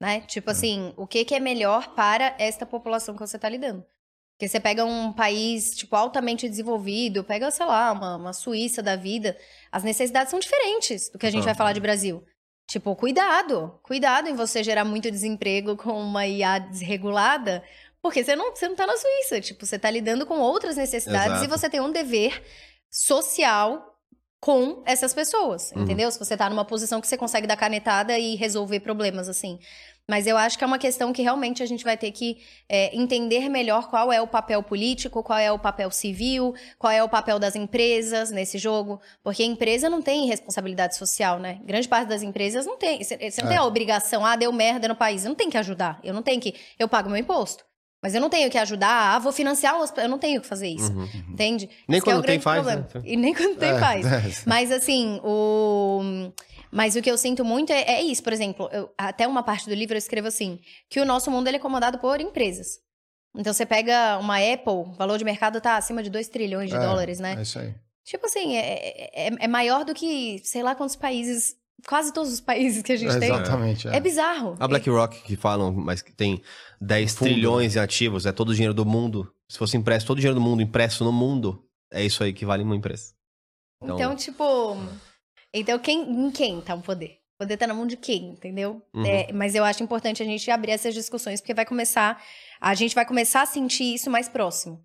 [0.00, 0.20] Né?
[0.22, 0.52] Tipo é.
[0.52, 3.84] assim, o que, que é melhor para esta população que você está lidando.
[4.38, 8.94] Porque você pega um país, tipo, altamente desenvolvido, pega, sei lá, uma, uma Suíça da
[8.94, 9.36] vida,
[9.72, 11.46] as necessidades são diferentes do que a gente uhum.
[11.46, 12.24] vai falar de Brasil.
[12.68, 17.64] Tipo, cuidado, cuidado em você gerar muito desemprego com uma IA desregulada,
[18.00, 21.38] porque você não, você não tá na Suíça, tipo, você tá lidando com outras necessidades
[21.38, 21.44] Exato.
[21.44, 22.40] e você tem um dever
[22.88, 23.98] social
[24.38, 25.82] com essas pessoas, uhum.
[25.82, 26.12] entendeu?
[26.12, 29.58] Se você tá numa posição que você consegue dar canetada e resolver problemas, assim.
[30.08, 32.96] Mas eu acho que é uma questão que realmente a gente vai ter que é,
[32.96, 37.08] entender melhor qual é o papel político, qual é o papel civil, qual é o
[37.08, 38.98] papel das empresas nesse jogo.
[39.22, 41.60] Porque a empresa não tem responsabilidade social, né?
[41.62, 43.04] Grande parte das empresas não tem.
[43.04, 43.52] Você não é.
[43.52, 45.24] tem a obrigação, ah, deu merda no país.
[45.24, 46.00] Eu não tenho que ajudar.
[46.02, 46.54] Eu não tenho que.
[46.78, 47.68] Eu pago meu imposto.
[48.02, 50.04] Mas eu não tenho que ajudar, ah, vou financiar o hospital.
[50.04, 50.92] Eu não tenho que fazer isso.
[50.92, 51.08] Uhum.
[51.30, 51.68] Entende?
[51.86, 52.64] Nem Esse é quando é tem faz.
[52.64, 52.84] Né?
[53.04, 54.06] E nem quando tem é, faz.
[54.08, 54.22] É.
[54.46, 56.30] Mas assim, o.
[56.70, 59.68] Mas o que eu sinto muito é, é isso, por exemplo, eu, até uma parte
[59.68, 62.80] do livro eu escrevo assim, que o nosso mundo ele é comandado por empresas.
[63.36, 66.76] Então você pega uma Apple, o valor de mercado tá acima de 2 trilhões de
[66.76, 67.36] é, dólares, né?
[67.38, 67.74] É isso aí.
[68.04, 71.56] Tipo assim, é, é, é, maior do que sei lá quantos países
[71.86, 73.30] quase todos os países que a gente tem.
[73.30, 73.86] Exatamente.
[73.88, 73.96] É.
[73.96, 74.56] é bizarro.
[74.58, 76.42] A BlackRock, que falam, mas que tem
[76.80, 79.32] 10 trilhões em ativos, é todo o dinheiro do mundo.
[79.48, 82.44] Se fosse impresso, todo o dinheiro do mundo impresso no mundo, é isso aí que
[82.44, 83.12] vale uma empresa.
[83.82, 84.76] Então, então tipo.
[85.52, 87.18] Então, quem, em quem tá o poder?
[87.36, 88.82] O poder tá na mão de quem, entendeu?
[88.94, 89.06] Uhum.
[89.06, 92.22] É, mas eu acho importante a gente abrir essas discussões, porque vai começar.
[92.60, 94.84] A gente vai começar a sentir isso mais próximo.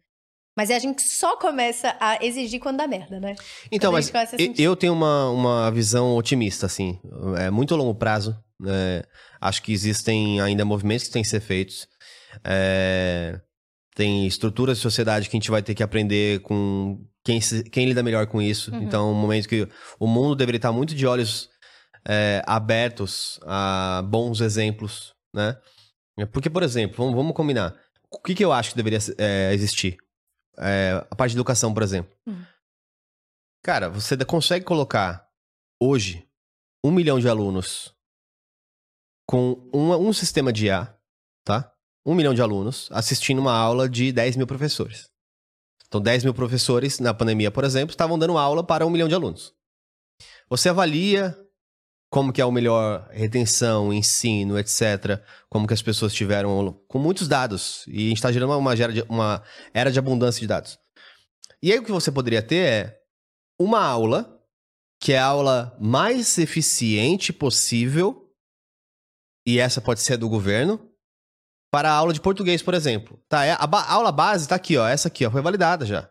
[0.55, 3.35] Mas a gente só começa a exigir quando dá merda, né?
[3.71, 4.11] Então, mas
[4.55, 6.99] eu tenho uma, uma visão otimista, assim.
[7.39, 8.37] É muito longo prazo.
[8.59, 9.01] Né?
[9.41, 11.87] Acho que existem ainda movimentos que têm que ser feitos.
[12.43, 13.39] É...
[13.95, 17.39] Tem estruturas de sociedade que a gente vai ter que aprender com quem,
[17.71, 18.71] quem lida melhor com isso.
[18.71, 18.83] Uhum.
[18.83, 19.67] Então, um momento que
[19.99, 21.49] o mundo deveria estar muito de olhos
[22.05, 25.57] é, abertos a bons exemplos, né?
[26.31, 27.75] Porque, por exemplo, vamos, vamos combinar.
[28.11, 29.97] O que, que eu acho que deveria é, existir?
[30.57, 32.15] É, a parte de educação, por exemplo.
[32.27, 32.45] Uhum.
[33.63, 35.27] Cara, você consegue colocar
[35.81, 36.27] hoje
[36.83, 37.95] um milhão de alunos
[39.25, 40.95] com um, um sistema de IA,
[41.45, 41.73] tá?
[42.05, 45.09] Um milhão de alunos assistindo uma aula de 10 mil professores.
[45.93, 49.13] Então, 10 mil professores, na pandemia, por exemplo, estavam dando aula para um milhão de
[49.13, 49.53] alunos.
[50.49, 51.37] Você avalia
[52.09, 55.21] como que é o melhor retenção, ensino, etc.
[55.51, 57.85] Como que as pessoas tiveram com muitos dados.
[57.87, 58.75] E a gente está gerando uma, uma,
[59.07, 60.79] uma era de abundância de dados.
[61.61, 62.99] E aí o que você poderia ter é
[63.59, 64.43] uma aula,
[64.99, 68.33] que é a aula mais eficiente possível,
[69.45, 70.91] e essa pode ser do governo,
[71.73, 73.19] para a aula de português, por exemplo.
[73.27, 76.07] Tá, é, a, aula base está aqui, ó, essa aqui, ó, foi validada já.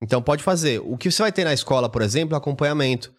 [0.00, 0.80] Então pode fazer.
[0.82, 3.12] O que você vai ter na escola, por exemplo, é acompanhamento.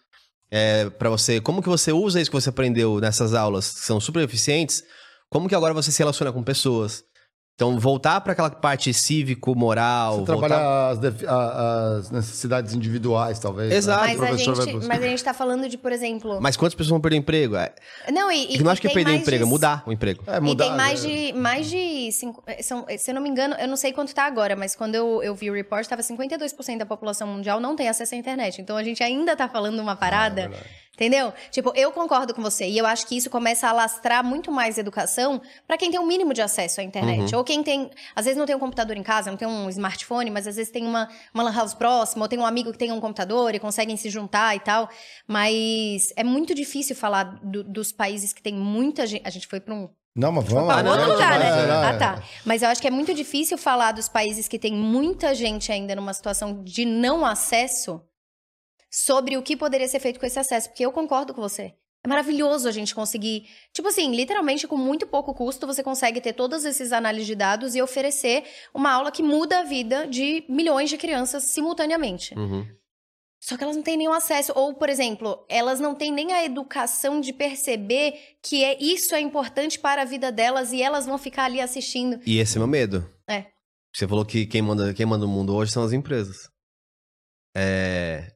[0.50, 4.00] É, para você, como que você usa isso que você aprendeu nessas aulas, que são
[4.00, 4.82] super eficientes,
[5.30, 7.04] como que agora você se relaciona com pessoas,
[7.54, 10.20] Então, voltar para aquela parte cívico-moral.
[10.20, 10.48] Você voltar...
[10.48, 13.68] trabalhar as, as, necessidades individuais, talvez.
[13.68, 13.76] Né?
[13.76, 14.06] Exato.
[14.06, 14.16] Né?
[14.16, 16.40] Mas, a gente, mas a gente está falando de, por exemplo.
[16.40, 17.54] Mas quantas pessoas vão perder emprego?
[17.56, 17.72] É...
[18.10, 18.56] Não, e.
[18.56, 19.48] Eu não acho que é perder o emprego, de...
[19.48, 20.24] é mudar o emprego.
[20.26, 21.08] É, mudar, e tem mais é.
[21.08, 21.32] de.
[21.34, 22.42] Mais de cinco...
[22.62, 25.22] São, se eu não me engano, eu não sei quanto está agora, mas quando eu,
[25.22, 28.60] eu vi o report, estava 52% da população mundial não tem acesso à internet.
[28.62, 30.50] Então a gente ainda está falando uma parada.
[30.52, 31.32] Ah, Entendeu?
[31.50, 32.66] Tipo, eu concordo com você.
[32.68, 36.06] E eu acho que isso começa a alastrar muito mais educação para quem tem um
[36.06, 37.32] mínimo de acesso à internet.
[37.32, 37.38] Uhum.
[37.38, 37.90] Ou quem tem.
[38.14, 40.70] Às vezes não tem um computador em casa, não tem um smartphone, mas às vezes
[40.70, 43.58] tem uma, uma lan house próxima, ou tem um amigo que tem um computador e
[43.58, 44.88] conseguem se juntar e tal.
[45.26, 49.22] Mas é muito difícil falar do, dos países que tem muita gente.
[49.26, 50.82] A gente foi para um não, mas vamos lá.
[50.82, 51.48] Outro lugar, né?
[51.70, 52.22] Ah, tá.
[52.44, 55.96] Mas eu acho que é muito difícil falar dos países que tem muita gente ainda
[55.96, 57.98] numa situação de não acesso
[58.92, 61.74] sobre o que poderia ser feito com esse acesso, porque eu concordo com você.
[62.04, 66.32] É maravilhoso a gente conseguir, tipo assim, literalmente com muito pouco custo, você consegue ter
[66.32, 70.90] todos esses análises de dados e oferecer uma aula que muda a vida de milhões
[70.90, 72.34] de crianças simultaneamente.
[72.36, 72.66] Uhum.
[73.40, 74.52] Só que elas não têm nenhum acesso.
[74.54, 79.20] Ou, por exemplo, elas não têm nem a educação de perceber que é, isso é
[79.20, 82.20] importante para a vida delas e elas vão ficar ali assistindo.
[82.24, 83.08] E esse é meu medo.
[83.28, 83.46] É.
[83.92, 86.48] Você falou que quem manda, quem manda o mundo hoje são as empresas.
[87.54, 88.32] É,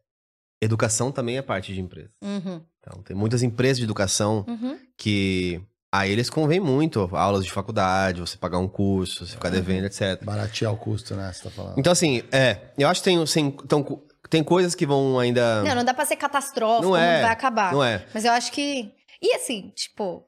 [0.67, 2.11] Educação também é parte de empresa.
[2.23, 2.61] Uhum.
[2.81, 4.79] Então, tem muitas empresas de educação uhum.
[4.97, 5.61] que
[5.93, 10.23] a eles convém muito aulas de faculdade, você pagar um curso, você ficar devendo, etc.
[10.23, 11.33] Baratear o custo, né?
[11.33, 11.79] Você tá falando.
[11.79, 12.59] Então, assim, é.
[12.77, 15.63] Eu acho que tem, assim, então, tem coisas que vão ainda.
[15.63, 17.73] Não, não dá pra ser catastrófico, não, é, não vai acabar.
[17.73, 18.05] Não é.
[18.13, 18.93] Mas eu acho que.
[19.23, 20.25] E assim, tipo,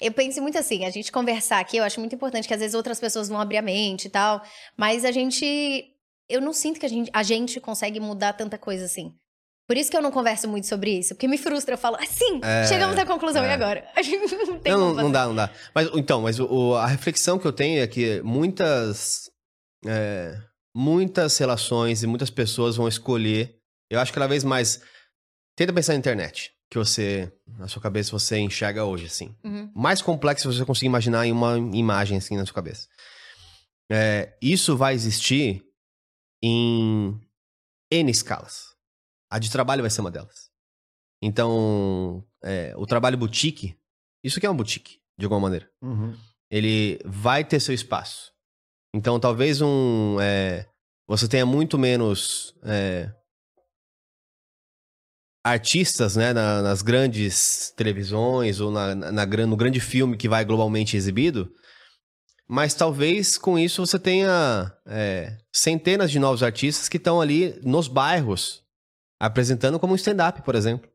[0.00, 2.74] eu penso muito assim, a gente conversar aqui, eu acho muito importante que às vezes
[2.74, 4.42] outras pessoas vão abrir a mente e tal,
[4.76, 5.84] mas a gente.
[6.28, 9.12] Eu não sinto que a gente, a gente consegue mudar tanta coisa assim.
[9.70, 11.74] Por isso que eu não converso muito sobre isso, porque me frustra.
[11.74, 13.50] Eu falo, assim, é, chegamos à conclusão, é.
[13.50, 13.88] e agora?
[13.94, 15.48] A gente não tem Não, não dá, não dá.
[15.72, 19.30] Mas, então, mas o, a reflexão que eu tenho é que muitas,
[19.86, 20.36] é,
[20.74, 23.60] muitas relações e muitas pessoas vão escolher.
[23.88, 24.82] Eu acho que cada vez mais.
[25.56, 29.36] Tenta pensar na internet, que você, na sua cabeça, você enxerga hoje, assim.
[29.44, 29.70] Uhum.
[29.72, 32.88] Mais complexo você conseguir imaginar em uma imagem, assim, na sua cabeça.
[33.88, 35.64] É, isso vai existir
[36.42, 37.16] em
[37.88, 38.70] N escalas.
[39.30, 40.50] A de trabalho vai ser uma delas.
[41.22, 43.76] Então, é, o trabalho boutique,
[44.24, 45.70] isso aqui é uma boutique, de alguma maneira.
[45.80, 46.16] Uhum.
[46.50, 48.32] Ele vai ter seu espaço.
[48.94, 50.18] Então, talvez um.
[50.20, 50.66] É,
[51.06, 53.12] você tenha muito menos é,
[55.44, 60.44] artistas né, na, nas grandes televisões ou na, na, na, no grande filme que vai
[60.44, 61.52] globalmente exibido.
[62.48, 67.86] Mas talvez com isso você tenha é, centenas de novos artistas que estão ali nos
[67.86, 68.59] bairros
[69.20, 70.90] apresentando como um stand-up, por exemplo.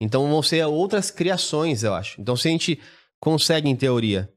[0.00, 2.20] Então vão ser outras criações, eu acho.
[2.20, 2.80] Então se a gente
[3.20, 4.32] consegue, em teoria,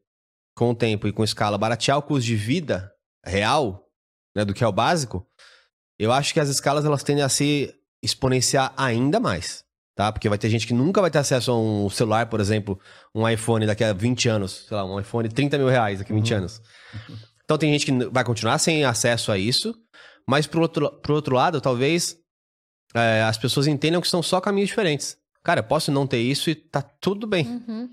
[0.56, 2.92] com o tempo e com escala, baratear o custo de vida
[3.26, 3.88] real,
[4.36, 5.26] né, do que é o básico,
[5.98, 7.74] eu acho que as escalas elas tendem a se
[8.04, 9.64] exponenciar ainda mais,
[9.96, 10.12] tá?
[10.12, 12.80] Porque vai ter gente que nunca vai ter acesso a um celular, por exemplo,
[13.14, 16.16] um iPhone daqui a 20 anos, sei lá, um iPhone 30 mil reais daqui a
[16.16, 16.38] 20 uhum.
[16.38, 16.62] anos.
[17.44, 19.74] Então tem gente que vai continuar sem acesso a isso,
[20.28, 22.16] mas pro outro, pro outro lado, talvez
[22.94, 25.18] é, as pessoas entendam que são só caminhos diferentes.
[25.44, 27.46] Cara, eu posso não ter isso e tá tudo bem.
[27.46, 27.90] Uhum.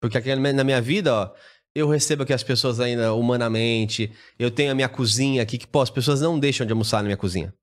[0.00, 1.30] Porque aqui na minha vida, ó,
[1.74, 4.12] eu recebo aqui as pessoas ainda humanamente.
[4.38, 7.04] Eu tenho a minha cozinha aqui que, pô, as pessoas não deixam de almoçar na
[7.04, 7.54] minha cozinha.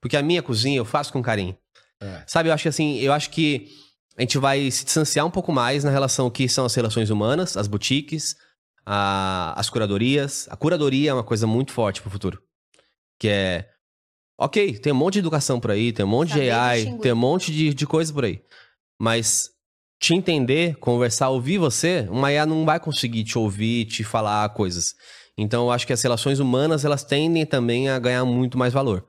[0.00, 1.56] Porque a minha cozinha eu faço com carinho.
[2.00, 2.24] É.
[2.26, 3.68] Sabe, eu acho que assim, eu acho que
[4.16, 7.56] a gente vai se distanciar um pouco mais na relação que são as relações humanas,
[7.56, 8.36] as boutiques,
[8.84, 10.48] a, as curadorias.
[10.50, 12.42] A curadoria é uma coisa muito forte pro futuro.
[13.18, 13.68] Que é
[14.38, 17.12] Ok, tem um monte de educação por aí, tem um monte Saber de AI, tem
[17.12, 18.40] um monte de, de coisa por aí.
[19.00, 19.50] Mas
[20.00, 24.94] te entender, conversar, ouvir você, uma IA não vai conseguir te ouvir, te falar coisas.
[25.38, 29.06] Então, eu acho que as relações humanas, elas tendem também a ganhar muito mais valor.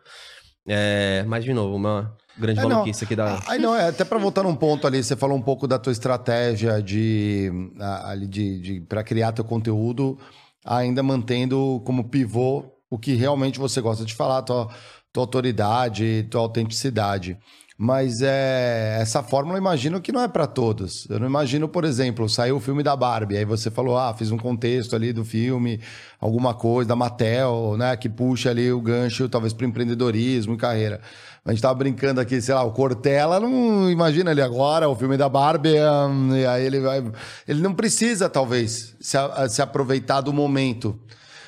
[0.68, 3.42] É, mas, de novo, uma grande é, maluquice aqui da...
[3.48, 5.92] Aí não, é, até para voltar num ponto ali, você falou um pouco da tua
[5.92, 10.18] estratégia de, ali de, de para criar teu conteúdo,
[10.64, 14.70] ainda mantendo como pivô o que realmente você gosta de falar, tua,
[15.14, 17.38] tua autoridade, tua autenticidade.
[17.78, 21.08] Mas é, essa fórmula imagino que não é para todos.
[21.10, 24.32] Eu não imagino, por exemplo, saiu o filme da Barbie, aí você falou, ah, fiz
[24.32, 25.80] um contexto ali do filme,
[26.20, 31.02] alguma coisa da Mattel, né, que puxa ali o gancho talvez para empreendedorismo e carreira.
[31.46, 35.18] A gente tava brincando aqui, sei lá, o Cortella não imagina ele agora, o filme
[35.18, 37.04] da Barbie, um, e aí ele vai.
[37.46, 39.18] Ele não precisa, talvez, se,
[39.50, 40.98] se aproveitar do momento.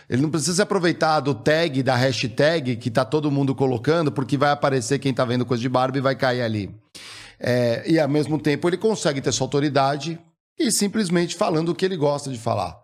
[0.09, 4.37] Ele não precisa se aproveitar do tag, da hashtag que tá todo mundo colocando, porque
[4.37, 6.73] vai aparecer quem tá vendo coisa de Barbie e vai cair ali.
[7.39, 10.19] É, e ao mesmo tempo ele consegue ter sua autoridade
[10.57, 12.77] e simplesmente falando o que ele gosta de falar.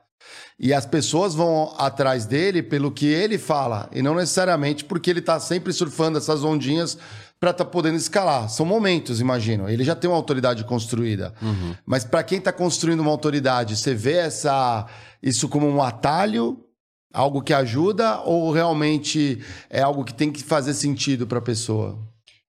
[0.59, 5.19] E as pessoas vão atrás dele pelo que ele fala, e não necessariamente porque ele
[5.19, 6.97] está sempre surfando essas ondinhas
[7.39, 8.47] para estar tá podendo escalar.
[8.49, 9.67] São momentos, imagino.
[9.67, 11.33] Ele já tem uma autoridade construída.
[11.41, 11.75] Uhum.
[11.83, 14.85] Mas para quem está construindo uma autoridade, você vê essa
[15.23, 16.63] isso como um atalho,
[17.13, 21.97] algo que ajuda, ou realmente é algo que tem que fazer sentido para a pessoa?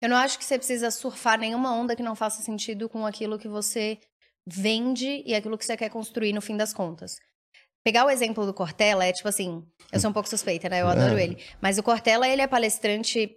[0.00, 3.38] Eu não acho que você precisa surfar nenhuma onda que não faça sentido com aquilo
[3.38, 3.98] que você
[4.46, 7.16] vende e aquilo que você quer construir no fim das contas.
[7.84, 10.82] Pegar o exemplo do Cortella é tipo assim, eu sou um pouco suspeita, né?
[10.82, 11.24] Eu adoro é.
[11.24, 11.38] ele.
[11.60, 13.30] Mas o Cortella, ele é palestrante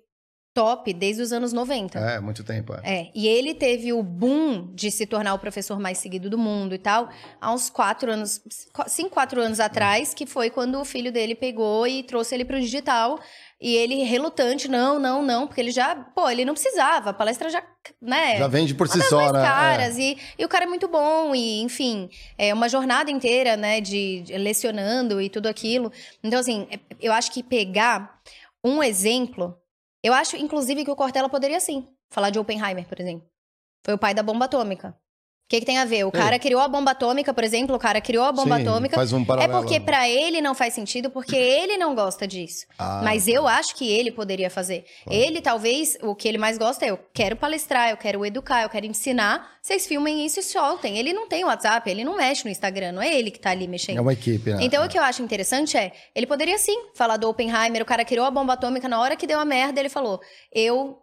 [0.59, 1.97] top desde os anos 90.
[1.97, 2.73] É, muito tempo.
[2.83, 2.99] É.
[2.99, 3.11] é.
[3.15, 6.77] E ele teve o boom de se tornar o professor mais seguido do mundo e
[6.77, 7.07] tal,
[7.39, 8.41] há uns quatro anos,
[8.87, 12.59] cinco, quatro anos atrás, que foi quando o filho dele pegou e trouxe ele pro
[12.59, 13.17] digital.
[13.61, 17.49] E ele relutante, não, não, não, porque ele já, pô, ele não precisava, a palestra
[17.49, 17.63] já,
[18.01, 18.37] né?
[18.37, 19.41] Já vende por si só, né?
[19.41, 20.01] caras, é.
[20.01, 24.21] e, e o cara é muito bom, e enfim, é uma jornada inteira, né, de,
[24.21, 25.91] de lecionando e tudo aquilo.
[26.23, 28.21] Então, assim, é, eu acho que pegar
[28.63, 29.57] um exemplo
[30.03, 33.29] eu acho, inclusive, que o Cortella poderia sim falar de Oppenheimer, por exemplo.
[33.85, 34.97] Foi o pai da bomba atômica.
[35.49, 36.03] O que, que, tem a ver?
[36.03, 38.95] O cara criou a bomba atômica, por exemplo, o cara criou a bomba Sim, atômica.
[38.95, 39.51] Faz um paralelo.
[39.51, 42.67] É porque para ele não faz sentido, porque ele não gosta disso.
[42.77, 44.85] Ah, Mas eu acho que ele poderia fazer.
[45.03, 45.19] Claro.
[45.19, 48.69] Ele, talvez, o que ele mais gosta é: eu quero palestrar, eu quero educar, eu
[48.69, 49.57] quero ensinar.
[49.59, 50.99] Vocês filmem isso e soltem.
[50.99, 53.67] Ele não tem WhatsApp, ele não mexe no Instagram, não é ele que tá ali
[53.67, 53.97] mexendo.
[53.97, 54.59] É uma equipe, né?
[54.61, 58.05] Então, o que eu acho interessante é: ele poderia sim falar do Oppenheimer, o cara
[58.05, 60.21] criou a bomba atômica, na hora que deu a merda, ele falou:
[60.53, 60.99] eu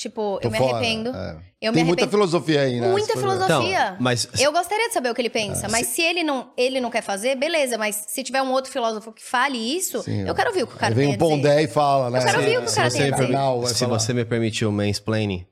[0.00, 1.10] Tipo, Tô eu me fora, arrependo.
[1.10, 1.49] É.
[1.60, 2.88] Eu Tem me muita filosofia aí, né?
[2.88, 3.88] Muita filosofia.
[3.88, 4.26] Então, mas...
[4.38, 5.68] Eu gostaria de saber o que ele pensa, é.
[5.68, 5.96] mas se...
[5.96, 7.76] se ele não, ele não quer fazer, beleza.
[7.76, 10.74] Mas se tiver um outro filósofo que fale isso, Sim, eu quero ouvir o que
[10.74, 12.18] o cara tem Vem o Pondé e fala, né?
[12.18, 15.46] Eu quero ouvir o que o cara tem a Se você me permitiu mansplaining,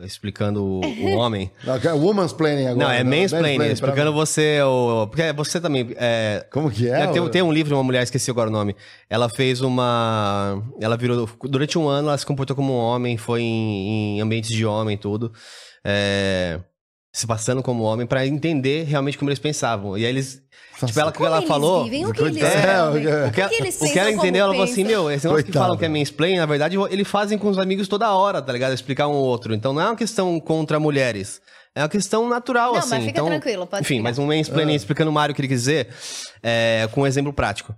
[0.00, 1.52] explicando o, o homem...
[1.62, 2.86] Não, é woman's planning agora.
[2.86, 3.20] Não, é né?
[3.20, 4.62] mansplaining, explicando você...
[4.62, 5.94] O, porque você também...
[5.96, 7.06] É, Como que é?
[7.08, 8.74] Tem, tem um livro de uma mulher, esqueci agora o nome.
[9.10, 10.62] Ela fez uma...
[10.80, 11.28] Ela virou...
[11.44, 14.94] Durante um ano, ela se comportou como um homem, foi em, em ambientes de homem
[14.94, 15.30] e tudo
[15.84, 16.60] é,
[17.12, 19.96] se passando como homem para entender realmente como eles pensavam.
[19.98, 20.42] E aí eles.
[20.74, 21.84] Nossa, tipo, ela, que ela falou.
[21.84, 24.64] Vivem, o que eles é, o que, o que, o que ela entendeu, ela falou
[24.64, 27.58] assim: Meu, esse negócio que falam que é mansplain, na verdade, eles fazem com os
[27.58, 28.72] amigos toda hora, tá ligado?
[28.72, 29.54] Explicar um ou outro.
[29.54, 31.40] Então não é uma questão contra mulheres.
[31.74, 32.90] É uma questão natural, não, assim.
[32.90, 34.76] Mas fica então, tranquilo, pode Enfim, mas um mansplaining é.
[34.76, 35.88] explicando o Mário o que ele quer dizer,
[36.42, 37.74] é, com um exemplo prático.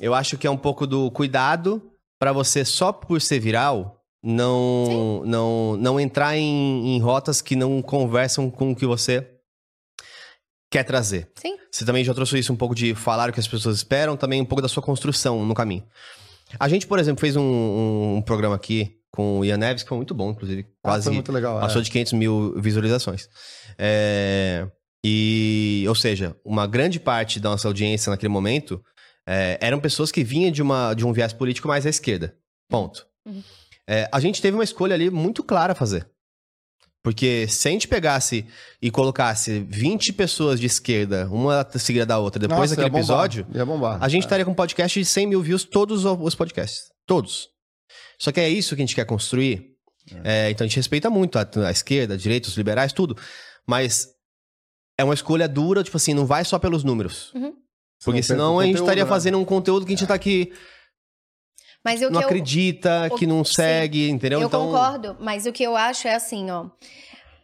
[0.00, 1.82] Eu acho que é um pouco do cuidado
[2.18, 7.82] para você, só por ser viral, não, não, não entrar em, em rotas que não
[7.82, 9.28] conversam com o que você
[10.70, 11.30] quer trazer.
[11.36, 11.56] Sim.
[11.70, 14.40] Você também já trouxe isso um pouco de falar o que as pessoas esperam, também
[14.40, 15.84] um pouco da sua construção no caminho.
[16.58, 19.88] A gente, por exemplo, fez um, um, um programa aqui com o Ian Neves, que
[19.88, 20.66] foi muito bom, inclusive.
[20.82, 21.84] Ah, quase muito legal, passou é.
[21.84, 23.28] de 500 mil visualizações.
[23.78, 24.66] É,
[25.04, 28.82] e, ou seja, uma grande parte da nossa audiência naquele momento
[29.26, 32.34] é, eram pessoas que vinham de, uma, de um viés político mais à esquerda.
[32.68, 33.06] Ponto.
[33.26, 33.42] Uhum.
[33.88, 36.08] É, a gente teve uma escolha ali muito clara a fazer.
[37.02, 38.46] Porque se a gente pegasse
[38.80, 43.46] e colocasse 20 pessoas de esquerda, uma seguida da outra, depois Nossa, daquele ia episódio,
[43.54, 44.02] ia bombar.
[44.02, 44.26] a gente é.
[44.26, 46.84] estaria com um podcast de 100 mil views, todos os podcasts.
[47.06, 47.50] Todos.
[48.18, 49.74] Só que é isso que a gente quer construir.
[50.24, 50.46] É.
[50.46, 53.14] É, então a gente respeita muito a, a, esquerda, a direita, os liberais, tudo.
[53.66, 54.08] Mas
[54.98, 57.34] é uma escolha dura, tipo assim, não vai só pelos números.
[57.34, 57.52] Uhum.
[58.02, 59.08] Porque senão a gente estaria né?
[59.08, 60.52] fazendo um conteúdo que a gente tá aqui
[61.84, 64.40] mas o não que acredita, eu, que não segue, sim, entendeu?
[64.40, 64.66] Eu então...
[64.66, 66.70] concordo, mas o que eu acho é assim, ó.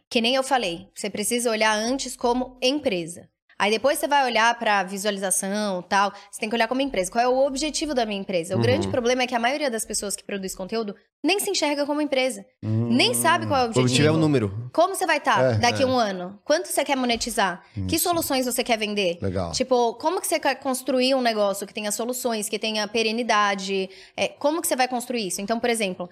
[0.09, 3.29] Que nem eu falei, você precisa olhar antes como empresa.
[3.61, 6.11] Aí depois você vai olhar para visualização tal.
[6.31, 7.11] Você tem que olhar como empresa.
[7.11, 8.55] Qual é o objetivo da minha empresa?
[8.55, 8.63] O uhum.
[8.63, 12.01] grande problema é que a maioria das pessoas que produz conteúdo nem se enxerga como
[12.01, 12.43] empresa.
[12.63, 12.87] Uhum.
[12.91, 13.81] Nem sabe qual é o objetivo.
[13.81, 14.69] O objetivo é o número.
[14.73, 15.89] Como você vai estar tá é, daqui a é.
[15.89, 16.39] um ano?
[16.43, 17.63] Quanto você quer monetizar?
[17.77, 17.85] Isso.
[17.85, 19.19] Que soluções você quer vender?
[19.21, 19.51] Legal.
[19.51, 23.91] Tipo, como que você quer construir um negócio que tenha soluções, que tenha perenidade?
[24.17, 25.39] É, como que você vai construir isso?
[25.39, 26.09] Então, por exemplo,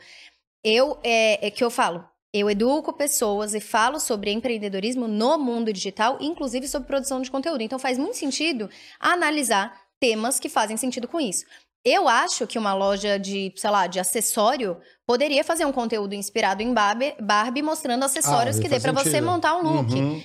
[0.63, 5.73] eu é, é que eu falo, eu educo pessoas e falo sobre empreendedorismo no mundo
[5.73, 7.61] digital, inclusive sobre produção de conteúdo.
[7.61, 8.69] Então faz muito sentido
[8.99, 11.45] analisar temas que fazem sentido com isso.
[11.83, 14.77] Eu acho que uma loja de, sei lá, de acessório
[15.07, 19.21] poderia fazer um conteúdo inspirado em Barbie, Barbie mostrando acessórios ah, que dê para você
[19.21, 19.93] montar um look.
[19.93, 20.21] Uhum.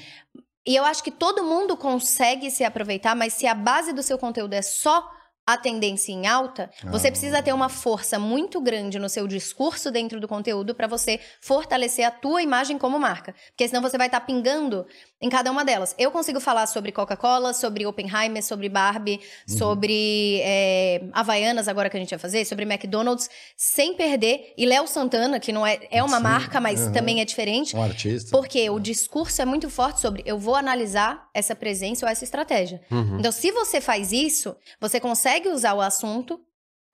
[0.67, 4.19] E eu acho que todo mundo consegue se aproveitar, mas se a base do seu
[4.19, 5.09] conteúdo é só
[5.47, 10.19] a tendência em alta, você precisa ter uma força muito grande no seu discurso dentro
[10.19, 13.35] do conteúdo para você fortalecer a tua imagem como marca.
[13.49, 14.87] Porque senão você vai estar tá pingando
[15.21, 15.95] em cada uma delas.
[15.99, 19.59] Eu consigo falar sobre Coca-Cola, sobre Oppenheimer, sobre Barbie, uhum.
[19.59, 24.53] sobre é, Havaianas, agora que a gente vai fazer, sobre McDonald's, sem perder.
[24.57, 26.23] E Léo Santana, que não é, é uma Sim.
[26.23, 26.93] marca, mas uhum.
[26.93, 27.77] também é diferente.
[27.77, 28.31] Um artista.
[28.31, 32.81] Porque o discurso é muito forte sobre eu vou analisar essa presença ou essa estratégia.
[32.91, 33.19] Uhum.
[33.19, 36.41] Então, se você faz isso, você consegue usar o assunto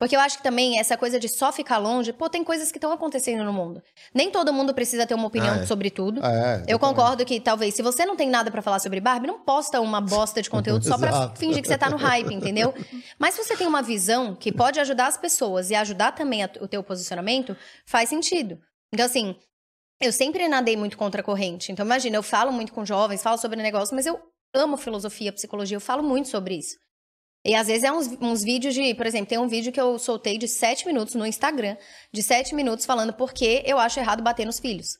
[0.00, 2.78] porque eu acho que também essa coisa de só ficar longe, pô, tem coisas que
[2.78, 3.82] estão acontecendo no mundo.
[4.14, 5.66] Nem todo mundo precisa ter uma opinião ah, é.
[5.66, 6.22] sobre tudo.
[6.24, 9.26] Ah, é, eu concordo que talvez, se você não tem nada para falar sobre Barbie,
[9.26, 12.72] não posta uma bosta de conteúdo só pra fingir que você tá no hype, entendeu?
[13.18, 16.66] Mas se você tem uma visão que pode ajudar as pessoas e ajudar também o
[16.66, 17.54] teu posicionamento,
[17.84, 18.58] faz sentido.
[18.94, 19.36] Então, assim,
[20.00, 21.70] eu sempre nadei muito contra a corrente.
[21.72, 24.18] Então, imagina, eu falo muito com jovens, falo sobre negócio, mas eu
[24.54, 26.78] amo filosofia, psicologia, eu falo muito sobre isso.
[27.44, 29.98] E às vezes é uns, uns vídeos de, por exemplo, tem um vídeo que eu
[29.98, 31.76] soltei de sete minutos no Instagram,
[32.12, 34.98] de sete minutos falando por que eu acho errado bater nos filhos.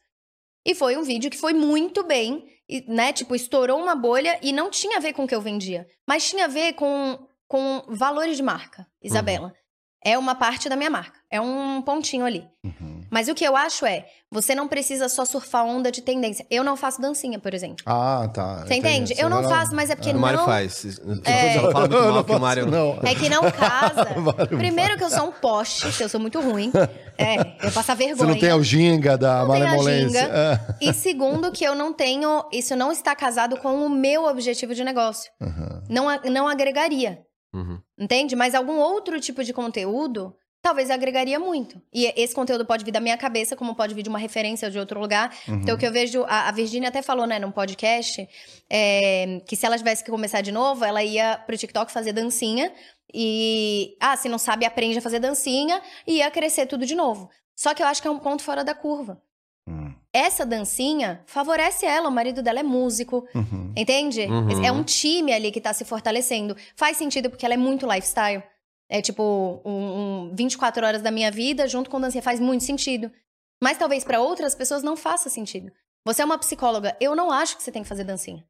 [0.65, 2.45] E foi um vídeo que foi muito bem,
[2.87, 3.13] né?
[3.13, 6.29] Tipo, estourou uma bolha e não tinha a ver com o que eu vendia, mas
[6.29, 9.49] tinha a ver com, com valores de marca, Isabela.
[9.49, 9.55] Uhum.
[10.03, 12.49] É uma parte da minha marca, é um pontinho ali.
[12.65, 13.00] Uhum.
[13.11, 16.47] Mas o que eu acho é, você não precisa só surfar onda de tendência.
[16.49, 17.83] Eu não faço dancinha, por exemplo.
[17.85, 18.65] Ah, tá.
[18.65, 19.15] Você entende?
[19.19, 20.19] Eu não, faço, mas é porque não...
[20.19, 21.01] O Mário faz.
[21.25, 21.57] É...
[21.57, 22.67] Ela fala muito mal que o Mário...
[22.67, 22.99] Não.
[23.03, 24.07] É que não casa.
[24.47, 26.71] Primeiro que eu sou um poste, que eu sou muito ruim.
[27.21, 28.17] É, eu passo vergonha.
[28.17, 30.21] Você não tem a ginga da malemolência.
[30.21, 30.75] É.
[30.81, 32.47] E segundo que eu não tenho...
[32.51, 35.31] Isso não está casado com o meu objetivo de negócio.
[35.39, 35.83] Uhum.
[35.87, 37.19] Não, não agregaria.
[37.53, 37.79] Uhum.
[37.99, 38.35] Entende?
[38.35, 41.81] Mas algum outro tipo de conteúdo talvez agregaria muito.
[41.93, 44.79] E esse conteúdo pode vir da minha cabeça, como pode vir de uma referência de
[44.79, 45.35] outro lugar.
[45.49, 45.57] Uhum.
[45.57, 46.25] Então, o que eu vejo...
[46.25, 48.29] A, a Virginia até falou, né, num podcast,
[48.69, 52.73] é, que se ela tivesse que começar de novo, ela ia pro TikTok fazer dancinha.
[53.13, 53.97] E...
[54.01, 55.81] Ah, se não sabe, aprende a fazer dancinha.
[56.07, 57.31] E ia crescer tudo de novo.
[57.57, 59.21] Só que eu acho que é um ponto fora da curva.
[59.69, 59.93] Hum.
[60.13, 63.73] Essa dancinha favorece ela, o marido dela é músico, uhum.
[63.77, 64.23] entende?
[64.23, 64.65] Uhum.
[64.65, 66.57] É um time ali que tá se fortalecendo.
[66.75, 68.43] Faz sentido porque ela é muito lifestyle.
[68.91, 73.11] É tipo um, um 24 horas da minha vida junto com dança faz muito sentido.
[73.63, 75.71] Mas talvez para outras pessoas não faça sentido.
[76.05, 78.45] Você é uma psicóloga, eu não acho que você tem que fazer dancinha.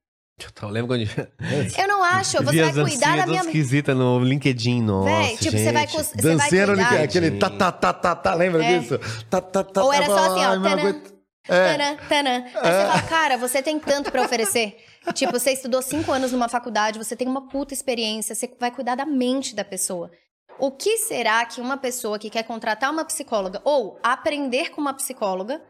[0.63, 1.03] Eu lembro quando.
[1.79, 3.43] Eu não acho, você vai cuidar da minha.
[3.43, 5.11] esquisita no LinkedIn, nossa.
[5.11, 5.65] Véi, tipo, gente.
[5.65, 5.87] você vai.
[5.87, 7.05] Você Danceiro vai cuidar.
[7.05, 8.79] aquele tá, tá, tá, tá, tá, lembra é.
[8.79, 8.99] disso?
[9.29, 10.63] Tá, tá, tá, Ou era só assim, ó.
[10.63, 11.01] Tanã,
[11.47, 11.77] é.
[11.77, 12.31] tanã, tanã.
[12.31, 12.85] Aí é.
[12.85, 14.79] você fala, cara, você tem tanto para oferecer.
[15.13, 18.95] tipo, você estudou cinco anos numa faculdade, você tem uma puta experiência, você vai cuidar
[18.95, 20.11] da mente da pessoa.
[20.61, 24.95] O que será que uma pessoa que quer contratar uma psicóloga ou aprender com uma
[24.95, 25.61] psicóloga,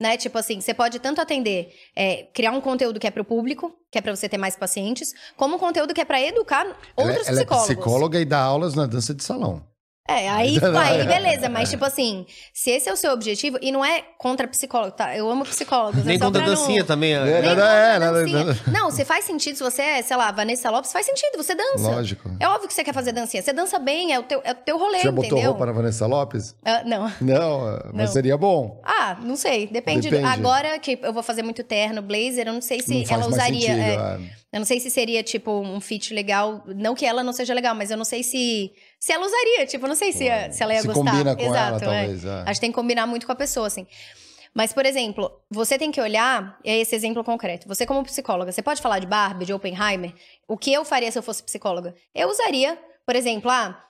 [0.00, 0.16] né?
[0.16, 3.72] Tipo assim, você pode tanto atender, é, criar um conteúdo que é para o público,
[3.90, 6.66] que é para você ter mais pacientes, como um conteúdo que é para educar
[6.96, 7.70] outros ela, ela psicólogos.
[7.70, 9.62] Ela é psicóloga e dá aulas na dança de salão.
[10.08, 13.84] É, aí, aí beleza, mas tipo assim, se esse é o seu objetivo, e não
[13.84, 15.14] é contra psicólogo, tá?
[15.14, 16.02] Eu amo psicólogos.
[16.02, 16.86] Nem contra dancinha não...
[16.86, 17.12] também.
[17.12, 18.60] É, Nem não, é, dancinha.
[18.72, 21.90] Não, você faz sentido, se você é, sei lá, Vanessa Lopes, faz sentido, você dança.
[21.90, 22.30] Lógico.
[22.40, 23.42] É óbvio que você quer fazer dancinha.
[23.42, 25.72] Você dança bem, é o teu, é o teu rolê, você já botou roupa na
[25.72, 26.52] Vanessa Lopes?
[26.62, 27.12] Uh, não.
[27.20, 27.60] Não,
[27.92, 28.12] mas não.
[28.12, 28.80] seria bom.
[28.82, 30.08] Ah, não sei, depende.
[30.08, 30.26] depende.
[30.26, 33.60] Agora que eu vou fazer muito terno, blazer, eu não sei se não ela usaria...
[33.60, 34.38] Sentido, é, é.
[34.50, 36.64] Eu não sei se seria, tipo, um fit legal.
[36.66, 39.66] Não que ela não seja legal, mas eu não sei se se ela usaria.
[39.66, 41.10] Tipo, não sei se, ia, se ela ia se gostar.
[41.10, 42.02] combina com Exato, ela, é.
[42.02, 42.24] talvez.
[42.24, 42.42] É.
[42.42, 43.86] Acho que tem que combinar muito com a pessoa, assim.
[44.54, 47.68] Mas, por exemplo, você tem que olhar, é esse exemplo concreto.
[47.68, 50.12] Você, como psicóloga, você pode falar de Barbie, de Oppenheimer?
[50.48, 51.94] O que eu faria se eu fosse psicóloga?
[52.14, 53.80] Eu usaria, por exemplo, ah,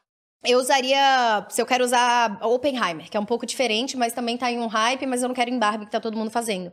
[0.44, 1.47] eu usaria.
[1.48, 4.66] Se eu quero usar Oppenheimer, que é um pouco diferente, mas também tá em um
[4.66, 6.70] hype, mas eu não quero em Barbie, que tá todo mundo fazendo.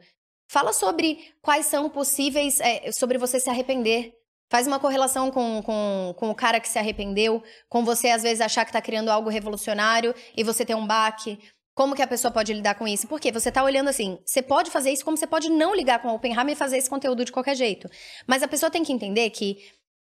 [0.47, 2.59] Fala sobre quais são possíveis.
[2.59, 4.13] É, sobre você se arrepender
[4.49, 8.41] Faz uma correlação com, com, com o cara que se arrependeu, com você às vezes
[8.41, 11.39] achar que está criando algo revolucionário e você ter um baque.
[11.73, 13.07] Como que a pessoa pode lidar com isso?
[13.07, 16.09] Porque você está olhando assim, você pode fazer isso como você pode não ligar com
[16.09, 17.89] o Oppenheimer e fazer esse conteúdo de qualquer jeito.
[18.25, 19.57] Mas a pessoa tem que entender que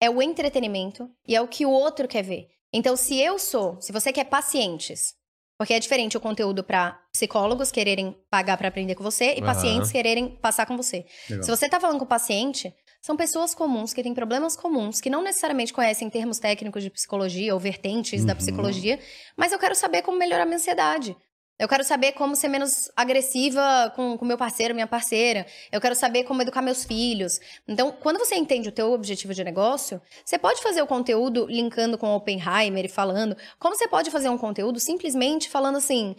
[0.02, 2.48] é o entretenimento e é o que o outro quer ver.
[2.74, 5.14] Então, se eu sou, se você quer pacientes,
[5.62, 9.45] porque é diferente o conteúdo para psicólogos quererem pagar para aprender com você e uhum.
[9.45, 11.06] pacientes quererem passar com você.
[11.30, 11.44] Legal.
[11.44, 15.10] Se você está falando com o paciente, são pessoas comuns que têm problemas comuns, que
[15.10, 18.28] não necessariamente conhecem termos técnicos de psicologia ou vertentes uhum.
[18.28, 18.99] da psicologia,
[19.36, 21.18] mas eu quero saber como melhorar minha ansiedade.
[21.61, 25.45] Eu quero saber como ser menos agressiva com o meu parceiro, minha parceira.
[25.72, 27.40] Eu quero saber como educar meus filhos.
[27.68, 31.99] Então, quando você entende o teu objetivo de negócio, você pode fazer o conteúdo linkando
[31.99, 36.15] com o Oppenheimer e falando, como você pode fazer um conteúdo simplesmente falando assim,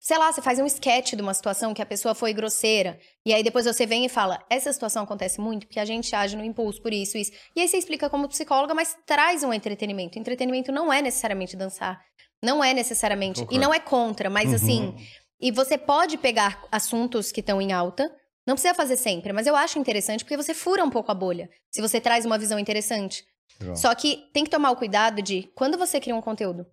[0.00, 3.32] sei lá, você faz um sketch de uma situação que a pessoa foi grosseira, e
[3.34, 6.44] aí depois você vem e fala: essa situação acontece muito porque a gente age no
[6.44, 7.32] impulso por isso, isso.
[7.54, 10.18] E aí você explica como psicóloga, mas traz um entretenimento.
[10.18, 12.00] Entretenimento não é necessariamente dançar.
[12.42, 13.42] Não é necessariamente.
[13.42, 13.56] Okay.
[13.56, 14.94] E não é contra, mas assim, uhum.
[14.94, 15.06] assim.
[15.40, 18.12] E você pode pegar assuntos que estão em alta,
[18.46, 21.50] Não precisa fazer sempre, mas eu acho interessante porque você fura um pouco a bolha.
[21.70, 23.24] Se você traz uma visão interessante.
[23.60, 23.76] Legal.
[23.76, 26.66] Só que tem que tomar o cuidado de, quando você cria um conteúdo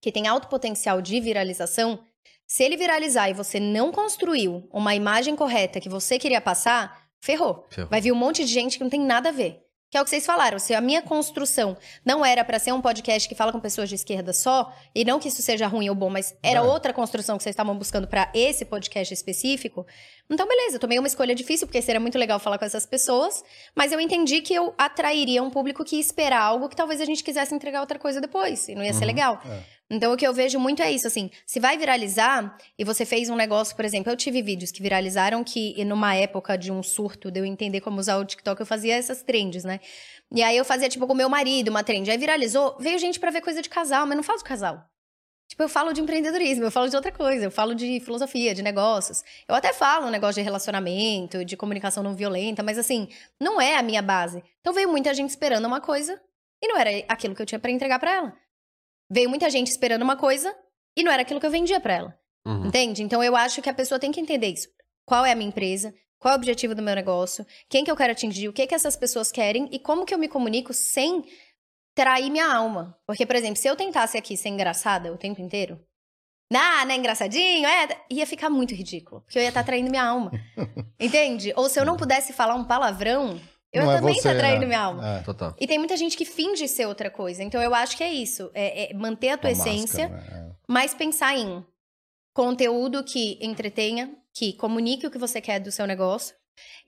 [0.00, 1.98] que tem alto potencial de viralização,
[2.46, 7.66] se ele viralizar e você não construiu uma imagem correta que você queria passar, ferrou.
[7.70, 7.90] ferrou.
[7.90, 9.66] Vai vir um monte de gente que não tem nada a ver.
[9.88, 10.58] Que é o que vocês falaram.
[10.58, 13.94] Se a minha construção não era para ser um podcast que fala com pessoas de
[13.94, 16.62] esquerda só, e não que isso seja ruim ou bom, mas era é.
[16.62, 19.86] outra construção que vocês estavam buscando para esse podcast específico,
[20.28, 23.44] então beleza, eu tomei uma escolha difícil, porque seria muito legal falar com essas pessoas,
[23.76, 27.04] mas eu entendi que eu atrairia um público que ia esperar algo que talvez a
[27.04, 28.98] gente quisesse entregar outra coisa depois, e não ia uhum.
[28.98, 29.40] ser legal.
[29.46, 29.75] É.
[29.88, 33.30] Então, o que eu vejo muito é isso, assim, se vai viralizar e você fez
[33.30, 37.30] um negócio, por exemplo, eu tive vídeos que viralizaram que, numa época de um surto,
[37.30, 39.78] de eu entender como usar o TikTok, eu fazia essas trends, né?
[40.34, 42.10] E aí eu fazia, tipo, com meu marido, uma trend.
[42.10, 44.84] Aí viralizou, veio gente para ver coisa de casal, mas não falo de casal.
[45.48, 48.62] Tipo, eu falo de empreendedorismo, eu falo de outra coisa, eu falo de filosofia, de
[48.62, 49.22] negócios.
[49.48, 53.08] Eu até falo um negócio de relacionamento, de comunicação não violenta, mas assim,
[53.40, 54.42] não é a minha base.
[54.60, 56.20] Então veio muita gente esperando uma coisa
[56.60, 58.45] e não era aquilo que eu tinha para entregar para ela.
[59.10, 60.54] Veio muita gente esperando uma coisa
[60.96, 62.18] e não era aquilo que eu vendia para ela.
[62.46, 62.66] Uhum.
[62.66, 63.02] Entende?
[63.02, 64.68] Então eu acho que a pessoa tem que entender isso.
[65.04, 65.94] Qual é a minha empresa?
[66.18, 67.46] Qual é o objetivo do meu negócio?
[67.68, 68.48] Quem que eu quero atingir?
[68.48, 69.68] O que que essas pessoas querem?
[69.70, 71.24] E como que eu me comunico sem
[71.94, 72.96] trair minha alma?
[73.06, 75.78] Porque, por exemplo, se eu tentasse aqui ser engraçada o tempo inteiro,
[76.54, 77.66] ah, não é engraçadinho?
[77.66, 79.20] É, ia ficar muito ridículo.
[79.22, 80.30] Porque eu ia estar tá traindo minha alma.
[80.98, 81.52] Entende?
[81.56, 83.40] Ou se eu não pudesse falar um palavrão,
[83.72, 84.66] eu não é também é você, tá traindo né?
[84.66, 85.18] minha alma.
[85.18, 85.22] É.
[85.22, 85.54] Total.
[85.58, 87.42] E tem muita gente que finge ser outra coisa.
[87.42, 88.50] Então eu acho que é isso.
[88.54, 90.52] É, é manter a tua a essência, máscara, né?
[90.66, 91.64] mas pensar em
[92.32, 96.34] conteúdo que entretenha, que comunique o que você quer do seu negócio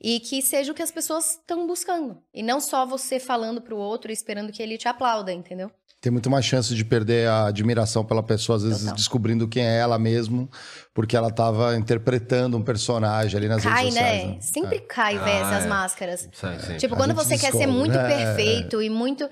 [0.01, 2.23] e que seja o que as pessoas estão buscando.
[2.33, 5.71] E não só você falando pro outro e esperando que ele te aplauda, entendeu?
[6.01, 8.95] Tem muito mais chance de perder a admiração pela pessoa, às vezes Total.
[8.95, 10.49] descobrindo quem é ela mesmo,
[10.95, 14.23] porque ela estava interpretando um personagem ali nas cai, redes sociais.
[14.25, 14.35] Né?
[14.35, 14.41] né?
[14.41, 14.81] Sempre é.
[14.81, 15.69] cai, velho, ah, essas é.
[15.69, 16.21] máscaras.
[16.33, 16.77] Sim, sim.
[16.77, 18.07] Tipo, a quando você quer ser muito né?
[18.07, 19.29] perfeito e muito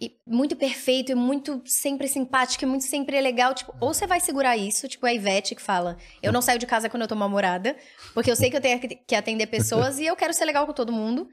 [0.00, 4.20] e muito perfeito e muito sempre simpático e muito sempre legal, tipo, ou você vai
[4.20, 7.16] segurar isso, tipo a Ivete que fala, eu não saio de casa quando eu tô
[7.16, 7.76] namorada,
[8.14, 10.72] porque eu sei que eu tenho que atender pessoas e eu quero ser legal com
[10.72, 11.28] todo mundo.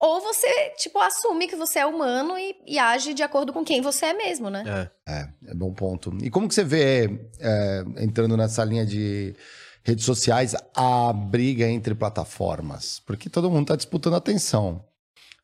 [0.00, 3.80] Ou você, tipo, assume que você é humano e, e age de acordo com quem
[3.80, 4.90] você é mesmo, né?
[5.06, 6.16] É, é, é bom ponto.
[6.22, 9.34] E como que você vê, é, entrando nessa linha de
[9.82, 13.00] redes sociais, a briga entre plataformas?
[13.06, 14.84] Porque todo mundo está disputando atenção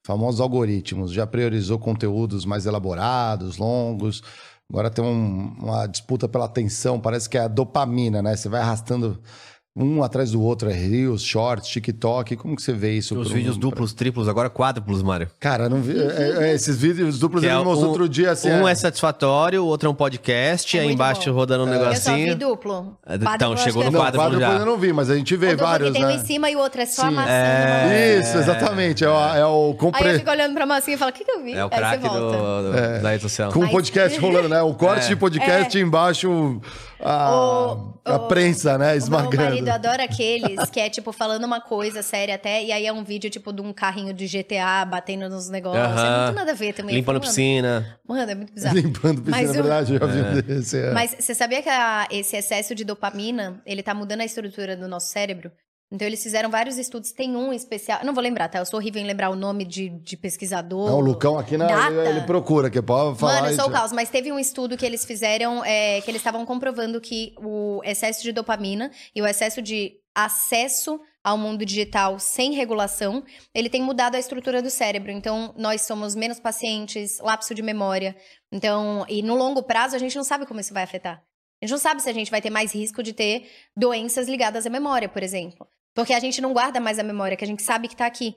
[0.02, 4.22] famosos algoritmos, já priorizou conteúdos mais elaborados, longos.
[4.68, 8.36] Agora tem um, uma disputa pela atenção, parece que é a dopamina, né?
[8.36, 9.22] Você vai arrastando
[9.74, 12.36] um atrás do outro, é Reels, Shorts, TikTok.
[12.36, 13.18] Como que você vê isso?
[13.18, 13.60] Os vídeos um...
[13.60, 15.28] duplos, triplos, agora quádruplos, Mário.
[15.40, 15.98] Cara, não vi.
[15.98, 18.50] É, é, esses vídeos duplos ele é mostrou um, outro dia assim.
[18.50, 18.72] Um é...
[18.72, 21.36] é satisfatório, o outro é um podcast, é aí embaixo bom.
[21.36, 21.94] rodando um negocinho.
[21.94, 22.98] Eu só vi duplo.
[23.34, 24.32] então, chegou no quádruplo.
[24.32, 25.92] Não, quádruplo eu não vi, mas a gente vê o vários.
[25.92, 26.08] tem né?
[26.08, 27.08] um em cima e o outro é só Sim.
[27.08, 27.34] a massinha.
[27.34, 28.18] É...
[28.20, 29.04] Isso, exatamente.
[29.04, 30.04] É, o, é o compre...
[30.04, 31.54] Aí eu fico olhando pra massinha e falo, o que, que eu vi?
[31.54, 32.98] É o craque do, é.
[33.00, 33.50] da rede social.
[33.50, 34.60] Com o podcast rolando, né?
[34.60, 36.60] O corte de podcast embaixo
[37.00, 38.96] a, o, a prensa, né?
[38.96, 39.36] Esmagando.
[39.36, 42.92] Meu marido adora aqueles que é, tipo, falando uma coisa séria até, e aí é
[42.92, 45.84] um vídeo, tipo, de um carrinho de GTA batendo nos negócios.
[45.84, 46.20] Uh -huh.
[46.20, 46.96] É muito nada a ver também.
[46.96, 47.98] Limpando piscina.
[48.06, 48.76] Mano, é muito bizarro.
[48.76, 50.42] Limpando piscina, na verdade, eu já vi é.
[50.42, 50.78] desse.
[50.78, 50.92] É.
[50.92, 54.88] Mas você sabia que a, esse excesso de dopamina, ele tá mudando a estrutura do
[54.88, 55.52] nosso cérebro?
[55.92, 57.12] Então, eles fizeram vários estudos.
[57.12, 58.00] Tem um especial.
[58.00, 58.58] Eu não vou lembrar, tá?
[58.58, 60.88] Eu sou horrível em lembrar o nome de, de pesquisador.
[60.88, 63.42] Não, o Lucão aqui na, ele, ele, procura, que pode falar.
[63.42, 63.92] Mano, eu sou o caos.
[63.92, 68.22] Mas teve um estudo que eles fizeram, é, que eles estavam comprovando que o excesso
[68.22, 73.22] de dopamina e o excesso de acesso ao mundo digital sem regulação,
[73.54, 75.10] ele tem mudado a estrutura do cérebro.
[75.12, 78.16] Então, nós somos menos pacientes, lapso de memória.
[78.50, 81.22] Então, e no longo prazo, a gente não sabe como isso vai afetar.
[81.60, 83.46] A gente não sabe se a gente vai ter mais risco de ter
[83.76, 85.68] doenças ligadas à memória, por exemplo.
[85.94, 88.34] Porque a gente não guarda mais a memória, que a gente sabe que tá aqui.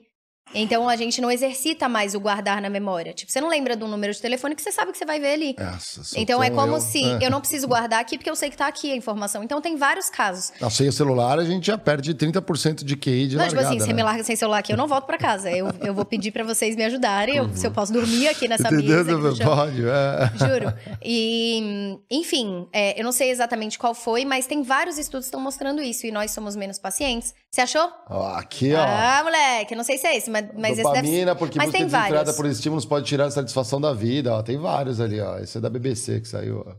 [0.54, 3.12] Então a gente não exercita mais o guardar na memória.
[3.12, 5.32] Tipo, você não lembra um número de telefone que você sabe que você vai ver
[5.32, 5.56] ali.
[5.58, 6.80] Nossa, então é como eu.
[6.80, 9.42] se eu não preciso guardar aqui porque eu sei que tá aqui a informação.
[9.42, 10.52] Então tem vários casos.
[10.70, 13.78] Sem o celular a gente já perde 30% de QI de não, largada, tipo assim,
[13.78, 13.86] né?
[13.86, 15.50] você me larga sem celular aqui, eu não volto para casa.
[15.50, 17.48] Eu, eu vou pedir para vocês me ajudarem, uhum.
[17.48, 19.02] eu, se eu posso dormir aqui nessa mesa.
[19.02, 20.32] Aqui Pode, é.
[20.38, 20.72] Juro.
[21.02, 25.40] E, enfim, é, eu não sei exatamente qual foi, mas tem vários estudos que estão
[25.40, 27.34] mostrando isso e nós somos menos pacientes.
[27.50, 27.90] Você achou?
[28.36, 28.80] aqui, ó.
[28.80, 31.38] Ah, moleque, não sei se é esse, mas, mas Dopamina, esse deve...
[31.38, 34.34] porque mas busca desenfreada por estímulos pode tirar a satisfação da vida.
[34.34, 34.42] Ó.
[34.42, 35.38] Tem vários ali, ó.
[35.38, 36.74] Esse é da BBC que saiu, ó.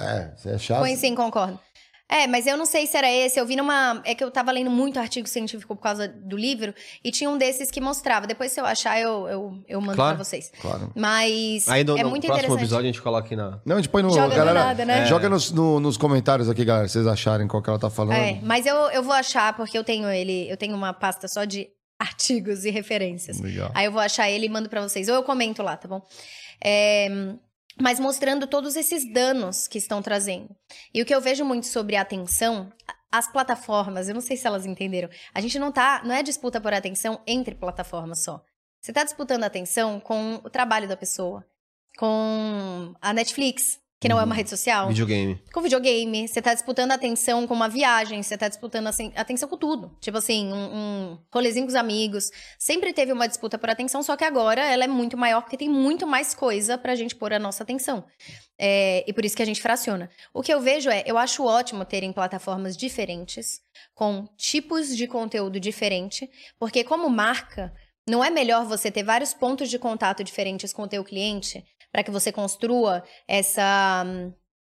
[0.00, 0.80] É, você é chato.
[0.80, 1.58] Põe sim, concordo.
[2.10, 3.38] É, mas eu não sei se era esse.
[3.38, 4.00] Eu vi numa.
[4.02, 6.74] É que eu tava lendo muito artigo científico por causa do livro,
[7.04, 8.26] e tinha um desses que mostrava.
[8.26, 10.50] Depois, se eu achar, eu, eu, eu mando claro, pra vocês.
[10.58, 10.90] Claro.
[10.96, 11.68] Mas.
[11.68, 13.60] Aí no, é no muito próximo episódio a gente coloca aqui na.
[13.64, 14.10] Não, a gente põe no.
[14.10, 15.02] Joga galera, nada, né?
[15.02, 15.06] É.
[15.06, 18.16] Joga nos, no, nos comentários aqui, galera, se vocês acharem qual que ela tá falando.
[18.16, 20.50] É, mas eu, eu vou achar, porque eu tenho ele.
[20.50, 21.68] Eu tenho uma pasta só de
[21.98, 23.40] artigos e referências.
[23.40, 23.70] Legal.
[23.74, 25.08] Aí eu vou achar ele e mando pra vocês.
[25.08, 26.06] Ou eu comento lá, tá bom?
[26.62, 27.08] É
[27.80, 30.54] mas mostrando todos esses danos que estão trazendo.
[30.92, 32.72] E o que eu vejo muito sobre a atenção,
[33.10, 35.08] as plataformas, eu não sei se elas entenderam.
[35.32, 38.42] A gente não tá, não é disputa por atenção entre plataformas só.
[38.80, 41.44] Você está disputando atenção com o trabalho da pessoa,
[41.96, 44.36] com a Netflix, que não é uma uhum.
[44.36, 44.88] rede social.
[44.88, 45.42] Videogame.
[45.52, 46.28] Com videogame.
[46.28, 49.90] Você tá disputando atenção com uma viagem, você tá disputando assim, atenção com tudo.
[50.00, 52.30] Tipo assim, um, um rolezinho com os amigos.
[52.58, 55.68] Sempre teve uma disputa por atenção, só que agora ela é muito maior porque tem
[55.68, 58.04] muito mais coisa pra gente pôr a nossa atenção.
[58.56, 60.08] É, e por isso que a gente fraciona.
[60.32, 63.60] O que eu vejo é, eu acho ótimo terem plataformas diferentes,
[63.94, 67.72] com tipos de conteúdo diferente, porque como marca,
[68.08, 72.02] não é melhor você ter vários pontos de contato diferentes com o teu cliente para
[72.02, 74.04] que você construa essa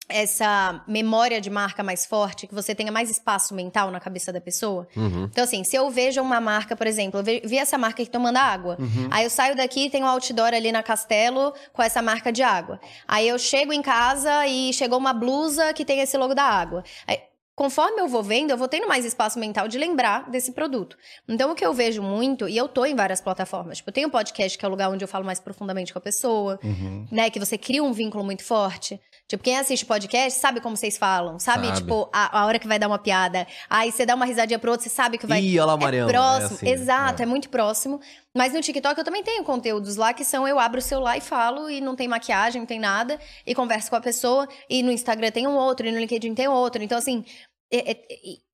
[0.09, 4.41] essa memória de marca mais forte, que você tenha mais espaço mental na cabeça da
[4.41, 4.87] pessoa.
[4.97, 5.25] Uhum.
[5.25, 8.37] Então, assim, se eu vejo uma marca, por exemplo, eu vi essa marca aqui tomando
[8.37, 8.77] água.
[8.79, 9.09] Uhum.
[9.11, 12.81] Aí eu saio daqui tem um outdoor ali na Castelo com essa marca de água.
[13.07, 16.85] Aí eu chego em casa e chegou uma blusa que tem esse logo da água.
[17.07, 17.19] Aí,
[17.55, 20.97] conforme eu vou vendo, eu vou tendo mais espaço mental de lembrar desse produto.
[21.29, 24.09] Então, o que eu vejo muito, e eu tô em várias plataformas, tipo, eu tenho
[24.09, 27.07] um podcast que é o lugar onde eu falo mais profundamente com a pessoa, uhum.
[27.11, 27.31] né?
[27.31, 29.01] Que você cria um vínculo muito forte.
[29.29, 31.69] Tipo, quem assiste podcast sabe como vocês falam, sabe?
[31.69, 31.81] sabe.
[31.81, 33.47] Tipo, a, a, hora que vai dar uma piada.
[33.69, 35.43] Aí você dá uma risadinha pro outro, você sabe que vai.
[35.43, 36.11] Ih, olha lá, Mariana.
[36.11, 36.51] É próximo.
[36.51, 37.25] É assim, Exato, é.
[37.25, 37.27] é.
[37.27, 38.01] muito próximo.
[38.35, 41.21] Mas no TikTok eu também tenho conteúdos lá que são eu abro o celular e
[41.21, 44.47] falo e não tem maquiagem, não tem nada, e converso com a pessoa.
[44.69, 46.83] E no Instagram tem um outro, e no LinkedIn tem outro.
[46.83, 47.25] Então, assim,
[47.73, 47.97] é, é,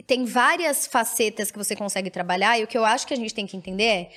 [0.07, 3.35] tem várias facetas que você consegue trabalhar, e o que eu acho que a gente
[3.35, 4.11] tem que entender é.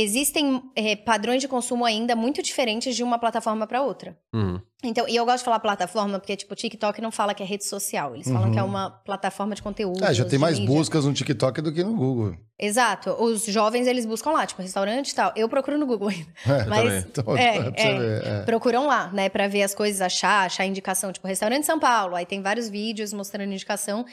[0.00, 4.16] Existem é, padrões de consumo ainda muito diferentes de uma plataforma para outra.
[4.32, 4.60] Uhum.
[4.82, 7.46] Então, e eu gosto de falar plataforma porque, tipo, o TikTok não fala que é
[7.46, 8.14] rede social.
[8.14, 8.32] Eles uhum.
[8.32, 10.02] falam que é uma plataforma de conteúdo.
[10.02, 10.74] É, já tem mais mídia.
[10.74, 12.34] buscas no TikTok do que no Google.
[12.58, 13.10] Exato.
[13.22, 15.32] Os jovens, eles buscam lá, tipo, restaurante e tal.
[15.36, 16.30] Eu procuro no Google ainda.
[16.46, 20.64] É, Mas, então, é, é, é, procuram lá, né, pra ver as coisas, achar, achar
[20.64, 21.12] indicação.
[21.12, 22.16] Tipo, restaurante São Paulo.
[22.16, 24.06] Aí tem vários vídeos mostrando indicação.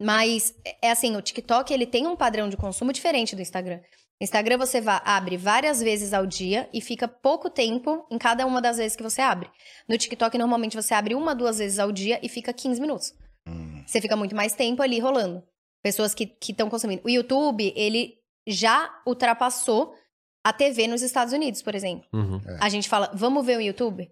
[0.00, 3.80] Mas, é assim, o TikTok, ele tem um padrão de consumo diferente do Instagram.
[4.20, 8.60] Instagram você vai, abre várias vezes ao dia e fica pouco tempo em cada uma
[8.62, 9.50] das vezes que você abre.
[9.88, 13.14] No TikTok, normalmente você abre uma, duas vezes ao dia e fica 15 minutos.
[13.46, 13.82] Hum.
[13.86, 15.42] Você fica muito mais tempo ali rolando.
[15.82, 17.02] Pessoas que estão consumindo.
[17.04, 18.14] O YouTube, ele
[18.46, 19.94] já ultrapassou
[20.42, 22.06] a TV nos Estados Unidos, por exemplo.
[22.12, 22.40] Uhum.
[22.46, 22.58] É.
[22.60, 24.10] A gente fala, vamos ver o YouTube?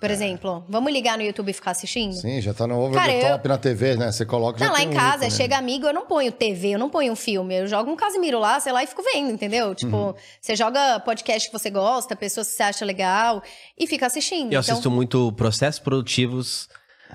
[0.00, 0.14] Por é.
[0.14, 2.14] exemplo, vamos ligar no YouTube e ficar assistindo?
[2.14, 3.48] Sim, já tá no over Cara, the top eu...
[3.50, 4.10] na TV, né?
[4.10, 4.64] Você coloca.
[4.64, 7.16] Não, lá em casa, um chega amigo, eu não ponho TV, eu não ponho um
[7.16, 7.54] filme.
[7.54, 9.74] Eu jogo um Casimiro lá, sei lá, e fico vendo, entendeu?
[9.74, 10.14] Tipo, uhum.
[10.40, 13.42] você joga podcast que você gosta, pessoas que você acha legal,
[13.78, 14.44] e fica assistindo.
[14.54, 14.60] Eu então...
[14.60, 16.68] assisto muito processos produtivos.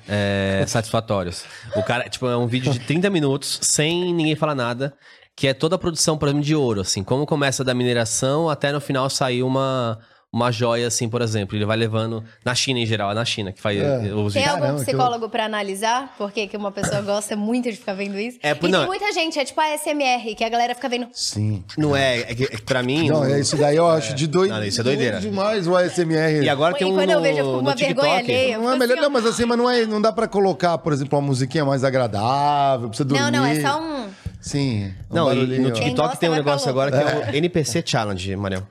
[0.08, 1.46] É, satisfatórios.
[1.76, 4.94] O cara, tipo, é um vídeo de 30 minutos, sem ninguém falar nada,
[5.36, 8.74] que é toda a produção, por exemplo, de ouro, assim, como começa da mineração até
[8.74, 9.98] no final sair uma,
[10.36, 11.58] uma joia, assim, por exemplo.
[11.58, 12.22] Ele vai levando.
[12.44, 14.14] Na China, em geral, é na China que faz é.
[14.14, 15.30] os Tem algum Caramba, psicólogo eu...
[15.30, 16.14] pra analisar?
[16.18, 18.38] Porque que uma pessoa gosta muito de ficar vendo isso?
[18.44, 21.08] É, e não, tem muita gente, é tipo a SMR, que a galera fica vendo.
[21.14, 21.64] Sim.
[21.78, 23.08] Não é, é é pra mim.
[23.08, 24.52] Não, é isso daí eu acho de doido.
[24.52, 25.22] Não, isso é doideira.
[25.22, 26.44] demais o ASMR.
[26.44, 26.92] E agora tem um.
[26.92, 28.58] E quando no, eu vejo, eu fico uma vergonha alheia.
[28.58, 30.92] Não é melhor, assim, não, mas assim, mas não, é, não dá pra colocar, por
[30.92, 33.24] exemplo, uma musiquinha mais agradável, pra você dormir.
[33.24, 34.10] Não, não, é só um.
[34.42, 34.94] Sim.
[35.10, 38.68] Um não, e no TikTok tem um negócio agora que é o NPC Challenge, Mariel.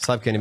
[0.00, 0.34] Sabe que é,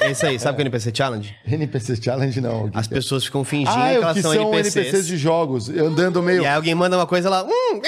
[0.00, 1.36] é isso aí, sabe o que é NPC Challenge?
[1.46, 2.70] NPC Challenge não.
[2.74, 4.76] As pessoas ficam fingindo ah, que elas que são, são NPCs.
[4.76, 6.42] NPCs de jogos, andando meio.
[6.42, 7.42] E aí alguém manda uma coisa lá.
[7.42, 7.80] Hum,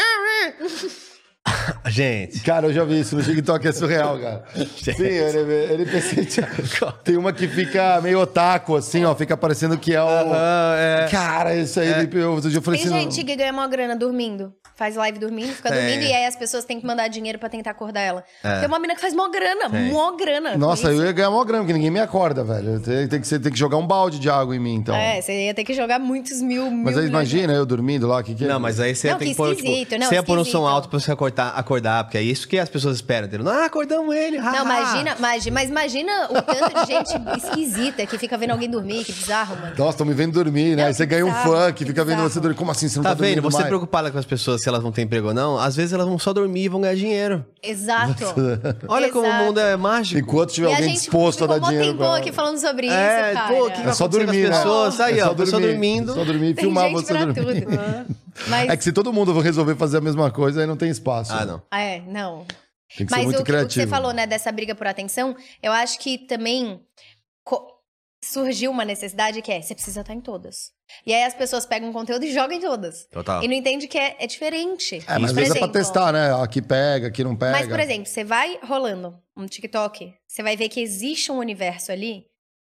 [1.87, 2.41] Gente.
[2.41, 4.45] Cara, eu já vi isso no TikTok, é surreal, cara.
[4.55, 4.95] Gente.
[4.95, 6.43] Sim, NPC.
[7.05, 10.07] Tem uma que fica meio otaku, assim, ó, fica parecendo que é o.
[10.07, 11.09] Uh -huh, é.
[11.11, 12.09] Cara, isso aí, é.
[12.13, 12.99] eu, outro dia eu falei Tem assim.
[12.99, 14.53] Tem gente que ganha uma grana dormindo.
[14.77, 15.73] Faz live dormindo, fica é.
[15.73, 18.25] dormindo, e aí as pessoas têm que mandar dinheiro pra tentar acordar ela.
[18.45, 18.61] É.
[18.61, 19.91] Tem uma mina que faz mó grana, é.
[19.91, 20.57] mó grana.
[20.57, 22.79] Nossa, eu ia ganhar mó grana, porque ninguém me acorda, velho.
[22.81, 24.95] Tem, tem, que, você tem que jogar um balde de água em mim, então.
[24.95, 26.71] É, você ia ter que jogar muitos mil.
[26.71, 28.47] Mas aí imagina eu dormindo lá, que que é?
[28.47, 29.57] Não, mas aí você não, tem que, pôr.
[29.57, 32.49] Tipo, não, você ia pôr um som alto pra você acordar, acordar, porque é isso
[32.49, 33.29] que as pessoas esperam.
[33.29, 33.49] Entendeu?
[33.49, 34.39] Ah, acordamos ele.
[34.39, 39.05] não, imagina, imagina, mas imagina o tanto de gente esquisita que fica vendo alguém dormir,
[39.05, 39.75] que bizarro, mano.
[39.77, 40.83] Nossa, estão me vendo dormir, né?
[40.83, 42.57] Não, aí você ganha um fã que fica vendo você dormir.
[42.57, 42.89] Como assim?
[42.89, 43.43] Você não tá, tá vendo?
[43.43, 43.69] Você mais?
[43.69, 45.59] preocupada com as pessoas se elas vão ter emprego ou não?
[45.59, 47.45] Às vezes elas vão só dormir e vão ganhar dinheiro.
[47.63, 48.25] Exato.
[48.89, 49.13] Olha Exato.
[49.13, 50.21] como o mundo é mágico.
[50.21, 51.99] Enquanto tiver e alguém disposto a dar dinheiro.
[51.99, 53.55] Tem aqui falando sobre isso, é, cara.
[53.55, 54.57] Pô, que é só dormir, né?
[54.57, 55.01] pessoas?
[55.01, 56.15] Aí, é ó, dormir, só dormindo.
[56.15, 57.67] Só dormir e filmar você dormindo.
[58.47, 58.69] Mas...
[58.69, 61.33] É que se todo mundo resolver fazer a mesma coisa, aí não tem espaço.
[61.33, 61.63] Ah, não.
[61.73, 62.47] É, não.
[62.97, 63.67] Tem que Mas ser muito o, criativo.
[63.67, 66.81] o que você falou, né, dessa briga por atenção, eu acho que também
[68.23, 70.73] surgiu uma necessidade que é, você precisa estar em todas.
[71.07, 73.07] E aí as pessoas pegam um conteúdo e jogam em todas.
[73.11, 73.43] Total.
[73.43, 75.03] E não entende que é, é diferente.
[75.07, 76.33] É, mas às vezes é pra testar, né?
[76.43, 77.53] Aqui pega, aqui não pega.
[77.53, 81.93] Mas, por exemplo, você vai rolando um TikTok, você vai ver que existe um universo
[81.93, 82.27] ali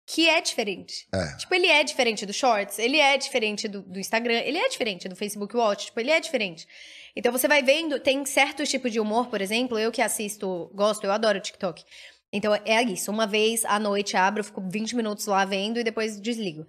[0.09, 1.07] que é diferente.
[1.13, 1.35] É.
[1.35, 5.07] Tipo, ele é diferente do Shorts, ele é diferente do, do, Instagram, ele é diferente
[5.07, 6.67] do Facebook Watch, tipo, ele é diferente.
[7.15, 11.03] Então você vai vendo, tem certos tipos de humor, por exemplo, eu que assisto, gosto,
[11.03, 11.83] eu adoro TikTok.
[12.33, 16.19] Então é isso, uma vez à noite abro, fico 20 minutos lá vendo e depois
[16.19, 16.65] desligo.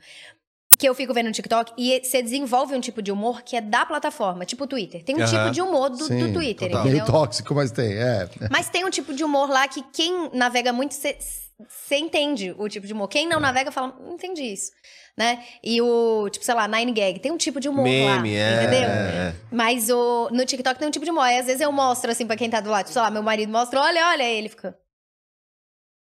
[0.78, 3.62] Que eu fico vendo no TikTok e você desenvolve um tipo de humor que é
[3.62, 5.02] da plataforma, tipo o Twitter.
[5.02, 5.24] Tem um uhum.
[5.24, 6.82] tipo de humor do, Sim, do Twitter, total.
[6.82, 7.04] entendeu?
[7.04, 8.28] Meio tóxico, mas tem, é.
[8.50, 11.16] Mas tem um tipo de humor lá que quem navega muito, você
[11.68, 13.08] você entende o tipo de humor.
[13.08, 13.40] Quem não é.
[13.40, 14.70] navega fala, não entendi isso.
[15.16, 15.44] Né?
[15.62, 18.62] E o, tipo, sei lá, Nine Gag, tem um tipo de humor Meme, lá, é,
[18.62, 18.88] entendeu?
[18.88, 21.26] É, Mas o, no TikTok tem um tipo de humor.
[21.26, 22.84] E às vezes eu mostro, assim, pra quem tá do lado.
[22.84, 24.76] Tipo, sei lá, meu marido mostra, olha, olha, ele fica...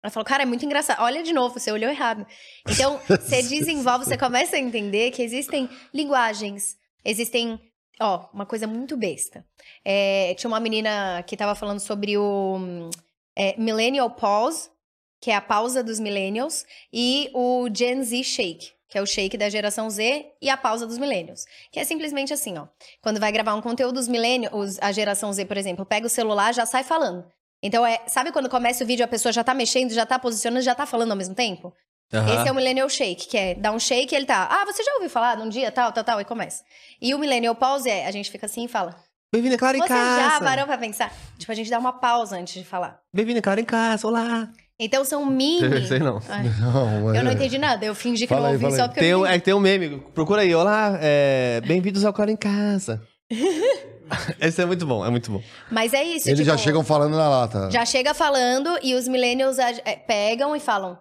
[0.02, 1.02] Ela falou, cara, é muito engraçado.
[1.02, 2.26] Olha de novo, você olhou errado.
[2.66, 7.60] Então, você desenvolve, você começa a entender que existem linguagens, existem...
[8.00, 9.44] Ó, uma coisa muito besta.
[9.84, 12.88] É, tinha uma menina que tava falando sobre o
[13.36, 14.70] é, Millennial Pause,
[15.20, 19.36] que é a pausa dos millennials, e o Gen Z Shake, que é o shake
[19.36, 21.44] da geração Z, e a pausa dos millennials.
[21.70, 22.66] Que é simplesmente assim, ó.
[23.00, 26.52] Quando vai gravar um conteúdo dos millennials, a geração Z, por exemplo, pega o celular
[26.52, 27.24] já sai falando.
[27.62, 30.62] Então, é, sabe quando começa o vídeo, a pessoa já tá mexendo, já tá posicionando,
[30.62, 31.74] já tá falando ao mesmo tempo?
[32.12, 32.26] Uhum.
[32.26, 34.48] Esse é o Millennial Shake, que é dar um shake e ele tá.
[34.50, 36.64] Ah, você já ouviu falar num dia, tal, tal, tal, e começa.
[37.00, 38.96] E o Millennial Pause é, a gente fica assim e fala.
[39.32, 40.22] Bem-vinda, Clara, em você casa.
[40.24, 41.14] Você já parou pra pensar?
[41.38, 43.00] Tipo, a gente dá uma pausa antes de falar.
[43.14, 44.48] Bem-vinda, Clara, em casa, olá.
[44.82, 45.60] Então são mini.
[45.86, 46.18] Sei não.
[46.58, 49.20] não eu não entendi nada, eu fingi que fala não ouvi só porque tem eu
[49.20, 53.02] um, É que tem um meme, procura aí, olá, é, bem-vindos ao Claro em Casa.
[54.40, 55.42] Esse é muito bom, é muito bom.
[55.70, 56.28] Mas é isso.
[56.28, 57.70] Eles tipo, já chegam falando na lata.
[57.70, 60.98] Já chega falando e os millennials é, pegam e falam.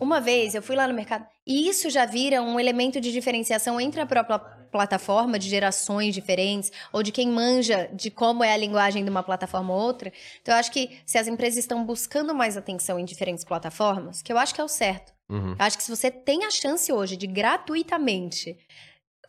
[0.00, 3.80] Uma vez eu fui lá no mercado e isso já vira um elemento de diferenciação
[3.80, 8.56] entre a própria plataforma de gerações diferentes ou de quem manja de como é a
[8.56, 10.12] linguagem de uma plataforma ou outra.
[10.40, 14.32] Então eu acho que se as empresas estão buscando mais atenção em diferentes plataformas, que
[14.32, 15.12] eu acho que é o certo.
[15.28, 15.52] Uhum.
[15.52, 18.56] Eu acho que se você tem a chance hoje de gratuitamente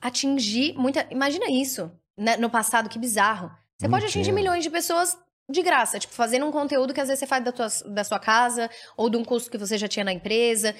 [0.02, 2.38] atingir muita, imagina isso, né?
[2.38, 3.52] no passado que bizarro.
[3.78, 5.18] Você pode atingir milhões de pessoas
[5.50, 8.20] de graça, tipo, fazendo um conteúdo que às vezes você faz da, tua, da sua
[8.20, 10.76] casa, ou de um curso que você já tinha na empresa,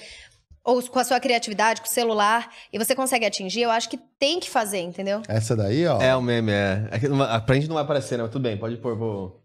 [0.64, 3.96] ou com a sua criatividade, com o celular, e você consegue atingir, eu acho que
[4.18, 5.22] tem que fazer, entendeu?
[5.28, 6.00] Essa daí, ó.
[6.00, 6.88] É o meme, é.
[6.92, 8.24] é não, pra gente não vai aparecer, né?
[8.24, 8.96] Mas tudo bem, pode pôr.
[8.96, 9.40] Vou...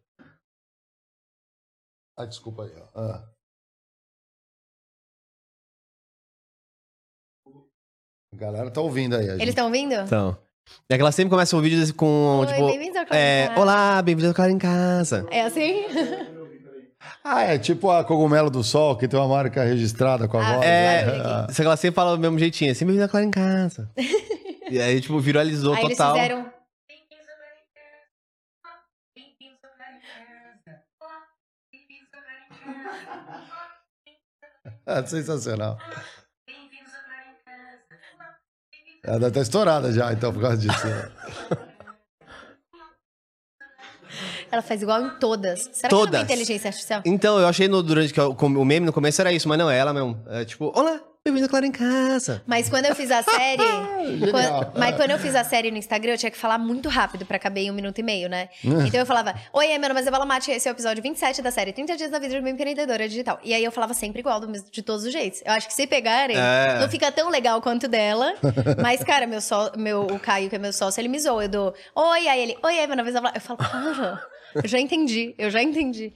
[2.18, 3.00] Ah, desculpa aí, ó.
[3.00, 3.30] Ah.
[8.34, 9.28] A galera tá ouvindo aí.
[9.30, 9.94] Eles estão ouvindo?
[9.94, 10.38] Então.
[10.90, 12.68] É que ela sempre começa um vídeo com, Oi, tipo...
[12.68, 15.26] Bem-vindo ao é, Olá, bem-vindo ao Cara em Casa.
[15.30, 15.86] É assim?
[17.24, 20.54] Ah, é tipo a Cogumelo do Sol, que tem uma marca registrada com a ah,
[20.54, 20.66] voz.
[20.66, 21.48] É, né?
[21.50, 23.90] só que ela sempre fala do mesmo jeitinho, assim, bem-vindo ao Cara em Casa.
[24.70, 26.16] e aí, tipo, viralizou aí total.
[26.16, 26.56] Eles fizeram...
[34.86, 35.78] É sensacional.
[39.04, 40.88] Ela tá estourada já, então, por causa disso.
[44.56, 45.70] Ela faz igual em todas.
[45.74, 46.12] Será todas.
[46.12, 47.02] que é inteligência artificial?
[47.04, 49.78] Então, eu achei no, durante que o, meme no começo era isso, mas não é
[49.78, 50.18] ela mesmo.
[50.30, 52.44] É tipo, olá, Bem-vindo, Clara, em casa.
[52.46, 53.64] Mas quando eu fiz a série.
[54.30, 57.26] quando, mas quando eu fiz a série no Instagram, eu tinha que falar muito rápido
[57.26, 58.48] pra caber em um minuto e meio, né?
[58.64, 58.86] Hum.
[58.86, 61.50] então eu falava: Oi, meu nome é Isabela Mate, esse é o episódio 27 da
[61.50, 63.40] série 30 Dias da Vida de uma Empreendedora Digital.
[63.44, 64.40] E aí eu falava sempre igual,
[64.72, 65.42] de todos os jeitos.
[65.44, 66.78] Eu acho que se pegarem, é.
[66.80, 68.36] não fica tão legal quanto dela.
[68.80, 71.46] Mas, cara, meu, só, meu o Caio, que é meu sócio, ele me zoa.
[71.46, 73.34] Eu dou: Oi, aí ele: Oi, meu nome é Isabela.
[73.34, 74.35] Eu falo: Cara.
[74.56, 76.14] Eu já entendi, eu já entendi.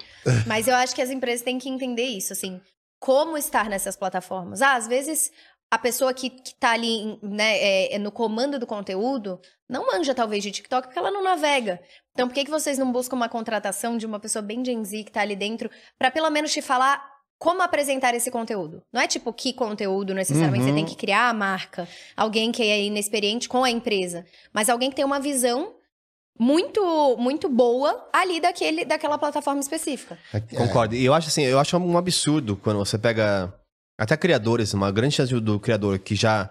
[0.47, 2.59] Mas eu acho que as empresas têm que entender isso, assim
[2.99, 4.61] como estar nessas plataformas.
[4.61, 5.31] Ah, às vezes
[5.71, 9.39] a pessoa que, que tá ali né, é, no comando do conteúdo
[9.69, 11.79] não manja talvez de TikTok porque ela não navega.
[12.11, 15.03] Então por que, que vocês não buscam uma contratação de uma pessoa bem Gen Z
[15.03, 17.07] que tá ali dentro para pelo menos te falar
[17.37, 18.83] como apresentar esse conteúdo?
[18.91, 20.69] Não é tipo que conteúdo necessariamente uhum.
[20.69, 21.87] você tem que criar a marca,
[22.17, 25.78] alguém que é inexperiente com a empresa, mas alguém que tem uma visão
[26.39, 30.17] muito muito boa ali daquele daquela plataforma específica.
[30.33, 30.39] É.
[30.39, 30.95] Concordo.
[30.95, 33.53] E eu acho assim, eu acho um absurdo quando você pega
[33.97, 36.49] até criadores, uma grande chance do criador que já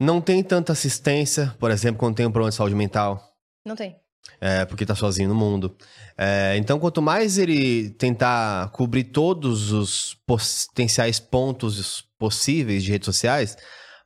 [0.00, 3.22] não tem tanta assistência, por exemplo, quando tem um problema de saúde mental.
[3.64, 3.96] Não tem.
[4.40, 5.76] É, porque tá sozinho no mundo.
[6.18, 13.56] É, então, quanto mais ele tentar cobrir todos os potenciais pontos possíveis de redes sociais,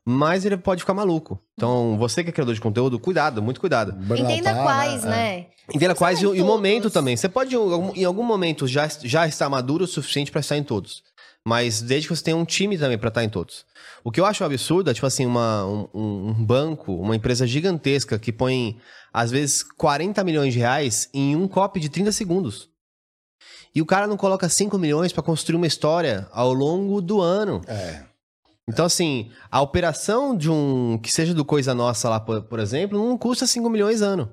[0.09, 1.39] mais ele pode ficar maluco.
[1.55, 3.95] Então, você que é criador de conteúdo, cuidado, muito cuidado.
[4.17, 5.11] Entenda quais, né?
[5.11, 5.47] né?
[5.73, 7.17] Entenda quais e, e o momento também.
[7.17, 11.03] Você pode, em algum momento, já, já estar maduro o suficiente para estar em todos.
[11.47, 13.67] Mas desde que você tenha um time também para estar em todos.
[14.03, 18.19] O que eu acho absurdo é, tipo assim, uma, um, um banco, uma empresa gigantesca
[18.19, 18.79] que põe,
[19.13, 22.71] às vezes, 40 milhões de reais em um copy de 30 segundos.
[23.75, 27.61] E o cara não coloca 5 milhões para construir uma história ao longo do ano.
[27.67, 28.09] É.
[28.69, 30.99] Então, assim, a operação de um.
[31.03, 34.31] que seja do Coisa Nossa lá, por, por exemplo, não custa 5 milhões ano.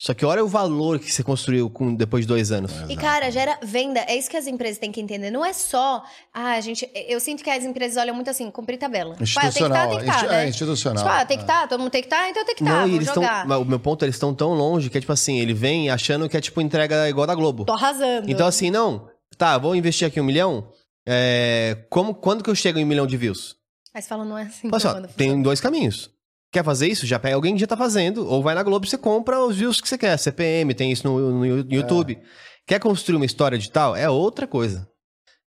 [0.00, 2.72] Só que olha o valor que você construiu com, depois de dois anos.
[2.88, 3.98] E, cara, gera venda.
[4.06, 5.28] É isso que as empresas têm que entender.
[5.28, 6.04] Não é só.
[6.32, 6.88] Ah, a gente.
[6.94, 9.16] Eu sinto que as empresas olham muito assim, cumprir tabela.
[9.20, 9.26] Institucional.
[9.26, 10.28] Tipo, ah, tem que estar, tem que estar.
[10.28, 10.44] Né?
[10.44, 11.04] É, institucional.
[11.04, 12.86] Tipo, ah, tem que estar, todo mundo tem que estar, então tem que estar.
[12.86, 13.44] Não, eles jogar.
[13.44, 16.28] Tão, o meu ponto, eles estão tão longe que é tipo assim, ele vem achando
[16.28, 17.64] que é tipo entrega igual da Globo.
[17.64, 18.30] Tô arrasando.
[18.30, 19.08] Então, assim, não.
[19.36, 20.68] Tá, vou investir aqui um milhão.
[21.10, 23.56] É, como, quando que eu chego em um milhão de views?
[23.94, 24.68] Mas fala, não é assim.
[24.70, 26.10] Olha só, tem dois caminhos.
[26.52, 27.06] Quer fazer isso?
[27.06, 28.26] Já pega alguém que já tá fazendo.
[28.26, 30.18] Ou vai na Globo e você compra os views que você quer.
[30.18, 32.12] CPM, tem isso no, no YouTube.
[32.14, 32.26] É.
[32.66, 33.96] Quer construir uma história de tal?
[33.96, 34.86] É outra coisa.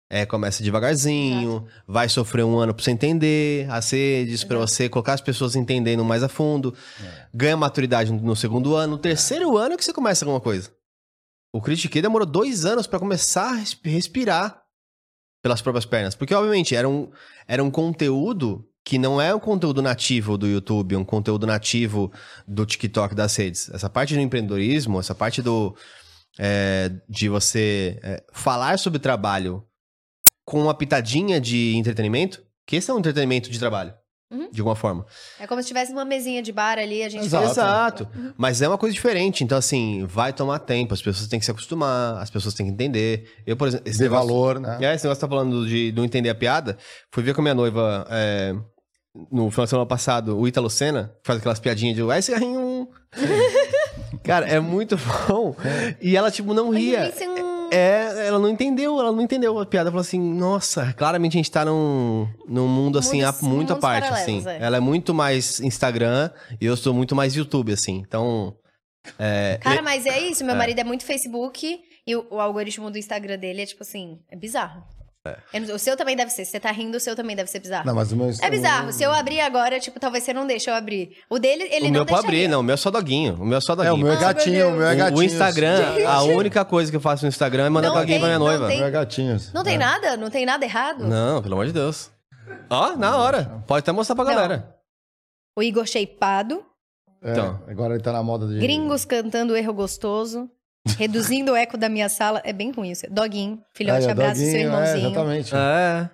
[0.09, 1.81] É, começa devagarzinho, é.
[1.85, 6.03] vai sofrer um ano pra você entender as redes, para você colocar as pessoas entendendo
[6.05, 6.73] mais a fundo.
[7.03, 7.27] É.
[7.33, 8.93] Ganha maturidade no segundo ano.
[8.93, 10.71] No terceiro ano é que você começa alguma coisa.
[11.53, 14.68] O Critique demorou dois anos para começar a respirar
[15.41, 16.15] pelas próprias pernas.
[16.15, 17.09] Porque, obviamente, era um,
[17.47, 22.11] era um conteúdo que não é um conteúdo nativo do YouTube, um conteúdo nativo
[22.47, 23.69] do TikTok das redes.
[23.69, 25.75] Essa parte do empreendedorismo, essa parte do
[26.39, 29.63] é, de você é, falar sobre trabalho
[30.45, 33.93] com uma pitadinha de entretenimento, que esse é um entretenimento de trabalho.
[34.31, 34.49] Uhum.
[34.51, 35.05] De alguma forma.
[35.39, 37.45] É como se tivesse uma mesinha de bar ali, a gente Exato.
[37.49, 38.07] Exato.
[38.15, 38.33] Uhum.
[38.37, 39.43] Mas é uma coisa diferente.
[39.43, 42.71] Então, assim, vai tomar tempo, as pessoas têm que se acostumar, as pessoas têm que
[42.71, 43.27] entender.
[43.45, 43.89] Eu, por exemplo.
[43.89, 44.77] Esse negócio, valor, né?
[44.81, 46.77] É, esse negócio que tá falando de não entender a piada.
[47.11, 48.55] Fui ver com a minha noiva é,
[49.31, 52.87] no final de semana passado, o Ítalo Senna, faz aquelas piadinhas de vai cigarrinho.
[54.23, 54.95] Cara, é muito
[55.27, 55.55] bom.
[55.99, 57.11] E ela, tipo, não ria.
[57.71, 59.89] É, ela não entendeu, ela não entendeu a piada.
[59.89, 64.07] Falou assim, nossa, claramente a gente tá num, num mundo, assim, mundo, muito à parte,
[64.09, 64.43] assim.
[64.47, 64.59] É.
[64.61, 66.29] Ela é muito mais Instagram
[66.59, 68.03] e eu sou muito mais YouTube, assim.
[68.07, 68.55] Então...
[69.17, 69.57] É...
[69.61, 70.43] Cara, mas é isso.
[70.43, 70.57] Meu é.
[70.57, 74.35] marido é muito Facebook e o, o algoritmo do Instagram dele é, tipo assim, é
[74.35, 74.83] bizarro.
[75.27, 75.59] É.
[75.73, 76.45] O seu também deve ser.
[76.45, 77.85] Se você tá rindo, o seu também deve ser bizarro.
[77.85, 78.31] Não, mas o meu...
[78.41, 78.91] É bizarro.
[78.93, 81.17] Se eu abrir agora, tipo, talvez você não deixe eu abrir.
[81.29, 82.61] O dele, ele o não meu pode abrir, não.
[82.61, 83.35] O meu é só doguinho.
[83.35, 83.91] O meu é só doguinho.
[83.91, 85.19] É, o meu é gatinho, ah, o meu é gatinho.
[85.19, 86.05] O Instagram, Gente.
[86.05, 88.67] a única coisa que eu faço no Instagram é mandar pra alguém pra minha noiva.
[88.67, 89.51] Tem, o meu é gatinhos.
[89.51, 89.77] Não tem é.
[89.77, 90.15] nada?
[90.15, 91.05] Não tem nada errado?
[91.05, 92.09] Não, pelo amor de Deus.
[92.69, 93.61] Ó, na hora.
[93.67, 94.33] Pode até mostrar pra não.
[94.33, 94.75] galera.
[95.57, 96.63] O Igor shapeado.
[97.21, 97.61] É, então.
[97.67, 98.57] agora ele tá na moda de...
[98.59, 100.49] Gringos cantando erro gostoso.
[100.97, 102.41] Reduzindo o eco da minha sala.
[102.43, 103.05] É bem ruim isso.
[103.09, 103.61] Doguinho.
[103.73, 104.95] Filhote, Aí, abraça doguinho, seu irmãozinho.
[104.95, 105.55] É, exatamente.
[105.55, 106.09] É.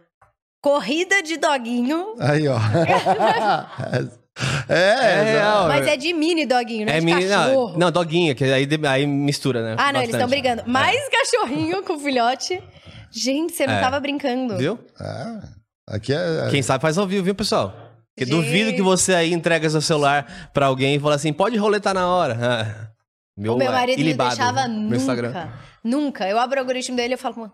[0.62, 2.16] Corrida de doguinho.
[2.20, 2.58] Aí, ó.
[4.68, 5.68] É, é, real.
[5.70, 7.72] Mas é de mini doguinho, não é, é de mini, cachorro.
[7.72, 9.76] Não, não, doguinho, que aí, aí mistura, né?
[9.78, 10.04] Ah, não, Bastante.
[10.04, 10.62] eles estão brigando.
[10.62, 10.66] É.
[10.68, 11.10] Mais é.
[11.10, 12.62] cachorrinho com filhote.
[13.10, 13.80] Gente, você não é.
[13.80, 14.58] tava brincando.
[14.58, 14.78] Viu?
[15.00, 15.96] É.
[15.96, 16.50] Aqui é.
[16.52, 17.74] Quem sabe faz ao vivo, viu, pessoal?
[18.14, 21.94] Porque duvido que você aí entrega seu celular pra alguém e fala assim: pode roletar
[21.94, 22.92] na hora.
[23.38, 24.95] Meu, o meu marido não deixava nunca.
[24.95, 25.52] Instagram.
[25.84, 26.28] Nunca.
[26.28, 27.52] Eu abro o algoritmo dele e falo,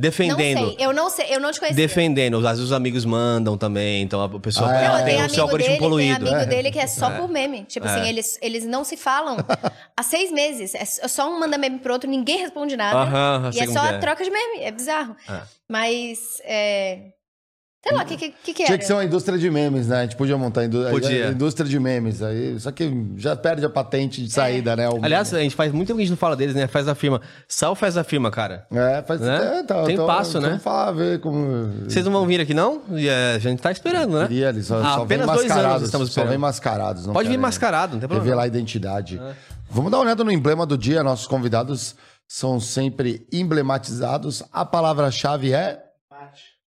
[0.00, 0.60] Defendendo.
[0.60, 1.76] Não sei, eu não sei, eu não te conheço.
[1.76, 5.04] Defendendo, às vezes os amigos mandam também, então a pessoa ah, é.
[5.04, 6.24] tem, o seu algoritmo dele, poluído.
[6.24, 6.46] Tem amigo é.
[6.46, 7.18] dele que é só é.
[7.18, 7.64] por meme.
[7.64, 8.00] Tipo assim, é.
[8.00, 9.36] assim, eles, eles não se falam
[9.94, 10.74] há seis meses.
[10.74, 12.98] É só um manda meme pro outro, ninguém responde nada.
[12.98, 13.98] Uh -huh, e é só a é.
[13.98, 14.60] troca de meme.
[14.60, 15.14] É bizarro.
[15.28, 15.42] É.
[15.68, 16.40] Mas.
[16.44, 17.12] É,
[17.82, 20.00] Sei lá, o que, que, que, que Tinha que ser uma indústria de memes, né?
[20.00, 21.28] A gente podia montar indú podia.
[21.28, 22.22] indústria de memes.
[22.22, 24.76] Aí, só que já perde a patente de saída, é.
[24.76, 24.88] né?
[24.90, 25.02] O...
[25.02, 26.66] Aliás, a gente faz muito tempo que a gente não fala deles, né?
[26.66, 27.22] Faz a firma.
[27.48, 28.66] Sal faz a firma, cara.
[28.70, 29.22] É, faz.
[29.22, 29.60] Né?
[29.60, 30.48] É, tá, Tem tô, passo, né?
[30.48, 31.72] Vamos falar, ver como.
[31.88, 32.82] Vocês não vão vir aqui, não?
[32.90, 34.28] E, é, a gente tá esperando, né?
[34.30, 36.26] Eles só, ah, só apenas dois anos estamos esperando.
[36.26, 37.06] Só vem mascarados.
[37.06, 38.24] Pode vir mascarado, não tem problema.
[38.24, 39.18] Revelar a identidade.
[39.18, 39.32] É.
[39.70, 41.02] Vamos dar uma olhada no emblema do dia.
[41.02, 41.96] Nossos convidados
[42.28, 44.42] são sempre emblematizados.
[44.52, 45.82] A palavra-chave é.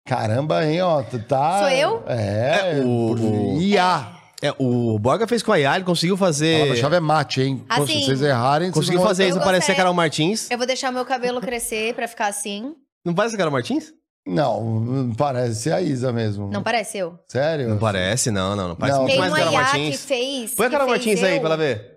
[0.06, 1.60] Caramba, hein, ó, tu tá...
[1.60, 2.02] Sou eu?
[2.06, 3.14] É, é o...
[3.16, 3.62] Por...
[3.62, 4.12] IA.
[4.42, 6.72] É, o Borga fez com a IA, ele conseguiu fazer...
[6.72, 7.64] A chave é mate, hein?
[7.68, 8.72] Assim, Se vocês errarem...
[8.72, 10.50] Conseguiu vocês fazer isso, não parecer Carol Martins.
[10.50, 12.74] Eu vou deixar meu cabelo crescer pra ficar assim.
[13.04, 13.92] Não parece a Carol Martins?
[14.26, 16.50] Não, parece a Isa mesmo.
[16.50, 17.18] Não parece eu?
[17.28, 17.68] Sério?
[17.68, 18.68] Não parece, não, não.
[18.68, 19.06] Não parece não.
[19.06, 20.00] muito mais Carol Martins.
[20.00, 20.54] que fez...
[20.54, 21.28] Põe a Carol Martins eu.
[21.28, 21.92] aí pra ela ver.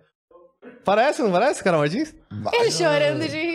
[0.84, 2.14] Parece, não parece, Carol Martins?
[2.54, 3.55] Ele chorando de rir.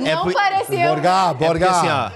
[0.00, 0.88] Não é, pareceu.
[0.88, 1.44] Borga, Borga.
[1.44, 2.10] É porque, assim, ó,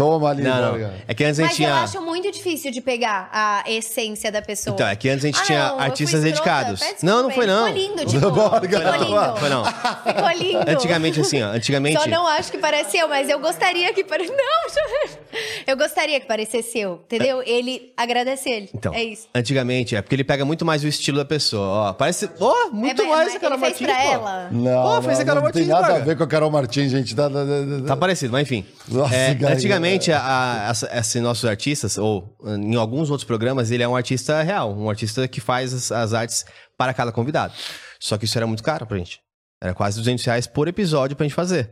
[0.00, 0.90] Toma ali, não, não.
[1.06, 1.68] É que antes a gente Mas tinha.
[1.68, 4.72] eu acho muito difícil de pegar a essência da pessoa.
[4.74, 6.24] Então, é que antes a gente Ah, tinha não, eu artistas escrota.
[6.64, 6.80] dedicados.
[6.80, 7.66] Peço Não, não desculpa, foi não.
[7.66, 8.30] Ficou lindo, tipo.
[8.30, 9.36] Bora, ficou lindo.
[9.36, 9.64] Foi não.
[9.64, 10.70] Ficou lindo.
[10.70, 11.48] Antigamente, assim, ó.
[11.48, 11.98] Antigamente.
[12.00, 14.34] Só não acho que parece eu, mas eu gostaria que parecesse.
[14.36, 15.20] Não, deixa eu ver.
[15.66, 17.42] Eu gostaria que parecesse eu, entendeu?
[17.44, 18.70] Ele agradece ele.
[18.74, 19.28] Então, é isso.
[19.34, 21.90] antigamente, é porque ele pega muito mais o estilo da pessoa.
[21.90, 22.28] Ó, parece.
[22.40, 23.86] Ó, muito é, mais mas a Carol ele fez Martins.
[23.86, 24.24] pra pô.
[24.28, 24.48] ela.
[24.50, 26.04] Não, Pô, não, fez a Carol não tem Martins, nada a Braga.
[26.06, 27.14] ver com a Carol Martins, gente.
[27.14, 28.64] Tá, tá, tá, Tá parecido, mas enfim.
[28.88, 29.54] Nossa, É, cara,
[29.94, 34.42] antigamente, a- a- esses nossos artistas, ou em alguns outros programas, ele é um artista
[34.42, 36.44] real, um artista que faz as, as artes
[36.76, 37.52] para cada convidado.
[37.98, 39.20] Só que isso era muito caro pra gente.
[39.62, 41.70] Era quase 200 reais por episódio pra gente fazer.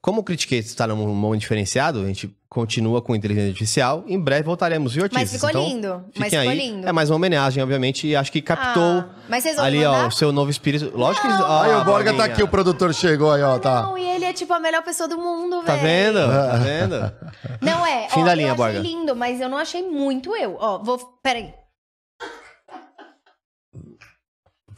[0.00, 4.04] Como o Criticate está num momento diferenciado, a gente continua com inteligência artificial.
[4.06, 5.30] Em breve voltaremos, viu, artistas?
[5.32, 6.04] Mas ficou Então, lindo.
[6.18, 6.58] Mas fiquem ficou aí.
[6.58, 6.88] lindo.
[6.88, 9.84] É mais uma homenagem, obviamente, e acho que captou Ah, mas vocês vão ali, me
[9.84, 10.08] ó, mandar?
[10.08, 10.96] o seu novo espírito.
[10.96, 11.32] Lógico que.
[11.34, 13.82] ó, Aí o Borga tá aqui, o produtor chegou aí, ó, tá.
[13.82, 16.14] Não, e ele é tipo a melhor pessoa do mundo, Tá velho.
[16.14, 16.18] vendo?
[16.32, 17.12] Tá vendo?
[17.60, 18.08] Não é.
[18.08, 18.78] Fim ó, da linha, eu achei Borga.
[18.78, 20.56] lindo, mas eu não achei muito eu.
[20.58, 20.96] Ó, vou.
[21.22, 21.52] Peraí.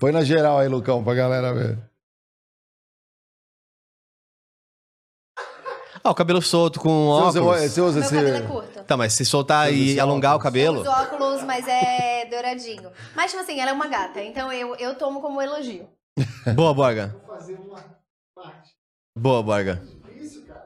[0.01, 1.79] Põe na geral aí, Lucão, pra galera ver.
[6.09, 7.57] Ó, o cabelo solto com Você óculos.
[7.61, 8.15] usa, você usa Meu esse...
[8.17, 8.85] cabelo é curto.
[8.85, 10.45] Tá, mas se soltar e Esse alongar o óculos.
[10.45, 10.81] cabelo.
[10.81, 12.91] Os óculos, mas é douradinho.
[13.15, 15.87] Mas, tipo assim, ela é uma gata, então eu, eu tomo como elogio.
[16.57, 17.15] Boa, Borga.
[19.19, 19.83] Boa, Borga.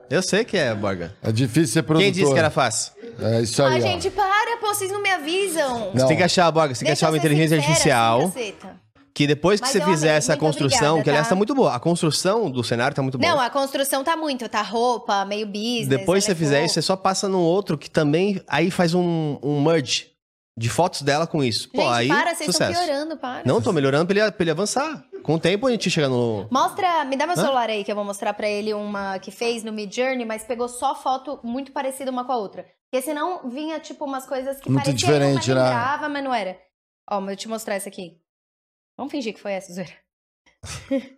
[0.08, 1.16] Eu sei que é, Borga.
[1.22, 2.04] É difícil ser produtor.
[2.04, 2.92] Quem disse que era fácil?
[3.20, 3.82] É isso aí, Ai, ó.
[3.82, 5.86] gente, para, pô, vocês não me avisam.
[5.86, 5.92] Não.
[5.92, 8.20] Você tem que achar, Borga, você tem que achar uma inteligência sincera, artificial.
[8.20, 8.82] assim, caceta.
[9.14, 11.30] Que depois que Mas você eu fizer amei, essa muito construção, obrigada, que aliás tá?
[11.30, 11.74] tá muito boa.
[11.74, 13.30] A construção do cenário tá muito boa.
[13.30, 15.86] Não, a construção tá muito, tá roupa, meio business.
[15.88, 18.94] Depois que você é fizer isso, você só passa no outro que também aí faz
[18.94, 20.12] um, um merge
[20.56, 21.68] de fotos dela com isso.
[21.70, 22.86] Pô, Gente, aí para, vocês estão sucesso.
[22.86, 23.42] piorando, para.
[23.44, 25.04] Não, tô melhorando pra ele, pra ele avançar.
[25.22, 26.48] Com o tempo a gente chega no.
[26.50, 29.62] Mostra, me dá meu celular aí que eu vou mostrar pra ele uma que fez
[29.62, 32.64] no Mid Journey, mas pegou só foto muito parecida uma com a outra.
[32.90, 35.54] Porque senão vinha tipo umas coisas que Muito pareciam, diferente, mas né?
[35.64, 36.58] lembrava, mas não era.
[37.10, 38.21] Ó, eu te mostrar essa aqui.
[38.96, 39.92] Vamos fingir que foi essa, Zoeira.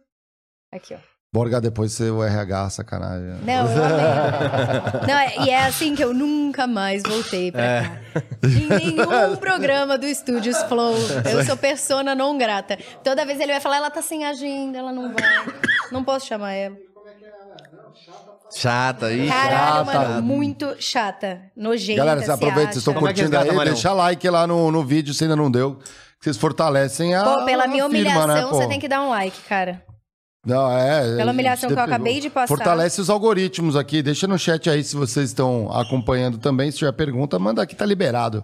[0.73, 0.99] aqui, ó.
[1.33, 3.41] Borga depois ser o RH, sacanagem.
[3.45, 5.03] Não, eu amei.
[5.09, 7.83] Não, é- e é assim que eu nunca mais voltei pra É.
[7.83, 8.23] cá.
[8.45, 10.95] Em nenhum programa do Estúdios Flow.
[11.29, 12.79] Eu sou persona não grata.
[13.03, 15.25] Toda vez ele vai falar, ela tá sem agenda, ela não vai.
[15.91, 16.77] Não posso chamar ela.
[18.55, 19.27] Chata aí.
[19.27, 19.99] Caralho, Chata.
[19.99, 21.51] mano, muito chata.
[21.57, 24.71] Nojenta, Galera, você aproveita, vocês estão é que curtindo resgata, aí, deixa like lá no,
[24.71, 25.81] no vídeo se ainda não deu.
[26.25, 27.23] Vocês fortalecem a.
[27.23, 28.57] Pô, pela minha firma, humilhação, né, pô?
[28.57, 29.85] você tem que dar um like, cara.
[30.43, 31.17] Não, é.
[31.19, 32.49] Pela humilhação que eu acabei de passar.
[32.49, 34.03] Fortalece os algoritmos aqui.
[34.03, 36.71] Deixa no chat aí se vocês estão acompanhando também.
[36.71, 38.43] Se tiver pergunta, manda aqui, tá liberado.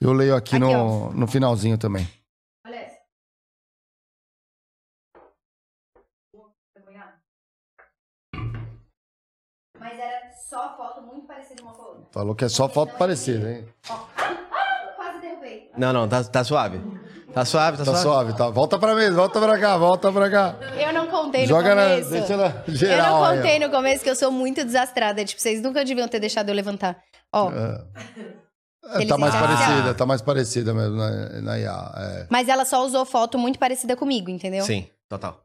[0.00, 2.08] Eu leio aqui, Aqui, no, no finalzinho também.
[2.66, 2.96] Olha essa.
[9.78, 12.06] Mas era só foto muito parecida uma com a outra.
[12.10, 13.68] Falou que é só foto parecida, hein?
[14.96, 15.70] Quase derrubei.
[15.76, 16.80] Não, não, tá, tá suave.
[17.32, 18.02] Tá suave, tá, Tá suave.
[18.02, 18.48] suave, tá?
[18.50, 20.56] Volta pra mesa, volta pra cá, volta pra cá.
[20.76, 21.88] Eu não contei Joga no na.
[21.90, 22.10] começo.
[22.10, 23.06] Deixa na eu geral.
[23.06, 23.36] não aí, ó.
[23.42, 25.24] contei no começo que eu sou muito desastrada.
[25.24, 26.96] Tipo, vocês nunca deviam ter deixado eu levantar.
[27.32, 27.50] Ó,
[28.94, 29.40] É, tá mais Ah.
[29.40, 31.10] parecida, tá mais parecida mesmo na,
[31.42, 31.92] na IA.
[31.96, 32.26] É.
[32.30, 34.64] mas ela só usou foto muito parecida comigo, entendeu?
[34.64, 35.42] Sim, total.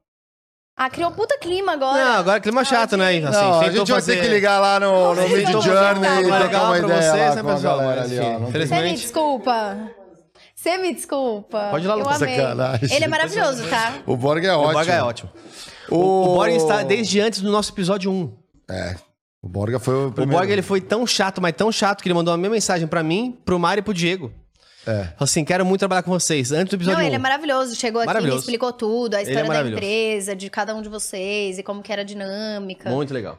[0.78, 2.04] Ah, criou um puta clima agora.
[2.04, 3.10] Não, agora clima chato, né?
[3.10, 6.26] Assim, não, a gente vai fazer- ter que ligar lá no, no Mid Journey e
[6.26, 7.78] uma trocar uma pra ideia vocês, lá né, com a pessoal?
[7.78, 8.40] galera Mas, ali, ó.
[8.40, 9.78] Não tem- desculpa.
[10.64, 11.68] Você me desculpa.
[11.72, 12.20] Pode ir lá, Lucas.
[12.20, 12.96] Sacanagem.
[12.96, 14.02] Ele é maravilhoso, tá?
[14.08, 14.74] O Borg é O ótimo.
[14.74, 15.30] Borga é ótimo.
[15.90, 18.34] O, o Borga está desde antes do nosso episódio 1.
[18.72, 18.96] É.
[19.42, 20.40] O Borga foi o O primeiro.
[20.40, 23.04] Borga ele foi tão chato, mas tão chato, que ele mandou a mesma mensagem pra
[23.04, 24.32] mim, pro Mário e pro Diego.
[24.88, 25.04] É.
[25.04, 26.54] Falou assim, quero muito trabalhar com vocês.
[26.54, 27.08] Antes do episódio Não, 1.
[27.08, 27.76] ele é maravilhoso.
[27.76, 28.40] Chegou aqui, Maravilhoso.
[28.40, 29.84] explicou tudo, a é história da maravilhoso.
[29.84, 32.90] empresa, de cada um de vocês e como que era a dinâmica.
[32.90, 33.38] Muito legal.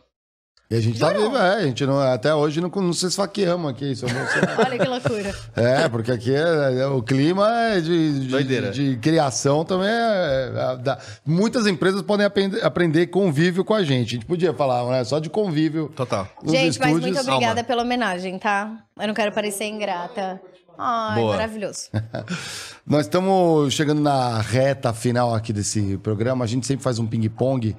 [0.70, 1.31] E a gente tá Jurou?
[1.31, 1.55] vivo, é.
[1.57, 3.93] A gente não, até hoje não, não se esfaqueamos aqui.
[3.93, 4.07] Isso,
[4.59, 5.35] Olha que loucura.
[5.55, 10.53] é, porque aqui é- é- o clima é de, de, de criação também é.
[10.57, 14.09] é- dá- muitas empresas podem aprender, aprender convívio com a gente.
[14.09, 15.05] A gente podia falar, né?
[15.05, 15.93] Só de convívio.
[15.95, 16.27] Total.
[16.45, 17.03] Gente, mas estúdios.
[17.16, 17.65] muito obrigada Alma.
[17.65, 18.73] pela homenagem, tá?
[18.99, 20.41] Eu não quero parecer ingrata.
[20.77, 21.32] Ai, Boa.
[21.36, 21.89] maravilhoso.
[22.86, 26.45] Nós estamos chegando na reta final aqui desse programa.
[26.45, 27.77] A gente sempre faz um ping-pong.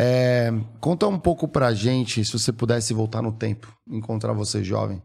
[0.00, 0.50] É,
[0.80, 5.02] conta um pouco pra gente, se você pudesse voltar no tempo, encontrar você jovem.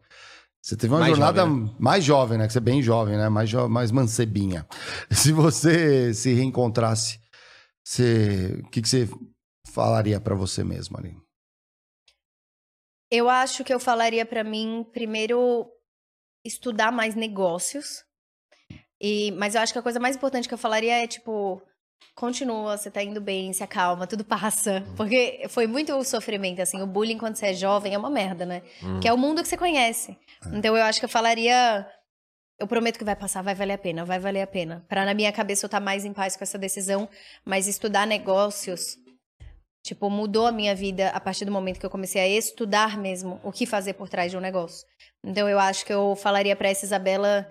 [0.61, 1.76] Você teve uma Mais jornada jovem, né?
[1.80, 2.45] mais jovem, né?
[2.48, 3.28] Que você é bem jovem, né?
[3.28, 4.65] Mais, jo- mais mancebinha.
[5.11, 7.20] Se você se reencontrasse,
[7.84, 9.10] você, o que, que você
[9.74, 11.18] falaria pra você mesmo ali?
[13.11, 15.68] Eu acho que eu falaria pra mim, primeiro,
[16.45, 18.03] estudar mais negócios.
[19.02, 21.61] E, mas eu acho que a coisa mais importante que eu falaria é, tipo,
[22.16, 24.84] continua, você tá indo bem, se acalma, tudo passa.
[24.88, 24.96] Uhum.
[24.96, 28.62] Porque foi muito sofrimento, assim, o bullying quando você é jovem é uma merda, né?
[28.82, 29.00] Hum.
[29.00, 30.18] Que é o mundo que você conhece.
[30.46, 30.56] É.
[30.58, 31.88] Então eu acho que eu falaria.
[32.60, 34.86] Eu prometo que vai passar, vai valer a pena, vai valer a pena.
[34.88, 37.10] Para na minha cabeça eu estar tá mais em paz com essa decisão,
[37.44, 38.96] mas estudar negócios,
[39.84, 43.40] tipo, mudou a minha vida a partir do momento que eu comecei a estudar mesmo
[43.44, 44.86] o que fazer por trás de um negócio.
[45.24, 47.50] Então eu acho que eu falaria para essa Isabela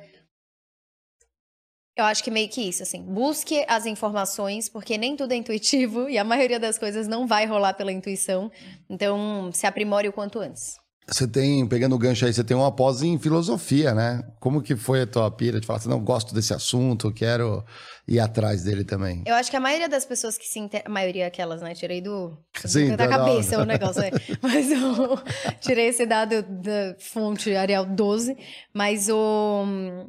[1.96, 6.08] eu acho que meio que isso, assim, busque as informações, porque nem tudo é intuitivo
[6.10, 8.50] e a maioria das coisas não vai rolar pela intuição.
[8.88, 10.80] Então, se aprimore o quanto antes.
[11.06, 14.22] Você tem, pegando o gancho aí, você tem uma pós em filosofia, né?
[14.38, 17.64] Como que foi a tua pira de falar assim, não, gosto desse assunto, quero
[18.06, 19.22] ir atrás dele também?
[19.26, 20.60] Eu acho que a maioria das pessoas que se...
[20.60, 20.82] Inter...
[20.84, 21.74] A maioria aquelas, né?
[21.74, 22.38] Tirei do...
[22.64, 24.10] Sim, da cabeça o negócio, né?
[24.40, 25.18] Mas eu
[25.60, 28.36] tirei esse dado da fonte Arial 12,
[28.72, 30.06] mas o...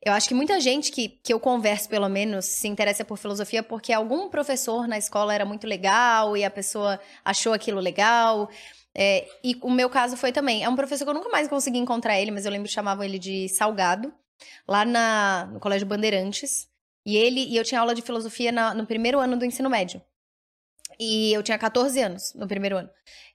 [0.00, 3.62] Eu acho que muita gente que, que eu converso, pelo menos, se interessa por filosofia
[3.62, 8.48] porque algum professor na escola era muito legal e a pessoa achou aquilo legal.
[8.94, 10.62] É, e o meu caso foi também.
[10.62, 13.04] É um professor que eu nunca mais consegui encontrar ele, mas eu lembro que chamavam
[13.04, 14.12] ele de Salgado,
[14.66, 16.68] lá na, no Colégio Bandeirantes.
[17.04, 20.00] E ele e eu tinha aula de filosofia na, no primeiro ano do ensino médio.
[20.98, 22.90] E eu tinha 14 anos no primeiro ano.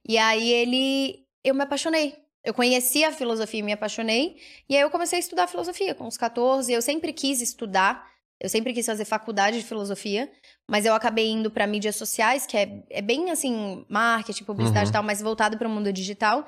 [0.08, 1.26] E aí ele.
[1.44, 4.38] Eu me apaixonei eu conheci a filosofia e me apaixonei.
[4.68, 6.72] E aí eu comecei a estudar filosofia com uns 14.
[6.72, 8.06] Eu sempre quis estudar,
[8.40, 10.30] eu sempre quis fazer faculdade de filosofia,
[10.70, 14.90] mas eu acabei indo para mídias sociais, que é, é bem assim, marketing, publicidade uhum.
[14.90, 16.46] e tal, mas voltado para o mundo digital.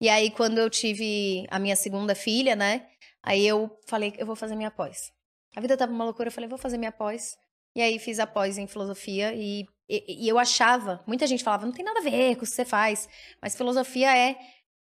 [0.00, 2.86] E aí, quando eu tive a minha segunda filha, né?
[3.22, 5.12] Aí eu falei, eu vou fazer minha pós.
[5.54, 7.36] A vida tava uma loucura, eu falei, vou fazer minha pós.
[7.74, 11.64] E aí fiz a pós em filosofia e, e, e eu achava, muita gente falava,
[11.64, 13.08] não tem nada a ver com o que você faz,
[13.40, 14.36] mas filosofia é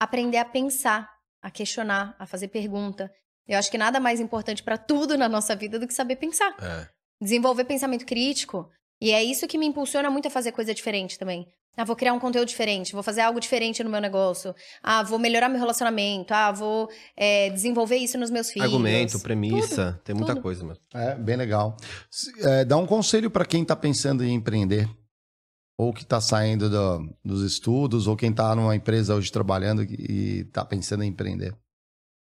[0.02, 1.08] aprender a pensar,
[1.40, 3.12] a questionar, a fazer pergunta.
[3.48, 6.56] Eu acho que nada mais importante para tudo na nossa vida do que saber pensar.
[6.60, 6.88] É.
[7.22, 8.68] Desenvolver pensamento crítico.
[9.00, 11.46] E é isso que me impulsiona muito a fazer coisa diferente também.
[11.78, 14.56] Ah, vou criar um conteúdo diferente, vou fazer algo diferente no meu negócio.
[14.82, 16.34] Ah, vou melhorar meu relacionamento.
[16.34, 18.66] Ah, vou é, desenvolver isso nos meus filhos.
[18.66, 20.42] Argumento, premissa, tudo, tem muita tudo.
[20.42, 20.84] coisa mesmo.
[20.96, 21.78] É, bem legal.
[22.40, 24.90] É, dá um conselho para quem está pensando em empreender
[25.82, 30.42] ou que está saindo do, dos estudos, ou quem está numa empresa hoje trabalhando e
[30.42, 31.56] está pensando em empreender?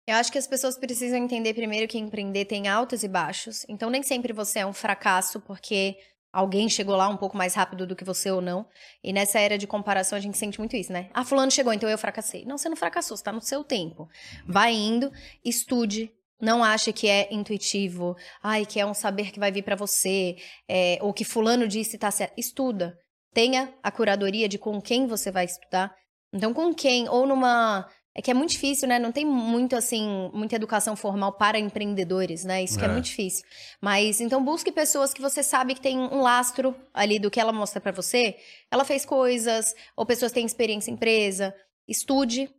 [0.07, 3.65] Eu acho que as pessoas precisam entender primeiro que empreender tem altos e baixos.
[3.66, 5.97] Então, nem sempre você é um fracasso porque
[6.31, 8.66] alguém chegou lá um pouco mais rápido do que você ou não.
[9.03, 11.09] E nessa era de comparação, a gente sente muito isso, né?
[11.15, 12.45] Ah, fulano chegou, então eu fracassei.
[12.45, 14.11] Não, você não fracassou, você está no seu tempo.
[14.47, 15.11] Vai indo,
[15.43, 19.75] estude, não acha que é intuitivo, ai, que é um saber que vai vir para
[19.75, 20.37] você,
[20.69, 22.35] é, ou que fulano disse tá certo.
[22.37, 22.95] Estuda
[23.39, 25.94] tenha a curadoria de com quem você vai estudar.
[26.35, 27.09] Então, com quem?
[27.09, 27.89] Ou numa.
[28.12, 28.98] É que é muito difícil, né?
[28.98, 32.65] Não tem muito, assim, muita educação formal para empreendedores, né?
[32.65, 33.47] Isso que é, é muito difícil.
[33.81, 37.52] Mas, então, busque pessoas que você sabe que tem um lastro ali do que ela
[37.52, 38.36] mostra para você.
[38.73, 41.55] Ela fez coisas, ou pessoas que têm experiência em empresa.
[41.86, 42.51] Estude,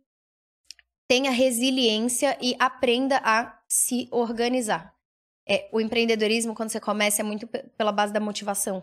[1.06, 4.94] tenha resiliência e aprenda a se organizar.
[5.46, 7.46] É, o empreendedorismo, quando você começa, é muito
[7.76, 8.82] pela base da motivação.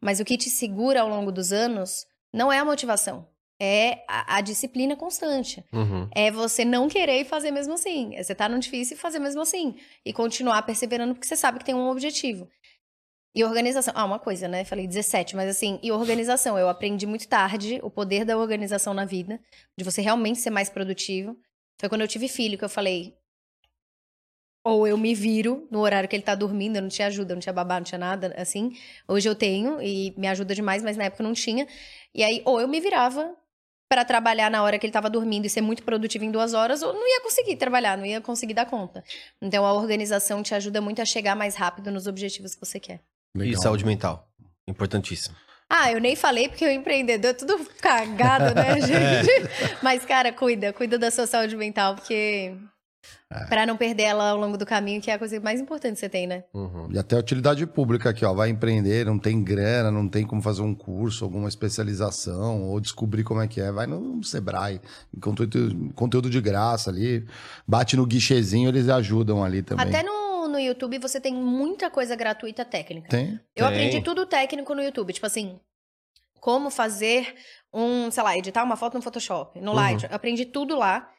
[0.00, 3.26] Mas o que te segura ao longo dos anos não é a motivação.
[3.60, 5.64] É a, a disciplina constante.
[5.72, 6.08] Uhum.
[6.14, 8.14] É você não querer fazer mesmo assim.
[8.16, 9.76] É você estar tá no difícil e fazer mesmo assim.
[10.04, 12.48] E continuar perseverando porque você sabe que tem um objetivo.
[13.34, 13.92] E organização.
[13.96, 14.64] Ah, uma coisa, né?
[14.64, 16.58] Falei 17, mas assim, e organização.
[16.58, 19.40] Eu aprendi muito tarde o poder da organização na vida,
[19.76, 21.36] de você realmente ser mais produtivo.
[21.80, 23.16] Foi quando eu tive filho que eu falei:
[24.64, 27.40] ou eu me viro no horário que ele tá dormindo, eu não tinha ajuda, não
[27.40, 28.74] tinha babá, não tinha nada, assim.
[29.06, 31.68] Hoje eu tenho e me ajuda demais, mas na época não tinha.
[32.14, 33.36] E aí, ou eu me virava
[33.86, 36.82] para trabalhar na hora que ele estava dormindo e ser muito produtivo em duas horas,
[36.82, 39.04] ou não ia conseguir trabalhar, não ia conseguir dar conta.
[39.40, 43.00] Então a organização te ajuda muito a chegar mais rápido nos objetivos que você quer.
[43.36, 43.52] Legal.
[43.52, 44.26] E saúde mental,
[44.66, 45.36] importantíssimo.
[45.68, 49.30] Ah, eu nem falei porque o empreendedor é tudo cagado, né, gente?
[49.82, 52.54] Mas, cara, cuida, cuida da sua saúde mental, porque
[53.30, 53.46] é.
[53.46, 56.00] Pra não perder ela ao longo do caminho, que é a coisa mais importante que
[56.00, 56.44] você tem, né?
[56.54, 56.88] Uhum.
[56.92, 58.32] E até a utilidade pública aqui, ó.
[58.32, 63.24] Vai empreender, não tem grana, não tem como fazer um curso, alguma especialização, ou descobrir
[63.24, 63.72] como é que é.
[63.72, 64.80] Vai no Sebrae,
[65.20, 67.26] conteúdo, conteúdo de graça ali.
[67.66, 69.88] Bate no guichezinho, eles ajudam ali também.
[69.88, 73.08] Até no, no YouTube você tem muita coisa gratuita técnica.
[73.08, 73.40] Tem?
[73.56, 73.74] Eu tem.
[73.74, 75.12] aprendi tudo técnico no YouTube.
[75.12, 75.58] Tipo assim,
[76.40, 77.34] como fazer
[77.72, 79.76] um, sei lá, editar uma foto no Photoshop, no uhum.
[79.76, 80.10] Lightroom.
[80.10, 81.10] Eu aprendi tudo lá.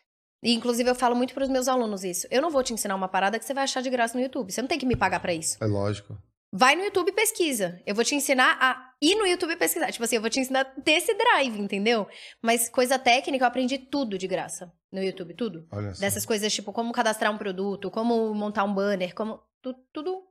[0.45, 2.27] E, inclusive, eu falo muito para os meus alunos isso.
[2.30, 4.53] Eu não vou te ensinar uma parada que você vai achar de graça no YouTube.
[4.53, 5.57] Você não tem que me pagar para isso.
[5.59, 6.15] É lógico.
[6.53, 7.81] Vai no YouTube e pesquisa.
[7.84, 9.91] Eu vou te ensinar a ir no YouTube pesquisar.
[9.91, 12.07] Tipo assim, eu vou te ensinar a ter esse drive, entendeu?
[12.43, 15.67] Mas coisa técnica, eu aprendi tudo de graça no YouTube, tudo.
[15.72, 19.41] Olha Dessas coisas, tipo, como cadastrar um produto, como montar um banner, como.
[19.63, 20.22] Tudo, tudo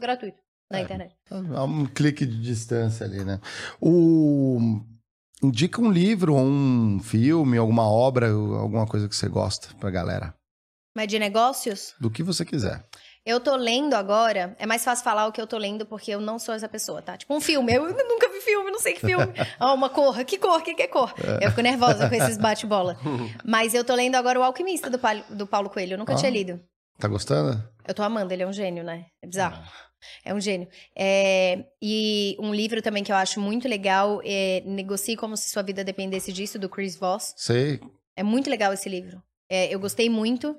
[0.00, 0.38] gratuito.
[0.70, 1.16] na é, internet.
[1.28, 3.40] Há um clique de distância ali, né?
[3.80, 4.80] O...
[5.42, 10.34] Indica um livro, um filme, alguma obra, alguma coisa que você gosta pra galera.
[10.96, 11.94] Mas de negócios?
[12.00, 12.84] Do que você quiser.
[13.24, 16.20] Eu tô lendo agora, é mais fácil falar o que eu tô lendo porque eu
[16.20, 17.16] não sou essa pessoa, tá?
[17.16, 19.26] Tipo um filme, eu nunca vi filme, não sei que filme.
[19.60, 21.12] Ah, uma cor, que cor, que que é cor?
[21.22, 21.44] É.
[21.44, 22.96] Eu fico nervosa com esses bate-bola.
[23.44, 26.16] Mas eu tô lendo agora O Alquimista do, Paulo, do Paulo Coelho, eu nunca ah,
[26.16, 26.58] tinha lido.
[26.98, 27.62] Tá gostando?
[27.86, 29.04] Eu tô amando, ele é um gênio, né?
[29.22, 29.62] É bizarro.
[30.24, 30.68] É um gênio.
[30.96, 35.62] É, e um livro também que eu acho muito legal é Negocie como se sua
[35.62, 37.34] vida dependesse disso, do Chris Voss.
[37.36, 37.80] Sei.
[38.16, 39.22] É muito legal esse livro.
[39.50, 40.56] É, eu gostei muito.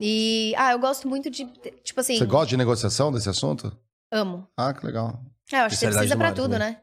[0.00, 1.46] E, ah, eu gosto muito de,
[1.82, 2.16] tipo assim...
[2.16, 3.76] Você gosta de negociação desse assunto?
[4.12, 4.46] Amo.
[4.56, 5.20] Ah, que legal.
[5.52, 6.72] É, eu acho que você precisa pra tudo, também.
[6.72, 6.80] né?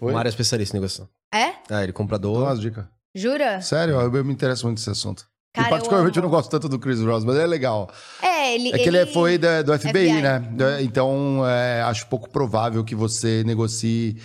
[0.00, 0.12] Oi?
[0.12, 1.08] O Mário é especialista em negociação.
[1.32, 1.54] É?
[1.68, 2.40] Ah, ele é comprador.
[2.40, 2.84] Dá umas dicas.
[3.14, 3.60] Jura?
[3.60, 5.26] Sério, eu, eu me interesso muito nesse assunto.
[5.54, 7.88] Cara, e particularmente eu, eu, não gosto tanto do Chris Ross, mas é legal.
[8.20, 8.68] É, ele.
[8.70, 10.42] É que ele, ele foi da, do FBI, FBI, né?
[10.80, 14.16] Então, é, acho pouco provável que você negocie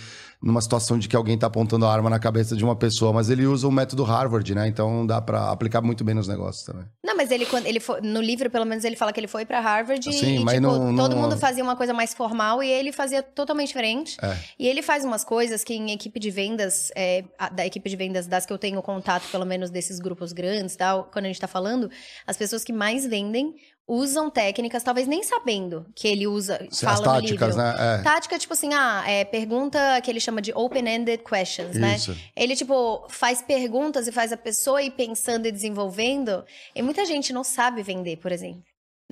[0.42, 3.28] numa situação de que alguém está apontando a arma na cabeça de uma pessoa, mas
[3.28, 4.66] ele usa o método Harvard, né?
[4.66, 6.86] Então dá para aplicar muito bem nos negócios também.
[7.04, 9.44] Não, mas ele quando ele foi, no livro pelo menos ele fala que ele foi
[9.44, 12.90] para Harvard e mas tipo, não, todo mundo fazia uma coisa mais formal e ele
[12.90, 14.16] fazia totalmente diferente.
[14.22, 14.36] É.
[14.58, 18.26] E ele faz umas coisas que em equipe de vendas, é, da equipe de vendas
[18.26, 21.48] das que eu tenho contato, pelo menos desses grupos grandes, tal, quando a gente está
[21.48, 21.90] falando,
[22.26, 23.54] as pessoas que mais vendem
[23.90, 27.78] usam técnicas, talvez nem sabendo que ele usa, Sim, fala as táticas, no livro.
[27.78, 27.96] né?
[27.98, 28.02] É.
[28.02, 31.96] Tática, tipo assim, ah, é, pergunta que ele chama de open-ended questions, né?
[31.96, 32.12] Isso.
[32.12, 32.18] né?
[32.36, 36.44] Ele, tipo, faz perguntas e faz a pessoa ir pensando e desenvolvendo.
[36.72, 38.62] E muita gente não sabe vender, por exemplo.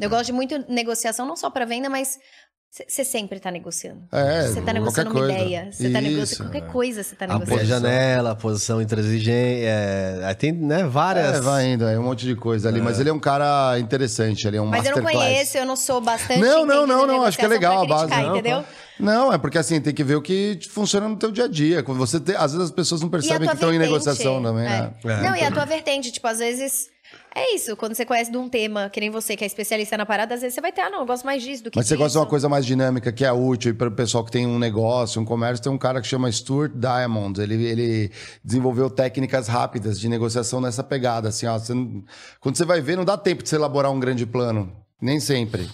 [0.00, 2.20] Eu gosto de muito negociação, não só para venda, mas
[2.70, 4.02] você sempre está negociando.
[4.12, 5.70] É, você está negociando uma ideia.
[5.72, 7.60] Você está negociando qualquer coisa, você está negociando.
[7.60, 9.64] A janela, a posição intransigente.
[9.64, 11.38] É, tem né, várias.
[11.38, 12.78] É, vai indo, é um monte de coisa ali.
[12.78, 12.82] É.
[12.82, 15.76] Mas ele é um cara interessante, ele é um Mas eu não conheço, eu não
[15.76, 16.40] sou bastante.
[16.40, 17.22] Não, não, não, não.
[17.24, 18.10] Acho que é legal a base.
[18.10, 18.64] Não, entendeu?
[19.00, 21.82] Não, é porque assim, tem que ver o que funciona no teu dia a dia.
[21.82, 24.68] Você tem, às vezes as pessoas não percebem que estão em negociação também, é.
[24.68, 24.94] né?
[25.04, 25.22] É.
[25.22, 26.90] Não, e a tua vertente, tipo, às vezes
[27.38, 30.04] é isso, quando você conhece de um tema, que nem você, que é especialista na
[30.04, 31.86] parada, às vezes você vai ter, ah, não, eu gosto mais disso do que Mas
[31.86, 32.02] você disso.
[32.02, 34.58] gosta de uma coisa mais dinâmica, que é útil, para o pessoal que tem um
[34.58, 37.40] negócio, um comércio, tem um cara que chama Stuart Diamond.
[37.40, 38.12] Ele, ele
[38.44, 41.58] desenvolveu técnicas rápidas de negociação nessa pegada, assim, ó.
[41.58, 42.04] Você não...
[42.40, 44.72] quando você vai ver, não dá tempo de você elaborar um grande plano.
[45.00, 45.68] Nem sempre.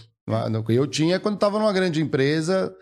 [0.68, 2.74] Eu tinha quando estava numa grande empresa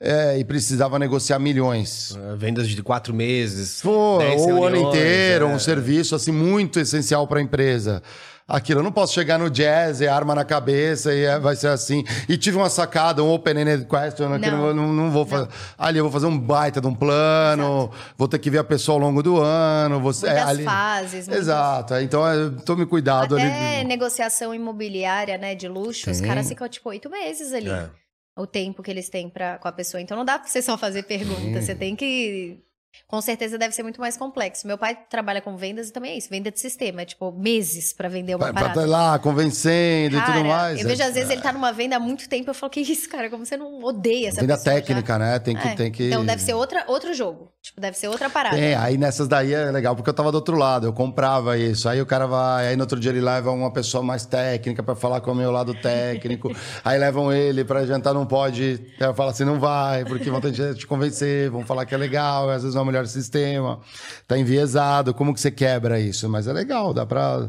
[0.00, 2.16] é, e precisava negociar milhões.
[2.16, 3.80] É, vendas de quatro meses.
[3.82, 5.48] Pô, ou o ano inteiro, é.
[5.48, 8.02] um serviço assim muito essencial para a empresa.
[8.46, 11.66] Aquilo, eu não posso chegar no jazz e arma na cabeça e é, vai ser
[11.66, 12.02] assim.
[12.26, 14.38] E tive uma sacada, um open-ended question, não.
[14.38, 15.48] não, não, não vou fazer.
[15.76, 18.14] Ali eu vou fazer um baita de um plano, Exato.
[18.16, 20.00] vou ter que ver a pessoa ao longo do ano.
[20.00, 20.64] Você, é, ali...
[20.64, 21.28] fases.
[21.28, 23.86] Exato, então é, tome cuidado Até ali.
[23.86, 26.12] negociação imobiliária, né, de luxo, Sim.
[26.12, 27.68] os caras ficam tipo oito meses ali.
[27.68, 27.90] É
[28.38, 30.00] o tempo que eles têm pra, com a pessoa.
[30.00, 32.62] Então não dá pra você só fazer pergunta, você tem que
[33.06, 34.66] com certeza deve ser muito mais complexo.
[34.66, 37.92] Meu pai trabalha com vendas e também é isso, venda de sistema, é tipo meses
[37.92, 38.72] para vender uma pra, parada.
[38.74, 40.80] Pra estar lá convencendo cara, e tudo mais.
[40.80, 41.32] Eu vejo às vezes é.
[41.34, 43.82] ele tá numa venda há muito tempo, eu falo que isso, cara, como você não
[43.82, 45.18] odeia essa venda pessoa técnica, já?
[45.18, 45.38] né?
[45.38, 45.74] Tem que, é.
[45.74, 47.52] tem que Então deve ser outra, outro jogo.
[47.60, 48.58] Tipo, deve ser outra parada.
[48.58, 51.88] É, aí nessas daí é legal porque eu tava do outro lado, eu comprava isso.
[51.88, 54.94] Aí o cara vai, aí no outro dia ele leva uma pessoa mais técnica para
[54.94, 56.50] falar com o meu lado técnico.
[56.84, 58.80] aí levam ele para jantar não pode.
[59.00, 61.98] Aí eu falo assim, não vai, porque vão tentar te convencer, vão falar que é
[61.98, 63.80] legal, às vezes é o melhor sistema tema,
[64.26, 66.28] tá enviesado, como que você quebra isso?
[66.28, 67.48] Mas é legal, dá pra.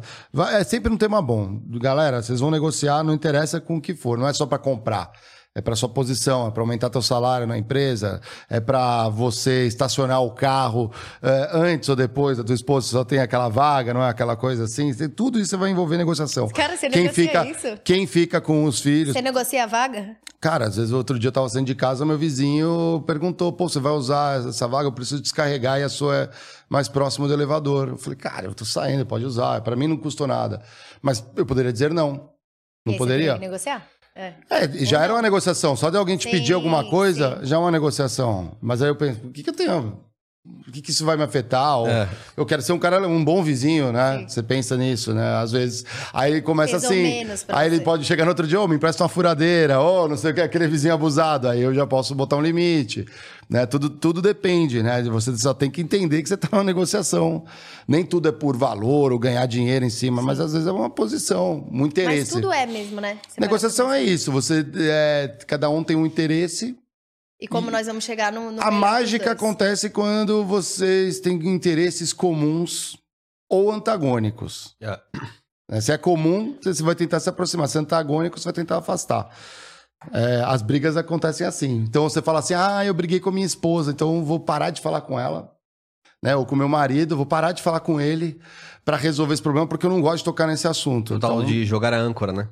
[0.52, 1.60] É sempre um tema bom.
[1.82, 5.12] Galera, vocês vão negociar, não interessa com o que for, não é só para comprar
[5.56, 10.22] é para sua posição, é para aumentar teu salário na empresa, é para você estacionar
[10.22, 14.10] o carro é, antes ou depois da tua esposa, só tem aquela vaga, não é
[14.10, 14.94] aquela coisa assim.
[15.10, 16.48] Tudo isso vai envolver negociação.
[16.50, 17.82] Cara, você quem negocia fica, isso?
[17.84, 19.14] Quem fica com os filhos...
[19.14, 20.16] Você negocia a vaga?
[20.40, 23.80] Cara, às vezes outro dia eu tava saindo de casa, meu vizinho perguntou, pô, você
[23.80, 24.88] vai usar essa vaga?
[24.88, 26.30] Eu preciso descarregar e a sua é
[26.70, 27.90] mais próximo do elevador.
[27.90, 30.62] Eu falei, cara, eu tô saindo, pode usar, para mim não custou nada.
[31.02, 32.30] Mas eu poderia dizer não.
[32.86, 33.38] Não poderia?
[33.38, 33.86] negociar?
[34.20, 35.78] É, é já era uma negociação.
[35.78, 37.46] Só de alguém te sim, pedir alguma coisa, sim.
[37.46, 38.58] já é uma negociação.
[38.62, 40.09] Mas aí eu penso, o que, que eu tenho?
[40.68, 41.80] O que, que isso vai me afetar?
[41.88, 42.08] É.
[42.38, 44.20] Eu quero ser um cara, um bom vizinho, né?
[44.20, 44.30] Sim.
[44.30, 45.38] Você pensa nisso, né?
[45.38, 45.84] Às vezes.
[46.14, 47.24] Aí ele começa assim.
[47.48, 47.76] Aí você.
[47.76, 50.16] ele pode chegar no outro dia, ô, oh, me empresta uma furadeira, ô, oh, não
[50.16, 51.48] sei o que, aquele vizinho abusado.
[51.48, 53.06] Aí eu já posso botar um limite.
[53.50, 53.66] Né?
[53.66, 55.02] Tudo, tudo depende, né?
[55.04, 57.44] Você só tem que entender que você está numa negociação.
[57.88, 60.28] Nem tudo é por valor ou ganhar dinheiro em cima, Sim.
[60.28, 62.34] mas às vezes é uma posição, um interesse.
[62.34, 63.18] Mas tudo é mesmo, né?
[63.28, 64.32] Você negociação é isso.
[64.32, 66.78] Você, é, cada um tem um interesse.
[67.40, 68.52] E como e nós vamos chegar no.
[68.52, 72.98] no a mágica acontece quando vocês têm interesses comuns
[73.50, 74.76] ou antagônicos.
[74.82, 75.02] Yeah.
[75.80, 77.68] Se é comum, você vai tentar se aproximar.
[77.70, 79.30] Se é antagônico, você vai tentar afastar.
[80.12, 81.78] É, as brigas acontecem assim.
[81.78, 85.02] Então você fala assim: ah, eu briguei com minha esposa, então vou parar de falar
[85.02, 85.54] com ela,
[86.24, 86.36] né?
[86.36, 88.40] Ou com meu marido, vou parar de falar com ele
[88.84, 91.16] para resolver esse problema, porque eu não gosto de tocar nesse assunto.
[91.16, 92.48] O tal então, de jogar a âncora, né?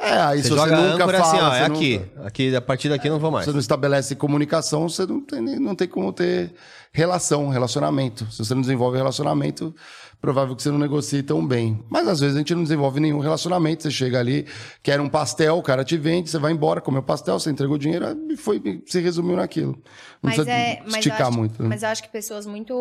[0.00, 2.00] É, aí você joga você nunca âncora fala, assim, ó, é aqui.
[2.24, 3.46] Aqui, a partir daqui não vou mais.
[3.46, 6.54] Você não estabelece comunicação, você não tem, não tem como ter
[6.92, 8.24] relação, relacionamento.
[8.30, 9.74] Se você não desenvolve relacionamento,
[10.20, 11.84] provável que você não negocie tão bem.
[11.90, 13.82] Mas às vezes a gente não desenvolve nenhum relacionamento.
[13.82, 14.46] Você chega ali,
[14.84, 18.06] quer um pastel, o cara te vende, você vai embora, comeu pastel, você entregou dinheiro
[18.30, 19.72] e foi, se resumiu naquilo.
[19.72, 21.62] Não mas precisa é, esticar mas muito.
[21.62, 21.68] Né?
[21.68, 22.72] Mas eu acho que pessoas muito.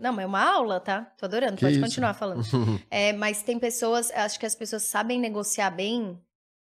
[0.00, 1.08] Não, mas é uma aula, tá?
[1.18, 1.84] Tô adorando, que pode isso?
[1.84, 2.42] continuar falando.
[2.88, 6.16] é, mas tem pessoas, acho que as pessoas sabem negociar bem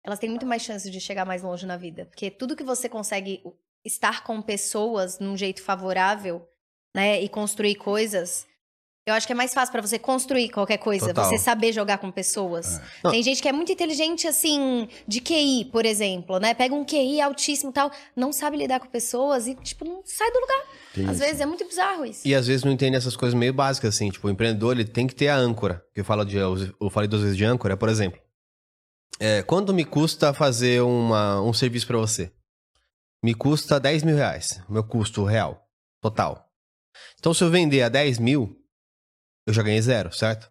[0.05, 2.05] elas têm muito mais chance de chegar mais longe na vida.
[2.07, 3.43] Porque tudo que você consegue
[3.85, 6.47] estar com pessoas num jeito favorável,
[6.95, 8.47] né, e construir coisas,
[9.07, 11.25] eu acho que é mais fácil para você construir qualquer coisa, Total.
[11.25, 12.81] você saber jogar com pessoas.
[13.05, 13.11] É.
[13.11, 16.55] Tem gente que é muito inteligente, assim, de QI, por exemplo, né?
[16.55, 20.31] Pega um QI altíssimo e tal, não sabe lidar com pessoas e, tipo, não sai
[20.31, 20.63] do lugar.
[20.95, 21.21] Tem às isso.
[21.21, 22.27] vezes é muito bizarro isso.
[22.27, 24.11] E às vezes não entende essas coisas meio básicas, assim.
[24.11, 25.85] Tipo, o empreendedor, ele tem que ter a âncora.
[25.93, 28.24] Que eu falo de, eu falei duas vezes de âncora, por exemplo.
[29.21, 32.33] É, quanto me custa fazer uma, um serviço para você?
[33.23, 35.67] Me custa 10 mil reais, meu custo real,
[36.01, 36.51] total.
[37.19, 38.61] Então, se eu vender a 10 mil,
[39.47, 40.51] eu já ganhei zero, certo?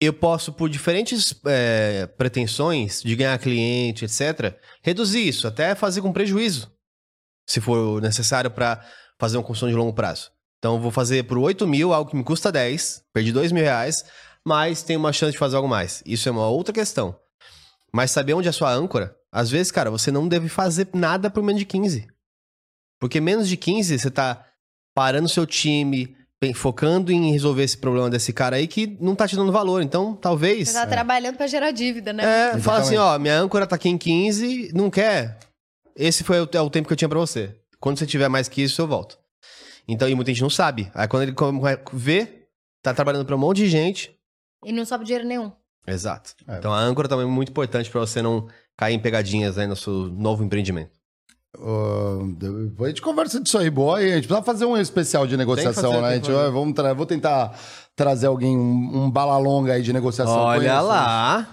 [0.00, 6.12] Eu posso, por diferentes é, pretensões de ganhar cliente, etc., reduzir isso, até fazer com
[6.12, 6.72] prejuízo,
[7.48, 8.80] se for necessário para
[9.18, 10.30] fazer uma construção de longo prazo.
[10.58, 13.62] Então, eu vou fazer por 8 mil algo que me custa 10, perdi 2 mil
[13.62, 14.04] reais,
[14.48, 16.02] mas tem uma chance de fazer algo mais.
[16.06, 17.14] Isso é uma outra questão.
[17.92, 21.28] Mas saber onde é a sua âncora, às vezes, cara, você não deve fazer nada
[21.28, 22.08] por menos de 15.
[22.98, 24.42] Porque menos de 15, você tá
[24.94, 26.16] parando seu time,
[26.54, 29.82] focando em resolver esse problema desse cara aí que não tá te dando valor.
[29.82, 30.70] Então, talvez.
[30.70, 30.86] Você tá é.
[30.86, 32.24] trabalhando para gerar dívida, né?
[32.24, 32.64] É, Exatamente.
[32.64, 35.38] fala assim, ó, minha âncora tá aqui em 15, não quer?
[35.94, 37.54] Esse foi o, é o tempo que eu tinha para você.
[37.78, 39.18] Quando você tiver mais que isso, eu volto.
[39.86, 40.90] Então, e muita gente não sabe.
[40.94, 41.34] Aí quando ele
[41.92, 42.46] vê,
[42.82, 44.17] tá trabalhando para um monte de gente,
[44.64, 45.52] e não sobe dinheiro nenhum.
[45.86, 46.34] Exato.
[46.46, 46.58] É.
[46.58, 49.76] Então a âncora também é muito importante para você não cair em pegadinhas aí no
[49.76, 50.98] seu novo empreendimento.
[51.56, 54.02] Uh, depois a gente conversa disso aí, boa.
[54.02, 56.08] E a gente precisa fazer um especial de negociação, fazer, né?
[56.08, 57.58] A gente vai, vamos tra vou tentar
[57.96, 60.38] trazer alguém, um, um bala longa aí de negociação.
[60.38, 61.48] Olha lá.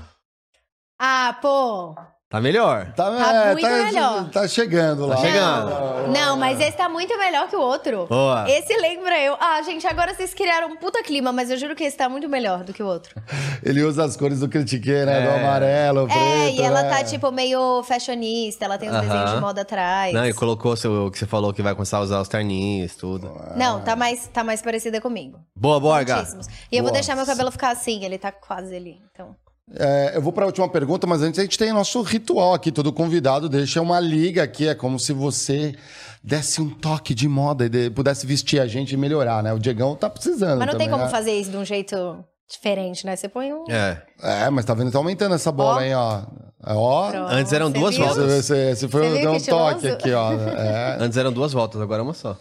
[0.99, 1.95] Ah, pô.
[2.27, 2.91] Tá melhor.
[2.95, 4.30] Tá, tá é, muito tá, melhor.
[4.31, 5.15] Tá chegando lá.
[5.15, 5.69] Tá chegando.
[5.69, 8.07] Não, não, mas esse tá muito melhor que o outro.
[8.07, 8.49] Boa.
[8.49, 9.38] Esse lembra eu.
[9.39, 12.27] Ah, gente, agora vocês criaram um puta clima, mas eu juro que esse tá muito
[12.27, 13.14] melhor do que o outro.
[13.64, 15.19] Ele usa as cores do critiquei, né?
[15.19, 15.27] É.
[15.27, 16.19] Do amarelo, preto.
[16.19, 16.89] É, e ela né?
[16.89, 18.65] tá, tipo, meio fashionista.
[18.65, 19.02] Ela tem uns uh -huh.
[19.02, 20.11] desenhos de moda atrás.
[20.11, 23.31] Não, e colocou o que você falou que vai começar a usar os terninhos, tudo.
[23.56, 25.39] Não, tá mais, tá mais parecida comigo.
[25.56, 26.27] Boa, Borga.
[26.72, 29.35] E eu vou deixar meu cabelo ficar assim, ele tá quase ali, então...
[29.74, 32.72] É, eu vou para a última pergunta, mas antes a gente tem nosso ritual aqui.
[32.72, 34.68] Todo convidado deixa uma liga aqui.
[34.68, 35.76] É como se você
[36.24, 39.54] desse um toque de moda e de, pudesse vestir a gente e melhorar, né?
[39.54, 40.60] O Diegão tá precisando.
[40.60, 41.10] Mas não também, tem como né?
[41.10, 43.16] fazer isso de um jeito diferente, né?
[43.16, 43.66] Você põe um.
[43.70, 44.02] É.
[44.22, 44.92] É, mas tá vendo?
[44.92, 45.82] Tá aumentando essa bola, ó.
[45.82, 46.22] hein, ó.
[46.66, 47.12] É, ó.
[47.12, 47.32] Pronto.
[47.32, 48.06] Antes eram você duas viu?
[48.06, 48.46] voltas.
[48.46, 50.32] Você, você foi deu um toque aqui, ó.
[50.58, 50.98] É.
[51.00, 52.38] Antes eram duas voltas, agora é uma só.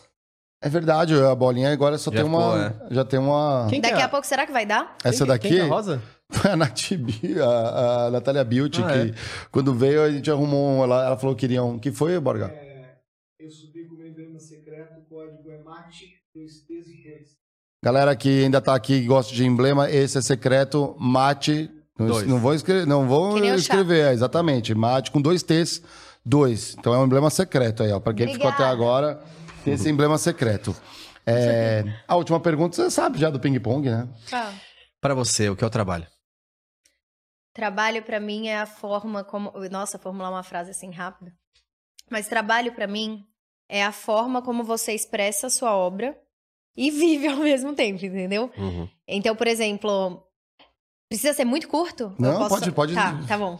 [0.62, 2.74] É verdade, a bolinha agora só já tem uma.
[2.90, 2.94] é.
[2.94, 3.66] Já tem uma.
[3.68, 4.02] Quem Daqui é?
[4.02, 4.96] a pouco será que vai dar?
[5.04, 5.48] Essa quem, daqui.
[5.48, 6.02] Quem é a rosa?
[6.50, 6.92] a Nath,
[7.42, 9.14] a, a Natália Beauty, ah, que é?
[9.50, 11.78] quando veio a gente arrumou, um, ela, ela falou que queriam.
[11.78, 12.46] que foi, Borga?
[12.46, 12.96] É,
[13.38, 17.28] eu subi com o emblema secreto, o código é mate, dois T's e reis.
[17.82, 21.70] Galera que ainda tá aqui e gosta de emblema, esse é secreto, mate.
[21.96, 22.26] Dois.
[22.26, 24.74] Não vou escrever, não vou escrever, é, exatamente.
[24.74, 25.82] Mate com dois T's,
[26.24, 26.74] dois.
[26.78, 28.00] Então é um emblema secreto aí, ó.
[28.00, 28.52] Pra quem Obrigada.
[28.52, 29.20] ficou até agora,
[29.64, 30.74] tem esse emblema secreto.
[31.26, 34.08] É, a última pergunta você sabe já do ping-pong, né?
[34.32, 34.52] Ah.
[35.00, 36.06] Para você, o que é o trabalho?
[37.54, 39.52] Trabalho para mim é a forma como.
[39.70, 41.32] Nossa, formular uma frase assim rápida.
[42.10, 43.24] Mas trabalho para mim
[43.68, 46.20] é a forma como você expressa a sua obra
[46.76, 48.50] e vive ao mesmo tempo, entendeu?
[48.56, 48.88] Uhum.
[49.06, 50.26] Então, por exemplo,
[51.08, 52.14] precisa ser muito curto?
[52.18, 52.48] Não, posso...
[52.56, 52.94] pode, pode.
[52.94, 53.58] Tá, tá bom.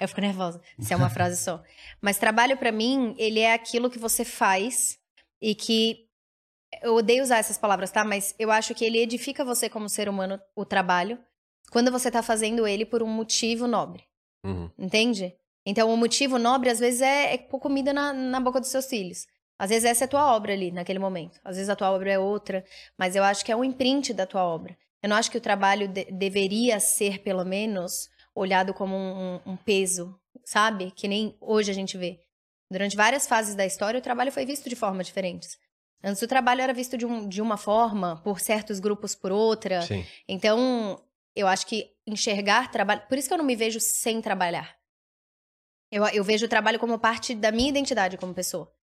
[0.00, 1.62] Eu fico nervosa se é uma frase só.
[2.02, 4.98] Mas trabalho para mim, ele é aquilo que você faz
[5.40, 6.06] e que
[6.82, 8.04] eu odeio usar essas palavras, tá?
[8.04, 11.18] Mas eu acho que ele edifica você como ser humano, o trabalho,
[11.70, 14.04] quando você tá fazendo ele por um motivo nobre.
[14.44, 14.70] Uhum.
[14.78, 15.34] Entende?
[15.64, 18.86] Então, o motivo nobre, às vezes, é, é pôr comida na, na boca dos seus
[18.86, 19.26] filhos.
[19.58, 21.40] Às vezes, essa é a tua obra ali, naquele momento.
[21.44, 22.64] Às vezes, a tua obra é outra.
[22.96, 24.76] Mas eu acho que é um imprint da tua obra.
[25.02, 29.56] Eu não acho que o trabalho de deveria ser, pelo menos, olhado como um, um
[29.56, 30.92] peso, sabe?
[30.92, 32.20] Que nem hoje a gente vê.
[32.70, 35.58] Durante várias fases da história, o trabalho foi visto de formas diferentes.
[36.02, 39.82] Antes o trabalho era visto de, um, de uma forma, por certos grupos por outra.
[39.82, 40.04] Sim.
[40.28, 41.00] Então,
[41.36, 43.02] eu acho que enxergar trabalho.
[43.06, 44.76] Por isso que eu não me vejo sem trabalhar.
[45.92, 48.74] Eu, eu vejo o trabalho como parte da minha identidade como pessoa.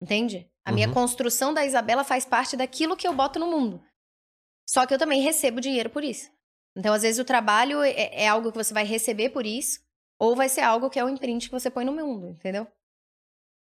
[0.00, 0.48] Entende?
[0.64, 0.74] A uhum.
[0.74, 3.82] minha construção da Isabela faz parte daquilo que eu boto no mundo.
[4.68, 6.30] Só que eu também recebo dinheiro por isso.
[6.76, 9.80] Então, às vezes, o trabalho é, é algo que você vai receber por isso,
[10.18, 12.66] ou vai ser algo que é um imprint que você põe no mundo, entendeu?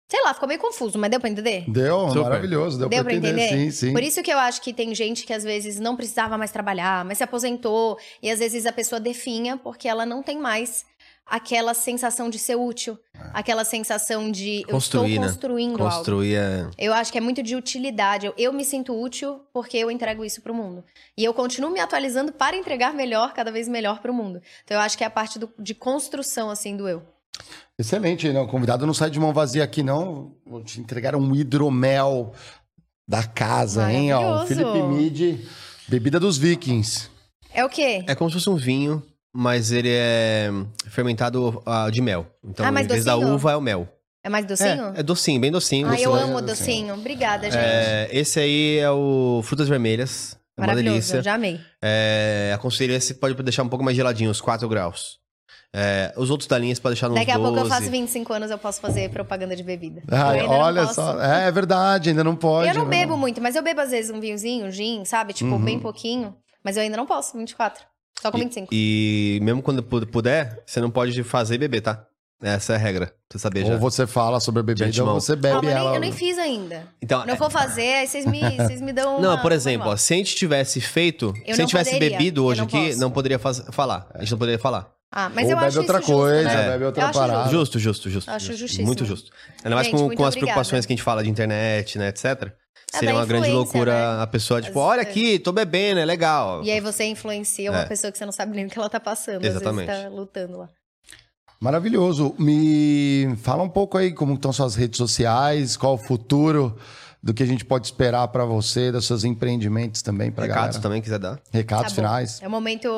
[0.09, 1.65] Sei lá, ficou meio confuso, mas deu pra entender?
[1.67, 2.23] Deu, Super.
[2.23, 3.43] maravilhoso, deu, deu pra, entender.
[3.43, 3.71] entender.
[3.71, 3.93] Sim, sim.
[3.93, 7.05] Por isso que eu acho que tem gente que às vezes não precisava mais trabalhar,
[7.05, 10.83] mas se aposentou, e às vezes a pessoa definha porque ela não tem mais
[11.29, 13.19] aquela sensação de ser útil, é.
[13.33, 15.27] aquela sensação de Construir, eu estou né?
[15.27, 15.83] construindo né?
[15.91, 16.71] Construir algo.
[16.75, 16.85] É...
[16.85, 18.25] Eu acho que é muito de utilidade.
[18.25, 20.83] Eu, eu me sinto útil porque eu entrego isso para o mundo.
[21.15, 24.41] E eu continuo me atualizando para entregar melhor, cada vez melhor para o mundo.
[24.63, 27.03] Então eu acho que é a parte do, de construção assim do eu.
[27.77, 28.39] Excelente, né?
[28.39, 30.33] O convidado não sai de mão vazia aqui, não.
[30.45, 32.33] Vou te entregar um hidromel
[33.07, 34.13] da casa, hein?
[34.13, 35.39] Ó, o Felipe Mid,
[35.87, 37.09] bebida dos vikings.
[37.53, 38.03] É o quê?
[38.07, 39.01] É como se fosse um vinho,
[39.33, 40.49] mas ele é
[40.89, 42.27] fermentado uh, de mel.
[42.43, 43.05] Então, ah, em vez docinho?
[43.05, 43.87] da uva, é o mel.
[44.23, 44.93] É mais docinho?
[44.95, 45.87] É, é docinho, bem docinho.
[45.87, 46.93] Ah, eu amo docinho.
[46.93, 47.57] Obrigada, gente.
[47.57, 50.37] É, esse aí é o Frutas Vermelhas.
[50.57, 51.21] É uma delícia.
[51.21, 51.59] já amei.
[51.81, 55.17] É, aconselho esse pode deixar um pouco mais geladinho, uns 4 graus.
[55.73, 57.47] É, os outros da linha você pode deixar nos Daqui a 12.
[57.47, 60.01] pouco eu faço 25 anos, eu posso fazer propaganda de bebida.
[60.47, 61.21] olha só.
[61.21, 62.69] É, é, verdade, ainda não pode.
[62.69, 65.33] Eu não, não, bebo muito, mas eu bebo às vezes um vinhozinho, um gin, sabe?
[65.33, 65.63] Tipo, uhum.
[65.63, 66.35] bem pouquinho.
[66.63, 67.83] Mas eu ainda não posso, 24.
[68.21, 68.67] Só com 25.
[68.71, 72.05] E, e mesmo quando puder, você não pode fazer beber, tá?
[72.41, 73.73] Essa é a regra, pra você saber já.
[73.73, 75.89] Ou você fala sobre a bebida ou você bebe ela.
[75.89, 76.87] Nem, eu nem fiz ainda.
[77.01, 77.37] Então, não é...
[77.37, 80.35] vou fazer, aí vocês me, vocês me dão Não, por exemplo, ó, se a gente
[80.35, 81.33] tivesse feito...
[81.45, 82.99] Eu se a gente tivesse poderia, bebido hoje não aqui, posso.
[82.99, 84.07] não poderia faz, falar.
[84.13, 84.98] A gente não poderia falar.
[85.11, 86.69] Ah, mas Ou eu bebe acho outra coisa, justo, né?
[86.69, 87.49] bebe outra parada.
[87.49, 88.29] Justo, justo, justo.
[88.29, 88.85] Acho justíssimo.
[88.85, 89.31] Muito justo.
[89.63, 92.53] Ainda mais gente, com, com as preocupações que a gente fala de internet, né, etc.
[92.93, 94.23] É Seria uma grande loucura né?
[94.23, 96.63] a pessoa, tipo, olha aqui, tô bebendo, é legal.
[96.63, 97.85] E aí você influencia uma é.
[97.85, 99.43] pessoa que você não sabe nem o que ela tá passando.
[99.43, 99.89] Exatamente.
[99.89, 100.69] Às vezes tá lutando lá.
[101.59, 102.35] Maravilhoso.
[102.39, 106.77] Me fala um pouco aí como estão suas redes sociais, qual o futuro
[107.21, 110.81] do que a gente pode esperar para você, dos seus empreendimentos também para Recados galera.
[110.81, 111.39] também quiser dar.
[111.51, 112.41] Recados tá finais.
[112.41, 112.89] É o momento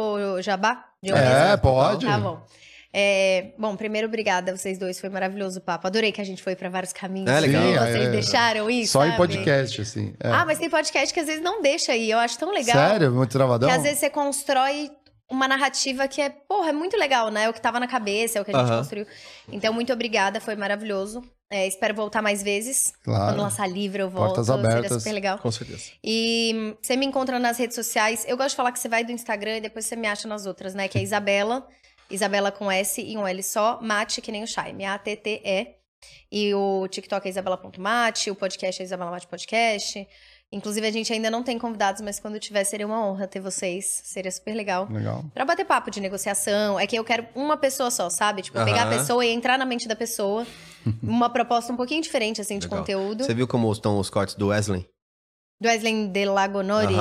[0.42, 0.86] jabá?
[1.02, 2.06] De é, pode.
[2.06, 2.46] Tá bom.
[2.94, 5.88] É, bom, primeiro, obrigada a vocês dois, foi maravilhoso o papo.
[5.88, 7.30] Adorei que a gente foi para vários caminhos.
[7.30, 7.64] É legal.
[7.64, 8.92] Sim, vocês é, deixaram isso.
[8.92, 9.14] Só sabe?
[9.14, 10.14] em podcast, assim.
[10.20, 10.30] É.
[10.30, 12.12] Ah, mas tem podcast que às vezes não deixa aí.
[12.12, 12.76] Eu acho tão legal.
[12.76, 13.12] Sério?
[13.12, 13.70] Muito travadão?
[13.70, 14.92] Que às vezes você constrói
[15.32, 17.46] uma narrativa que é, porra, é muito legal, né?
[17.46, 19.08] É o que tava na cabeça, é o que a gente construiu.
[19.52, 21.24] Então, muito obrigada, foi maravilhoso.
[21.50, 22.94] É, espero voltar mais vezes.
[23.04, 23.34] Claro.
[23.34, 24.28] Quando lançar livro, eu volto.
[24.28, 24.82] Portas abertas.
[24.82, 25.38] Seria super legal.
[25.40, 25.92] Com certeza.
[26.04, 28.26] E você me encontra nas redes sociais.
[28.28, 30.46] Eu gosto de falar que você vai do Instagram e depois você me acha nas
[30.46, 30.88] outras, né?
[30.88, 31.68] Que é Isabela.
[32.10, 33.80] Isabela com S e um L só.
[33.82, 34.72] Mate, que nem o Shai.
[34.72, 35.76] M-A-T-T-E.
[36.32, 38.32] E o TikTok é isabela.mate.
[38.32, 40.08] O podcast é Isabela Mate Podcast.
[40.54, 44.02] Inclusive, a gente ainda não tem convidados, mas quando tiver, seria uma honra ter vocês.
[44.04, 44.86] Seria super legal.
[44.92, 45.24] Legal.
[45.34, 46.78] Pra bater papo de negociação.
[46.78, 48.42] É que eu quero uma pessoa só, sabe?
[48.42, 50.46] Tipo, pegar a pessoa e entrar na mente da pessoa.
[51.02, 52.80] uma proposta um pouquinho diferente, assim, de legal.
[52.80, 53.24] conteúdo.
[53.24, 54.86] Você viu como estão os cortes do Wesley?
[55.60, 56.96] Do Wesley de Lagonori?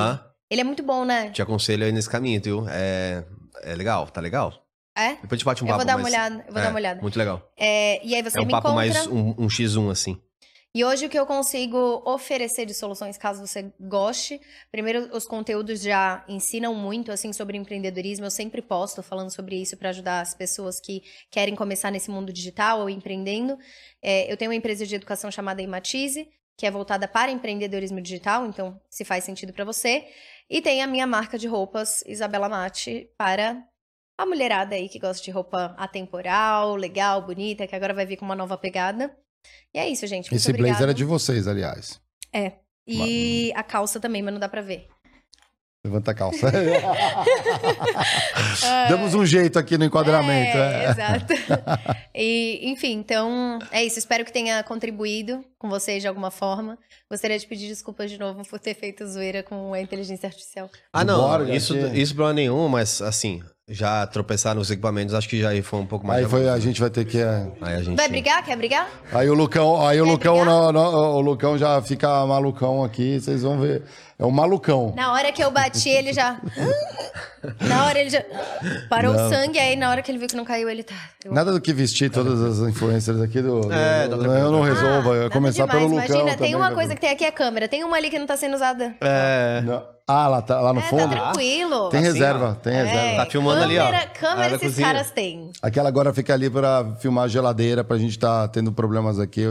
[0.49, 1.29] Ele é muito bom, né?
[1.31, 2.65] Te aconselho aí nesse caminho, viu?
[2.69, 3.23] É,
[3.63, 4.65] é legal, tá legal?
[4.95, 5.15] É?
[5.15, 6.69] Depois a gente bate um papo Eu vou dar uma olhada, eu vou é, dar
[6.69, 7.01] uma olhada.
[7.01, 7.51] Muito legal.
[7.57, 8.75] É, e aí você é um me papo encontra...
[8.75, 10.21] mais um, um X1, assim.
[10.73, 14.39] E hoje o que eu consigo oferecer de soluções, caso você goste,
[14.71, 18.25] primeiro os conteúdos já ensinam muito assim sobre empreendedorismo.
[18.25, 22.31] Eu sempre posto falando sobre isso para ajudar as pessoas que querem começar nesse mundo
[22.31, 23.57] digital ou empreendendo.
[24.01, 28.45] É, eu tenho uma empresa de educação chamada Imatize, que é voltada para empreendedorismo digital,
[28.45, 30.07] então se faz sentido para você.
[30.49, 33.61] E tem a minha marca de roupas, Isabela Mate, para
[34.17, 38.23] a mulherada aí que gosta de roupa atemporal, legal, bonita, que agora vai vir com
[38.23, 39.13] uma nova pegada.
[39.73, 40.25] E é isso, gente.
[40.25, 40.77] Muito Esse obrigado.
[40.77, 41.99] blazer é de vocês, aliás.
[42.33, 42.53] É.
[42.87, 44.87] E a calça também, mas não dá pra ver.
[45.83, 46.51] Levanta a calça.
[48.87, 50.57] Damos um jeito aqui no enquadramento.
[50.57, 50.89] É, é.
[50.89, 51.33] Exato.
[52.13, 53.97] E, enfim, então é isso.
[53.97, 56.77] Espero que tenha contribuído com vocês de alguma forma.
[57.09, 60.69] Gostaria de pedir desculpas de novo por ter feito zoeira com a inteligência artificial.
[60.91, 61.21] Ah, não.
[61.21, 63.41] Bora, isso, isso problema nenhum, mas assim,
[63.71, 66.23] já tropeçar nos equipamentos, acho que já foi um pouco mais.
[66.23, 67.19] Aí foi, a gente vai ter que.
[67.19, 67.47] É...
[67.61, 67.95] Aí a gente...
[67.95, 68.43] Vai brigar?
[68.43, 68.89] Quer brigar?
[69.13, 73.41] Aí o Lucão, aí o Lucão, no, no, o Lucão já fica malucão aqui, vocês
[73.43, 73.83] vão ver.
[74.21, 74.93] É um malucão.
[74.95, 76.39] Na hora que eu bati, ele já.
[77.59, 78.23] na hora ele já.
[78.87, 79.25] Parou não.
[79.25, 80.93] o sangue, aí na hora que ele viu que não caiu, ele tá.
[81.25, 81.33] Eu...
[81.33, 83.61] Nada do que vestir todas as influências aqui do.
[83.61, 85.11] do é, do, eu não resolvo.
[85.11, 85.83] Ah, começar demais.
[85.83, 86.15] pelo Lucão.
[86.21, 88.37] Imagina, tem uma coisa que tem aqui a câmera, tem uma ali que não tá
[88.37, 88.95] sendo usada.
[89.01, 89.63] É.
[89.65, 89.83] Não.
[90.07, 91.15] Ah, lá, tá, lá no é, fundo?
[91.15, 91.89] Tá tranquilo.
[91.89, 93.23] Tem assim, reserva, tem é, reserva.
[93.23, 94.19] Tá filmando câmera, ali, ó.
[94.19, 94.87] Câmera esses cozinha.
[94.87, 95.51] caras têm.
[95.61, 99.43] Aquela agora fica ali pra filmar a geladeira, pra gente tá tendo problemas aqui.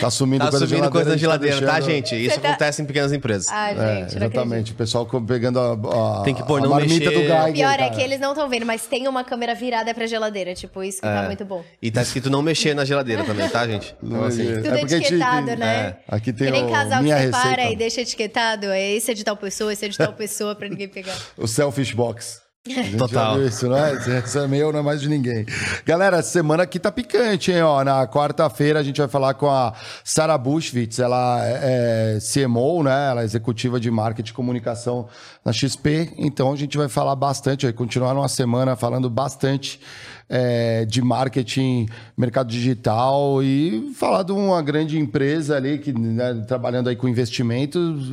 [0.00, 0.90] Tá sumindo tá coisa sumindo geladeira.
[0.90, 2.14] coisa na geladeira, tá, gente?
[2.14, 2.50] Isso tá...
[2.50, 3.48] acontece em pequenas empresas.
[3.50, 4.72] Ah, gente, é, Exatamente.
[4.72, 7.10] O pessoal pegando a, a, Tem que pôr, a não marmita mexer.
[7.10, 7.82] do Geiger, O pior cara.
[7.84, 10.54] é que eles não estão vendo, mas tem uma câmera virada pra geladeira.
[10.54, 11.26] Tipo, isso que tá É.
[11.26, 11.64] muito bom.
[11.82, 13.94] E tá escrito não mexer na geladeira também, tá, gente?
[14.02, 15.66] Então, assim, É Tudo gente etiquetado, tem- né?
[15.76, 17.72] é, aqui tem que nem o casal que minha separa receita.
[17.72, 18.66] e deixa etiquetado.
[18.66, 21.14] É esse é de tal pessoa, esse é de tal pessoa, pra ninguém pegar.
[21.36, 22.40] O Selfish Box.
[22.98, 23.40] Total.
[23.42, 23.94] Isso, não é?
[23.94, 25.46] Isso é meu, não é mais de ninguém.
[25.84, 27.62] Galera, semana aqui tá picante, hein?
[27.62, 29.72] Ó, na quarta-feira a gente vai falar com a
[30.04, 30.98] Sarah Bushwitz.
[30.98, 33.10] Ela é, é CMO, né?
[33.10, 35.08] Ela é executiva de marketing e comunicação
[35.44, 36.12] na XP.
[36.18, 39.80] Então a gente vai falar bastante, vai continuar numa semana falando bastante
[40.28, 46.88] é, de marketing, mercado digital e falar de uma grande empresa ali que né, trabalhando
[46.88, 48.10] aí com investimentos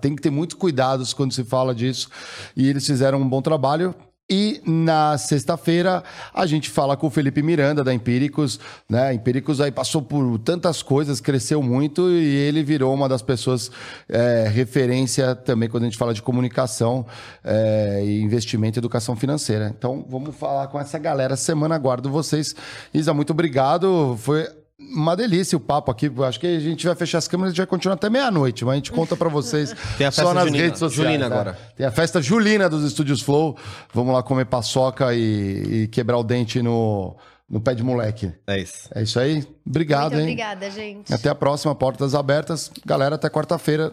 [0.00, 2.08] tem que ter muitos cuidados quando se fala disso
[2.56, 3.94] e eles fizeram um bom trabalho.
[4.30, 9.14] E na sexta-feira a gente fala com o Felipe Miranda da Empíricos, né?
[9.14, 13.70] Empíricos aí passou por tantas coisas, cresceu muito e ele virou uma das pessoas
[14.06, 17.06] é, referência também quando a gente fala de comunicação
[17.42, 19.72] é, e investimento e educação financeira.
[19.76, 21.34] Então vamos falar com essa galera.
[21.34, 22.54] Semana aguardo vocês.
[22.92, 24.14] Isa, muito obrigado.
[24.18, 24.46] Foi
[24.80, 26.10] uma delícia o papo aqui.
[26.26, 28.76] Acho que a gente vai fechar as câmeras e vai continuar até meia-noite, mas a
[28.76, 30.64] gente conta pra vocês Tem a só festa nas junina.
[30.64, 31.06] redes sociais.
[31.06, 31.34] Julina né?
[31.34, 31.58] agora.
[31.76, 33.56] Tem a festa julina dos Estúdios Flow.
[33.92, 37.16] Vamos lá comer paçoca e, e quebrar o dente no,
[37.48, 38.32] no pé de moleque.
[38.46, 38.88] é isso.
[38.94, 39.46] É isso aí?
[39.66, 40.32] Obrigado, Muito hein?
[40.32, 41.12] obrigada, gente.
[41.12, 42.70] Até a próxima, portas abertas.
[42.86, 43.92] Galera, até quarta-feira.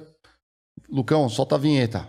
[0.89, 2.07] Lucão, solta a vinheta.